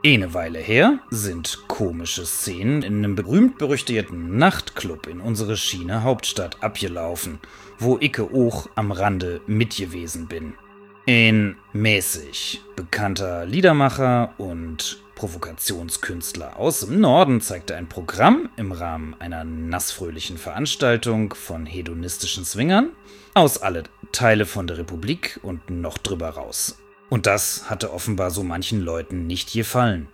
Eine 0.05 0.35
Weile 0.35 0.59
her 0.59 0.99
sind 1.09 1.63
komische 1.67 2.27
Szenen 2.27 2.83
in 2.83 2.99
einem 2.99 3.15
berühmt-berüchtigten 3.15 4.37
Nachtclub 4.37 5.07
in 5.07 5.19
unsere 5.19 5.57
Schiene 5.57 6.03
Hauptstadt 6.03 6.61
abgelaufen, 6.61 7.39
wo 7.79 7.97
ich 7.99 8.19
auch 8.19 8.69
am 8.75 8.91
Rande 8.91 9.41
mitgewesen 9.47 10.27
bin. 10.27 10.53
Ein 11.07 11.57
mäßig 11.73 12.61
bekannter 12.75 13.47
Liedermacher 13.47 14.35
und 14.37 15.01
Provokationskünstler 15.15 16.59
aus 16.59 16.81
dem 16.81 16.99
Norden 16.99 17.41
zeigte 17.41 17.75
ein 17.75 17.89
Programm 17.89 18.49
im 18.57 18.73
Rahmen 18.73 19.15
einer 19.17 19.43
nassfröhlichen 19.43 20.37
Veranstaltung 20.37 21.33
von 21.33 21.65
hedonistischen 21.65 22.45
Swingern 22.45 22.91
aus 23.33 23.57
alle 23.57 23.81
Teile 24.11 24.45
von 24.45 24.67
der 24.67 24.77
Republik 24.77 25.39
und 25.41 25.71
noch 25.71 25.97
drüber 25.97 26.29
raus. 26.29 26.77
Und 27.09 27.25
das 27.25 27.69
hatte 27.69 27.93
offenbar 27.93 28.31
so 28.31 28.43
manchen 28.43 28.81
Leuten 28.81 29.27
nicht 29.27 29.53
gefallen. 29.53 30.07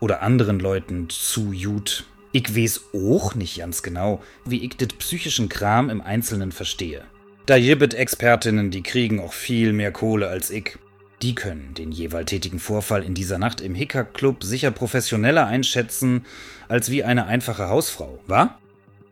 Oder 0.00 0.22
anderen 0.22 0.58
Leuten 0.58 1.08
zu 1.08 1.52
gut. 1.52 2.04
Ich 2.32 2.56
weiß 2.56 2.86
auch 2.94 3.34
nicht 3.34 3.58
ganz 3.58 3.82
genau, 3.82 4.22
wie 4.44 4.64
ich 4.64 4.76
dit 4.76 4.98
psychischen 4.98 5.48
Kram 5.48 5.90
im 5.90 6.00
Einzelnen 6.00 6.50
verstehe. 6.50 7.04
Da 7.46 7.58
gibt 7.58 7.94
Expertinnen, 7.94 8.70
die 8.70 8.82
kriegen 8.82 9.20
auch 9.20 9.32
viel 9.32 9.72
mehr 9.72 9.92
Kohle 9.92 10.28
als 10.28 10.50
ich. 10.50 10.78
Die 11.22 11.34
können 11.34 11.74
den 11.74 11.92
jeweitätigen 11.92 12.58
Vorfall 12.58 13.04
in 13.04 13.14
dieser 13.14 13.38
Nacht 13.38 13.60
im 13.60 13.74
Hicker-Club 13.74 14.42
sicher 14.42 14.70
professioneller 14.70 15.46
einschätzen 15.46 16.26
als 16.68 16.90
wie 16.90 17.04
eine 17.04 17.26
einfache 17.26 17.68
Hausfrau, 17.68 18.18
wa? 18.26 18.58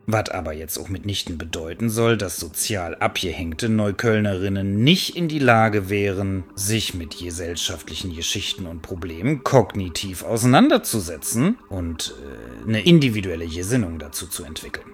Was 0.05 0.29
aber 0.29 0.53
jetzt 0.53 0.77
auch 0.77 0.89
mitnichten 0.89 1.37
bedeuten 1.37 1.89
soll, 1.89 2.17
dass 2.17 2.37
sozial 2.37 2.95
abgehängte 2.95 3.69
Neuköllnerinnen 3.69 4.83
nicht 4.83 5.15
in 5.15 5.29
die 5.29 5.39
Lage 5.39 5.89
wären, 5.89 6.43
sich 6.55 6.93
mit 6.93 7.17
gesellschaftlichen 7.17 8.13
Geschichten 8.13 8.65
und 8.65 8.81
Problemen 8.81 9.45
kognitiv 9.45 10.23
auseinanderzusetzen 10.23 11.57
und 11.69 12.15
äh, 12.21 12.67
eine 12.67 12.81
individuelle 12.81 13.47
Gesinnung 13.47 13.97
dazu 13.97 14.27
zu 14.27 14.43
entwickeln. 14.43 14.87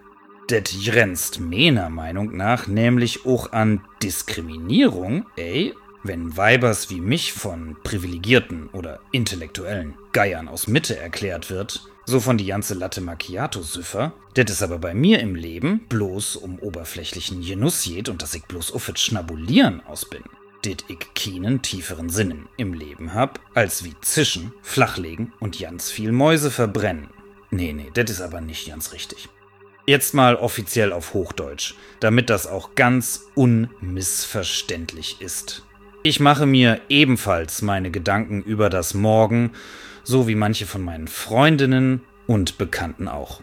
Das 0.48 0.64
grenzt 0.84 1.40
meiner 1.40 1.90
Meinung 1.90 2.36
nach 2.36 2.68
nämlich 2.68 3.26
auch 3.26 3.52
an 3.52 3.82
Diskriminierung, 4.04 5.26
ey, 5.36 5.74
Wenn 6.02 6.38
Weibers 6.38 6.90
wie 6.90 7.02
mich 7.02 7.34
von 7.34 7.76
privilegierten 7.84 8.70
oder 8.70 9.02
intellektuellen 9.12 9.96
Geiern 10.14 10.48
aus 10.48 10.68
Mitte 10.68 10.96
erklärt 10.98 11.50
wird, 11.50 11.82
so 12.10 12.20
von 12.20 12.38
die 12.38 12.46
ganze 12.46 12.74
Latte 12.74 13.02
Macchiato-Süffer, 13.02 14.12
det 14.36 14.50
is 14.50 14.64
aber 14.64 14.80
bei 14.80 14.94
mir 14.94 15.20
im 15.20 15.36
Leben 15.36 15.82
bloß 15.88 16.36
um 16.36 16.60
oberflächlichen 16.60 17.42
Genuss 17.42 17.84
geht 17.84 18.10
und 18.10 18.22
dass 18.22 18.34
ich 18.34 18.44
bloß 18.44 18.72
uffet 18.72 19.00
Schnabulieren 19.00 19.82
aus 19.86 20.10
bin. 20.10 20.24
Dit 20.66 20.86
ich 20.90 21.14
keinen 21.14 21.62
tieferen 21.62 22.10
Sinnen 22.10 22.50
im 22.58 22.74
Leben 22.74 23.14
hab, 23.14 23.40
als 23.54 23.86
wie 23.86 23.96
zischen, 24.02 24.52
flachlegen 24.62 25.32
und 25.40 25.60
ganz 25.60 25.90
viel 25.90 26.12
Mäuse 26.12 26.52
verbrennen. 26.52 27.10
Nee, 27.52 27.74
nee, 27.74 27.92
das 27.94 28.10
ist 28.10 28.22
aber 28.22 28.42
nicht 28.42 28.68
ganz 28.68 28.92
richtig. 28.92 29.30
Jetzt 29.86 30.14
mal 30.14 30.36
offiziell 30.36 30.92
auf 30.92 31.14
Hochdeutsch, 31.14 31.76
damit 32.00 32.30
das 32.30 32.46
auch 32.46 32.76
ganz 32.76 33.28
unmissverständlich 33.36 35.22
ist. 35.22 35.64
Ich 36.02 36.20
mache 36.20 36.46
mir 36.46 36.82
ebenfalls 36.90 37.62
meine 37.62 37.92
Gedanken 37.92 38.42
über 38.42 38.70
das 38.70 38.94
Morgen, 38.94 39.52
so 40.10 40.28
wie 40.28 40.34
manche 40.34 40.66
von 40.66 40.82
meinen 40.82 41.08
Freundinnen 41.08 42.02
und 42.26 42.58
Bekannten 42.58 43.08
auch. 43.08 43.42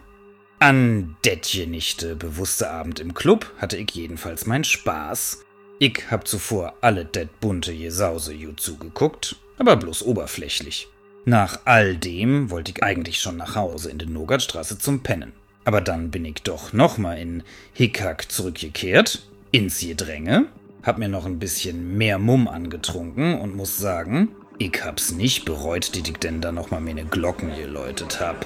An 0.59 1.15
detjenichte 1.23 2.17
bewusste 2.17 2.69
Abend 2.69 2.99
im 2.99 3.13
Club 3.13 3.53
hatte 3.57 3.77
ich 3.77 3.91
jedenfalls 3.91 4.45
meinen 4.45 4.65
Spaß. 4.65 5.45
Ich 5.79 6.11
hab 6.11 6.27
zuvor 6.27 6.73
alle 6.81 7.05
det 7.05 7.39
bunte 7.39 7.71
Jesause 7.71 8.33
ju 8.33 8.51
zugeguckt, 8.51 9.37
aber 9.57 9.77
bloß 9.77 10.03
oberflächlich. 10.03 10.89
Nach 11.23 11.61
all 11.63 11.95
dem 11.95 12.49
wollte 12.49 12.71
ich 12.71 12.83
eigentlich 12.83 13.19
schon 13.19 13.37
nach 13.37 13.55
Hause 13.55 13.89
in 13.89 13.97
der 13.97 14.09
Nogatstraße 14.09 14.77
zum 14.77 15.03
Pennen. 15.03 15.31
Aber 15.63 15.79
dann 15.79 16.11
bin 16.11 16.25
ich 16.25 16.41
doch 16.43 16.73
nochmal 16.73 17.17
in 17.17 17.43
Hickhack 17.71 18.29
zurückgekehrt, 18.29 19.25
ins 19.51 19.79
Gedränge, 19.79 20.47
hab 20.83 20.97
mir 20.97 21.07
noch 21.07 21.25
ein 21.25 21.39
bisschen 21.39 21.97
mehr 21.97 22.19
Mumm 22.19 22.49
angetrunken 22.49 23.39
und 23.39 23.55
muss 23.55 23.77
sagen, 23.77 24.35
ich 24.59 24.83
hab's 24.83 25.11
nicht 25.11 25.45
bereut, 25.45 25.95
die 25.95 25.99
ich 25.99 26.17
denn 26.17 26.41
da 26.41 26.51
nochmal 26.51 26.81
meine 26.81 27.05
Glocken 27.05 27.55
geläutet 27.55 28.19
hab. 28.19 28.45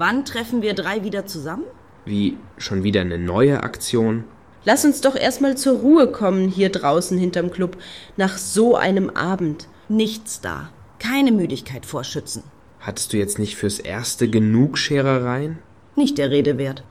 Wann 0.00 0.24
treffen 0.24 0.62
wir 0.62 0.72
drei 0.72 1.04
wieder 1.04 1.26
zusammen? 1.26 1.64
Wie 2.06 2.38
schon 2.56 2.84
wieder 2.84 3.02
eine 3.02 3.18
neue 3.18 3.62
Aktion? 3.62 4.24
Lass 4.64 4.86
uns 4.86 5.02
doch 5.02 5.14
erstmal 5.14 5.58
zur 5.58 5.80
Ruhe 5.80 6.10
kommen 6.10 6.48
hier 6.48 6.70
draußen 6.70 7.18
hinterm 7.18 7.50
Club, 7.50 7.76
nach 8.16 8.38
so 8.38 8.76
einem 8.76 9.10
Abend. 9.10 9.68
Nichts 9.90 10.40
da. 10.40 10.70
Keine 11.00 11.32
Müdigkeit 11.32 11.84
vor 11.84 12.02
Schützen. 12.02 12.44
Hattest 12.78 13.12
du 13.12 13.18
jetzt 13.18 13.38
nicht 13.38 13.56
fürs 13.56 13.78
Erste 13.78 14.30
genug 14.30 14.78
Scherereien? 14.78 15.58
Nicht 15.96 16.16
der 16.16 16.30
Rede 16.30 16.56
wert. 16.56 16.82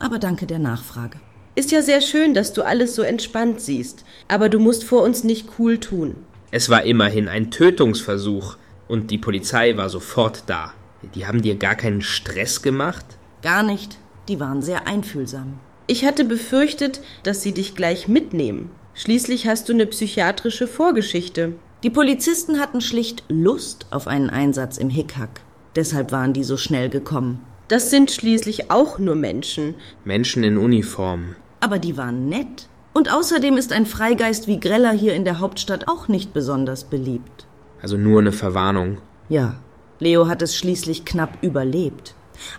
Aber 0.00 0.18
danke 0.18 0.48
der 0.48 0.58
Nachfrage. 0.58 1.20
Ist 1.54 1.70
ja 1.70 1.82
sehr 1.82 2.00
schön, 2.00 2.34
dass 2.34 2.52
du 2.52 2.62
alles 2.62 2.96
so 2.96 3.02
entspannt 3.02 3.60
siehst, 3.60 4.04
aber 4.26 4.48
du 4.48 4.58
musst 4.58 4.82
vor 4.82 5.04
uns 5.04 5.22
nicht 5.22 5.50
cool 5.60 5.78
tun. 5.78 6.16
Es 6.50 6.68
war 6.68 6.82
immerhin 6.82 7.28
ein 7.28 7.52
Tötungsversuch 7.52 8.56
und 8.88 9.12
die 9.12 9.18
Polizei 9.18 9.76
war 9.76 9.88
sofort 9.88 10.42
da. 10.48 10.72
Die 11.14 11.26
haben 11.26 11.42
dir 11.42 11.56
gar 11.56 11.74
keinen 11.74 12.02
Stress 12.02 12.62
gemacht? 12.62 13.04
Gar 13.42 13.62
nicht. 13.62 13.98
Die 14.28 14.38
waren 14.38 14.62
sehr 14.62 14.86
einfühlsam. 14.86 15.58
Ich 15.86 16.04
hatte 16.04 16.24
befürchtet, 16.24 17.00
dass 17.22 17.42
sie 17.42 17.52
dich 17.52 17.74
gleich 17.74 18.06
mitnehmen. 18.06 18.70
Schließlich 18.94 19.46
hast 19.46 19.68
du 19.68 19.72
eine 19.72 19.86
psychiatrische 19.86 20.66
Vorgeschichte. 20.66 21.54
Die 21.82 21.90
Polizisten 21.90 22.60
hatten 22.60 22.80
schlicht 22.80 23.24
Lust 23.28 23.86
auf 23.90 24.06
einen 24.06 24.30
Einsatz 24.30 24.76
im 24.76 24.90
Hickhack. 24.90 25.40
Deshalb 25.74 26.12
waren 26.12 26.32
die 26.32 26.44
so 26.44 26.56
schnell 26.56 26.90
gekommen. 26.90 27.40
Das 27.68 27.90
sind 27.90 28.10
schließlich 28.10 28.70
auch 28.70 28.98
nur 28.98 29.14
Menschen. 29.14 29.74
Menschen 30.04 30.44
in 30.44 30.58
Uniform. 30.58 31.36
Aber 31.60 31.78
die 31.78 31.96
waren 31.96 32.28
nett. 32.28 32.68
Und 32.92 33.12
außerdem 33.12 33.56
ist 33.56 33.72
ein 33.72 33.86
Freigeist 33.86 34.48
wie 34.48 34.60
Greller 34.60 34.92
hier 34.92 35.14
in 35.14 35.24
der 35.24 35.38
Hauptstadt 35.38 35.88
auch 35.88 36.08
nicht 36.08 36.34
besonders 36.34 36.84
beliebt. 36.84 37.46
Also 37.80 37.96
nur 37.96 38.20
eine 38.20 38.32
Verwarnung. 38.32 38.98
Ja, 39.28 39.60
Leo 40.00 40.26
hat 40.26 40.42
es 40.42 40.56
schließlich 40.56 41.04
knapp 41.04 41.38
überlebt. 41.42 42.14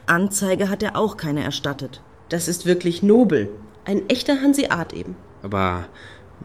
Anzeige 0.06 0.70
hat 0.70 0.84
er 0.84 0.96
auch 0.96 1.18
keine 1.18 1.44
erstattet. 1.44 2.02
Das 2.30 2.48
ist 2.48 2.66
wirklich 2.66 3.04
nobel. 3.04 3.50
Ein 3.84 4.08
echter 4.10 4.42
Hanseat 4.42 4.94
eben. 4.94 5.16
Aber 5.42 5.86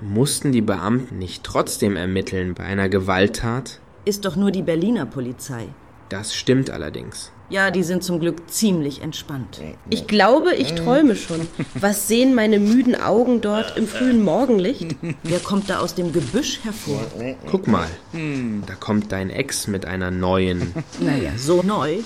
mussten 0.00 0.52
die 0.52 0.62
Beamten 0.62 1.18
nicht 1.18 1.44
trotzdem 1.44 1.96
ermitteln 1.96 2.54
bei 2.54 2.64
einer 2.64 2.88
Gewalttat? 2.88 3.80
Ist 4.06 4.24
doch 4.24 4.36
nur 4.36 4.50
die 4.50 4.62
Berliner 4.62 5.04
Polizei. 5.04 5.68
Das 6.08 6.34
stimmt 6.34 6.70
allerdings. 6.70 7.30
Ja, 7.48 7.70
die 7.70 7.84
sind 7.84 8.02
zum 8.02 8.18
Glück 8.18 8.50
ziemlich 8.50 9.02
entspannt. 9.02 9.60
Ich 9.88 10.08
glaube, 10.08 10.54
ich 10.54 10.74
träume 10.74 11.14
schon. 11.14 11.46
Was 11.74 12.08
sehen 12.08 12.34
meine 12.34 12.58
müden 12.58 13.00
Augen 13.00 13.40
dort 13.40 13.76
im 13.76 13.86
frühen 13.86 14.22
Morgenlicht? 14.24 14.96
Wer 15.22 15.38
kommt 15.38 15.70
da 15.70 15.78
aus 15.78 15.94
dem 15.94 16.12
Gebüsch 16.12 16.60
hervor? 16.64 17.00
Guck 17.48 17.68
mal, 17.68 17.86
da 18.12 18.74
kommt 18.74 19.12
dein 19.12 19.30
Ex 19.30 19.68
mit 19.68 19.84
einer 19.86 20.10
neuen. 20.10 20.74
Naja, 21.00 21.30
so 21.36 21.62
neu. 21.62 21.98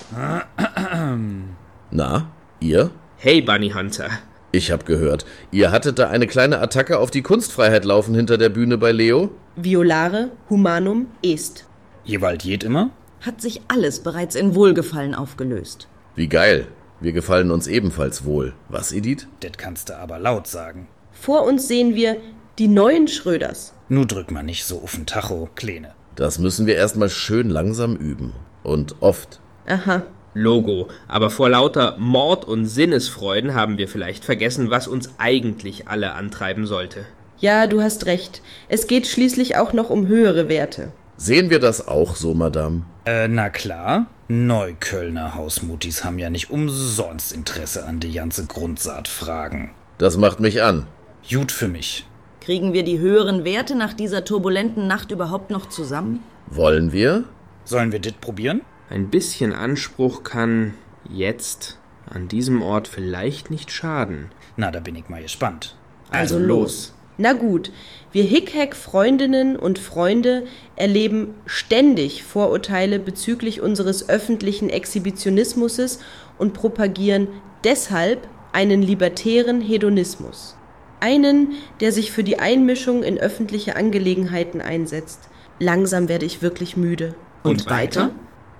Na, 1.91 2.27
ihr? 2.61 2.91
Hey, 3.17 3.41
Bunny 3.41 3.71
Hunter. 3.71 4.09
Ich 4.53 4.71
hab 4.73 4.85
gehört, 4.85 5.25
ihr 5.53 5.71
hattet 5.71 5.99
da 6.01 6.09
eine 6.09 6.27
kleine 6.27 6.61
Attacke 6.61 6.99
auf 6.99 7.11
die 7.13 7.23
Kunstfreiheit 7.23 7.85
laufen 7.85 8.15
hinter 8.17 8.37
der 8.37 8.49
Bühne 8.49 8.79
bei 8.79 8.91
Leo? 8.91 9.31
Violare 9.55 10.31
humanum 10.51 11.07
est. 11.23 11.67
Jewald 12.05 12.43
jed 12.43 12.65
immer? 12.65 12.91
Hat 13.21 13.43
sich 13.43 13.61
alles 13.69 14.01
bereits 14.01 14.35
in 14.35 14.55
Wohlgefallen 14.55 15.15
aufgelöst. 15.15 15.89
Wie 16.15 16.29
geil. 16.29 16.67
Wir 17.01 17.13
gefallen 17.13 17.51
uns 17.51 17.67
ebenfalls 17.67 18.25
wohl. 18.25 18.55
Was, 18.69 18.93
Edith? 18.93 19.27
Det 19.43 19.59
kannst 19.59 19.91
du 19.91 19.99
aber 19.99 20.19
laut 20.19 20.47
sagen. 20.47 20.89
Vor 21.13 21.45
uns 21.45 21.69
sehen 21.69 21.95
wir 21.95 22.17
die 22.59 22.69
neuen 22.69 23.09
Schröders. 23.09 23.75
Nu 23.89 24.07
drück 24.07 24.31
mal 24.31 24.43
nicht 24.43 24.65
so 24.65 24.79
auf'n 24.79 25.05
Tacho, 25.07 25.51
Kleine. 25.55 25.93
Das 26.17 26.39
müssen 26.39 26.67
wir 26.67 26.77
erstmal 26.77 27.11
schön 27.11 27.51
langsam 27.51 27.97
üben. 27.97 28.33
Und 28.63 28.97
oft. 29.01 29.41
Aha. 29.67 30.03
Logo. 30.33 30.89
Aber 31.09 31.29
vor 31.29 31.51
lauter 31.51 31.97
Mord 31.99 32.47
und 32.47 32.67
Sinnesfreuden 32.67 33.55
haben 33.55 33.79
wir 33.79 33.89
vielleicht 33.89 34.25
vergessen, 34.25 34.71
was 34.71 34.89
uns 34.89 35.11
eigentlich 35.19 35.89
alle 35.89 36.13
antreiben 36.15 36.67
sollte. 36.67 37.05
Ja, 37.39 37.67
du 37.67 37.83
hast 37.83 38.07
recht. 38.07 38.43
Es 38.69 38.87
geht 38.87 39.07
schließlich 39.07 39.57
auch 39.57 39.73
noch 39.73 39.91
um 39.91 40.07
höhere 40.07 40.49
Werte. 40.49 40.93
Sehen 41.17 41.51
wir 41.51 41.59
das 41.59 41.87
auch 41.87 42.17
so, 42.17 42.33
Madame? 42.33 42.83
Äh, 43.11 43.27
na 43.27 43.51
klar. 43.51 44.07
Neuköllner 44.29 45.35
Hausmutis 45.35 46.05
haben 46.05 46.21
ja 46.21 46.31
nicht 46.31 46.51
umsonst 46.51 47.33
Interesse 47.33 47.85
an 47.85 47.99
die 47.99 48.13
ganze 48.13 48.47
Grundsaatfragen. 48.47 49.71
Das 49.99 50.17
macht 50.17 50.39
mich 50.39 50.63
an. 50.63 50.87
Gut 51.29 51.51
für 51.51 51.67
mich. 51.67 52.07
Kriegen 52.41 52.73
wir 52.73 52.85
die 52.85 53.01
höheren 53.01 53.45
Werte 53.45 53.75
nach 53.75 53.95
dieser 53.95 54.25
turbulenten 54.25 54.87
Nacht 54.87 55.11
überhaupt 55.11 55.51
noch 55.51 55.69
zusammen? 55.69 56.23
Wollen 56.47 56.93
wir? 56.93 57.25
Sollen 57.65 57.91
wir 57.91 57.99
dit 57.99 58.21
probieren? 58.21 58.61
Ein 58.91 59.11
bisschen 59.11 59.53
Anspruch 59.53 60.23
kann 60.23 60.75
jetzt 61.09 61.81
an 62.09 62.29
diesem 62.29 62.63
Ort 62.63 62.87
vielleicht 62.87 63.51
nicht 63.51 63.73
schaden. 63.73 64.31
Na, 64.57 64.71
da 64.71 64.79
bin 64.79 64.95
ich 64.95 65.09
mal 65.09 65.23
gespannt. 65.23 65.75
Also 66.11 66.39
los. 66.39 66.95
Na 67.21 67.35
gut, 67.35 67.71
wir 68.13 68.25
Hickhack-Freundinnen 68.25 69.57
und 69.57 69.79
Freunde 69.79 70.45
erleben 70.75 71.35
ständig 71.45 72.23
Vorurteile 72.23 72.99
bezüglich 72.99 73.61
unseres 73.61 74.09
öffentlichen 74.09 74.71
Exhibitionismus 74.71 75.99
und 76.39 76.55
propagieren 76.55 77.29
deshalb 77.63 78.27
einen 78.53 78.81
libertären 78.81 79.61
Hedonismus. 79.61 80.57
Einen, 81.01 81.51
der 81.81 81.93
sich 81.93 82.11
für 82.11 82.25
die 82.25 82.39
Einmischung 82.39 83.03
in 83.03 83.19
öffentliche 83.19 83.77
Angelegenheiten 83.77 84.63
einsetzt. 84.63 85.29
Langsam 85.59 86.09
werde 86.09 86.25
ich 86.25 86.41
wirklich 86.41 86.79
müde. 86.79 87.15
Und 87.43 87.69
weiter? 87.69 88.13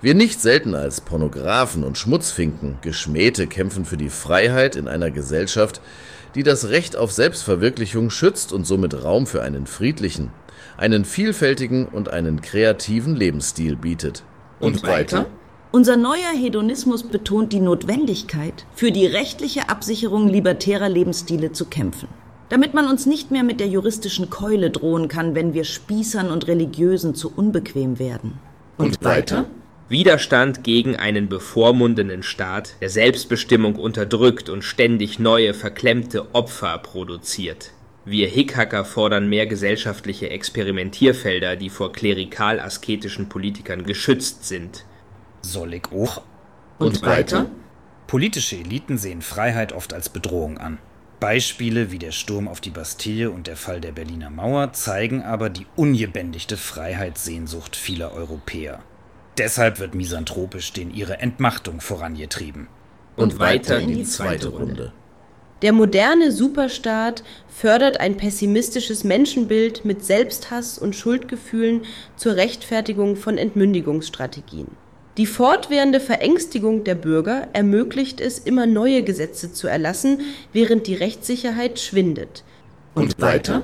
Wir 0.03 0.13
nicht 0.13 0.39
selten 0.39 0.75
als 0.75 1.01
Pornografen 1.01 1.83
und 1.83 1.97
Schmutzfinken, 1.97 2.77
Geschmähte 2.81 3.47
kämpfen 3.47 3.85
für 3.85 3.97
die 3.97 4.09
Freiheit 4.09 4.75
in 4.75 4.87
einer 4.87 5.09
Gesellschaft, 5.09 5.81
die 6.35 6.43
das 6.43 6.69
Recht 6.69 6.95
auf 6.95 7.11
Selbstverwirklichung 7.11 8.09
schützt 8.09 8.53
und 8.53 8.65
somit 8.65 9.03
Raum 9.03 9.27
für 9.27 9.41
einen 9.41 9.67
friedlichen, 9.67 10.31
einen 10.77 11.05
vielfältigen 11.05 11.87
und 11.87 12.09
einen 12.09 12.41
kreativen 12.41 13.15
Lebensstil 13.15 13.75
bietet. 13.75 14.23
Und 14.59 14.83
weiter? 14.83 15.25
Unser 15.71 15.95
neuer 15.95 16.33
Hedonismus 16.35 17.03
betont 17.03 17.53
die 17.53 17.61
Notwendigkeit, 17.61 18.65
für 18.75 18.91
die 18.91 19.05
rechtliche 19.05 19.69
Absicherung 19.69 20.27
libertärer 20.27 20.89
Lebensstile 20.89 21.53
zu 21.53 21.65
kämpfen. 21.65 22.09
Damit 22.49 22.73
man 22.73 22.87
uns 22.87 23.05
nicht 23.05 23.31
mehr 23.31 23.43
mit 23.43 23.61
der 23.61 23.67
juristischen 23.67 24.29
Keule 24.29 24.69
drohen 24.69 25.07
kann, 25.07 25.35
wenn 25.35 25.53
wir 25.53 25.63
Spießern 25.63 26.29
und 26.29 26.47
Religiösen 26.47 27.15
zu 27.15 27.31
unbequem 27.33 27.99
werden. 27.99 28.39
Und 28.77 29.01
weiter? 29.03 29.45
Widerstand 29.91 30.63
gegen 30.63 30.95
einen 30.95 31.27
bevormundenden 31.27 32.23
Staat, 32.23 32.75
der 32.79 32.89
Selbstbestimmung 32.89 33.75
unterdrückt 33.75 34.47
und 34.47 34.63
ständig 34.63 35.19
neue 35.19 35.53
verklemmte 35.53 36.33
Opfer 36.33 36.77
produziert. 36.77 37.73
Wir 38.05 38.29
Hickhacker 38.29 38.85
fordern 38.85 39.27
mehr 39.27 39.47
gesellschaftliche 39.47 40.29
Experimentierfelder, 40.29 41.57
die 41.57 41.69
vor 41.69 41.91
klerikal-asketischen 41.91 43.27
Politikern 43.27 43.83
geschützt 43.83 44.47
sind. 44.47 44.85
Soll 45.41 45.73
ich 45.73 45.91
auch? 45.91 46.21
Und 46.79 47.01
weiter? 47.01 47.47
Politische 48.07 48.55
Eliten 48.55 48.97
sehen 48.97 49.21
Freiheit 49.21 49.73
oft 49.73 49.93
als 49.93 50.07
Bedrohung 50.07 50.57
an. 50.57 50.77
Beispiele 51.19 51.91
wie 51.91 51.99
der 51.99 52.13
Sturm 52.13 52.47
auf 52.47 52.61
die 52.61 52.69
Bastille 52.69 53.29
und 53.29 53.47
der 53.47 53.57
Fall 53.57 53.81
der 53.81 53.91
Berliner 53.91 54.29
Mauer 54.29 54.71
zeigen 54.71 55.21
aber 55.21 55.49
die 55.49 55.67
ungebändigte 55.75 56.55
Freiheitssehnsucht 56.55 57.75
vieler 57.75 58.13
Europäer. 58.13 58.81
Deshalb 59.37 59.79
wird 59.79 59.95
misanthropisch 59.95 60.73
den 60.73 60.93
ihre 60.93 61.19
Entmachtung 61.19 61.81
vorangetrieben. 61.81 62.67
Und 63.15 63.39
weiter 63.39 63.79
in 63.79 63.89
die 63.89 64.03
zweite 64.03 64.49
Runde. 64.49 64.93
Der 65.61 65.73
moderne 65.73 66.31
Superstaat 66.31 67.23
fördert 67.47 67.99
ein 67.99 68.17
pessimistisches 68.17 69.03
Menschenbild 69.03 69.85
mit 69.85 70.03
Selbsthass 70.03 70.79
und 70.79 70.95
Schuldgefühlen 70.95 71.83
zur 72.15 72.35
Rechtfertigung 72.35 73.15
von 73.15 73.37
Entmündigungsstrategien. 73.37 74.67
Die 75.17 75.25
fortwährende 75.27 75.99
Verängstigung 75.99 76.83
der 76.83 76.95
Bürger 76.95 77.47
ermöglicht 77.53 78.21
es, 78.21 78.39
immer 78.39 78.65
neue 78.65 79.03
Gesetze 79.03 79.53
zu 79.53 79.67
erlassen, 79.67 80.21
während 80.51 80.87
die 80.87 80.95
Rechtssicherheit 80.95 81.79
schwindet. 81.79 82.43
Und 82.95 83.21
weiter? 83.21 83.63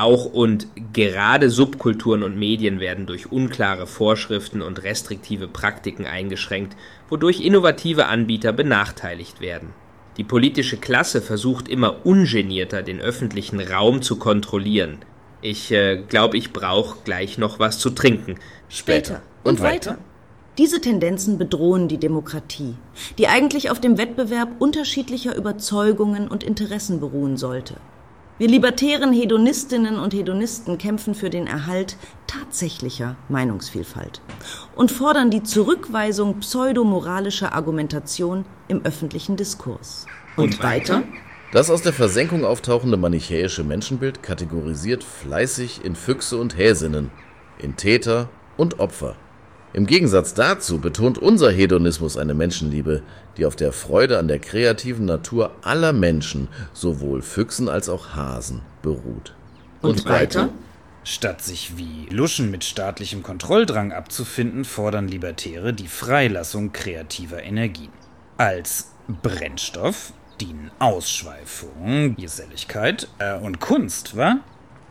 Auch 0.00 0.24
und 0.24 0.66
gerade 0.94 1.50
Subkulturen 1.50 2.22
und 2.22 2.38
Medien 2.38 2.80
werden 2.80 3.04
durch 3.04 3.30
unklare 3.30 3.86
Vorschriften 3.86 4.62
und 4.62 4.82
restriktive 4.82 5.46
Praktiken 5.46 6.06
eingeschränkt, 6.06 6.74
wodurch 7.10 7.40
innovative 7.42 8.06
Anbieter 8.06 8.54
benachteiligt 8.54 9.42
werden. 9.42 9.74
Die 10.16 10.24
politische 10.24 10.78
Klasse 10.78 11.20
versucht 11.20 11.68
immer 11.68 12.06
ungenierter 12.06 12.82
den 12.82 12.98
öffentlichen 12.98 13.60
Raum 13.60 14.00
zu 14.00 14.16
kontrollieren. 14.16 15.00
Ich 15.42 15.70
äh, 15.70 16.02
glaube, 16.08 16.38
ich 16.38 16.54
brauche 16.54 17.00
gleich 17.04 17.36
noch 17.36 17.58
was 17.58 17.78
zu 17.78 17.90
trinken. 17.90 18.36
Später. 18.70 19.20
Und 19.44 19.60
weiter? 19.60 19.98
Diese 20.56 20.80
Tendenzen 20.80 21.36
bedrohen 21.36 21.88
die 21.88 21.98
Demokratie, 21.98 22.74
die 23.18 23.28
eigentlich 23.28 23.70
auf 23.70 23.82
dem 23.82 23.98
Wettbewerb 23.98 24.48
unterschiedlicher 24.60 25.36
Überzeugungen 25.36 26.26
und 26.26 26.42
Interessen 26.42 27.00
beruhen 27.00 27.36
sollte. 27.36 27.74
Wir 28.40 28.48
libertären 28.48 29.12
Hedonistinnen 29.12 29.98
und 29.98 30.14
Hedonisten 30.14 30.78
kämpfen 30.78 31.14
für 31.14 31.28
den 31.28 31.46
Erhalt 31.46 31.98
tatsächlicher 32.26 33.16
Meinungsvielfalt 33.28 34.22
und 34.74 34.90
fordern 34.90 35.30
die 35.30 35.42
Zurückweisung 35.42 36.40
pseudomoralischer 36.40 37.52
Argumentation 37.52 38.46
im 38.66 38.82
öffentlichen 38.82 39.36
Diskurs. 39.36 40.06
Und 40.38 40.62
weiter? 40.62 41.02
Das 41.52 41.68
aus 41.68 41.82
der 41.82 41.92
Versenkung 41.92 42.46
auftauchende 42.46 42.96
manichäische 42.96 43.62
Menschenbild 43.62 44.22
kategorisiert 44.22 45.04
fleißig 45.04 45.84
in 45.84 45.94
Füchse 45.94 46.38
und 46.38 46.56
Häsinnen, 46.56 47.10
in 47.58 47.76
Täter 47.76 48.30
und 48.56 48.80
Opfer. 48.80 49.16
Im 49.74 49.86
Gegensatz 49.86 50.32
dazu 50.32 50.78
betont 50.78 51.18
unser 51.18 51.50
Hedonismus 51.52 52.16
eine 52.16 52.32
Menschenliebe, 52.32 53.02
die 53.40 53.46
auf 53.46 53.56
der 53.56 53.72
Freude 53.72 54.18
an 54.18 54.28
der 54.28 54.38
kreativen 54.38 55.06
Natur 55.06 55.52
aller 55.62 55.94
Menschen, 55.94 56.48
sowohl 56.74 57.22
Füchsen 57.22 57.70
als 57.70 57.88
auch 57.88 58.14
Hasen, 58.14 58.60
beruht. 58.82 59.34
Und 59.80 60.04
weiter? 60.04 60.50
Statt 61.04 61.40
sich 61.40 61.78
wie 61.78 62.06
Luschen 62.10 62.50
mit 62.50 62.64
staatlichem 62.64 63.22
Kontrolldrang 63.22 63.92
abzufinden, 63.92 64.66
fordern 64.66 65.08
Libertäre 65.08 65.72
die 65.72 65.88
Freilassung 65.88 66.72
kreativer 66.72 67.42
Energien. 67.42 67.88
Als 68.36 68.90
Brennstoff 69.22 70.12
dienen 70.38 70.70
Ausschweifung, 70.78 72.16
Geselligkeit 72.16 73.08
äh, 73.18 73.38
und 73.38 73.58
Kunst, 73.58 74.18
wa? 74.18 74.36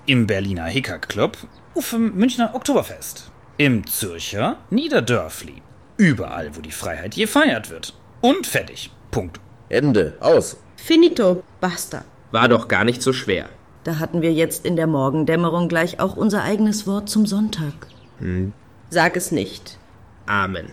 Im 0.07 0.25
Berliner 0.25 0.65
Hickhack-Club, 0.65 1.37
auf 1.75 1.91
dem 1.91 2.15
Münchner 2.15 2.55
Oktoberfest. 2.55 3.29
Im 3.57 3.85
Zürcher 3.85 4.57
Niederdörfli. 4.71 5.61
Überall, 5.97 6.55
wo 6.55 6.61
die 6.61 6.71
Freiheit 6.71 7.15
gefeiert 7.15 7.69
wird. 7.69 7.93
Und 8.21 8.47
fertig. 8.47 8.91
Punkt. 9.11 9.39
Ende. 9.69 10.17
Aus. 10.19 10.57
Finito, 10.75 11.43
basta. 11.61 12.03
War 12.31 12.47
doch 12.47 12.67
gar 12.67 12.83
nicht 12.83 13.01
so 13.01 13.13
schwer. 13.13 13.49
Da 13.83 13.99
hatten 13.99 14.21
wir 14.21 14.33
jetzt 14.33 14.65
in 14.65 14.75
der 14.75 14.87
Morgendämmerung 14.87 15.67
gleich 15.67 15.99
auch 15.99 16.15
unser 16.15 16.43
eigenes 16.43 16.85
Wort 16.85 17.09
zum 17.09 17.25
Sonntag. 17.25 17.73
Sag 18.89 19.15
es 19.15 19.31
nicht. 19.31 19.77
Amen. 20.25 20.67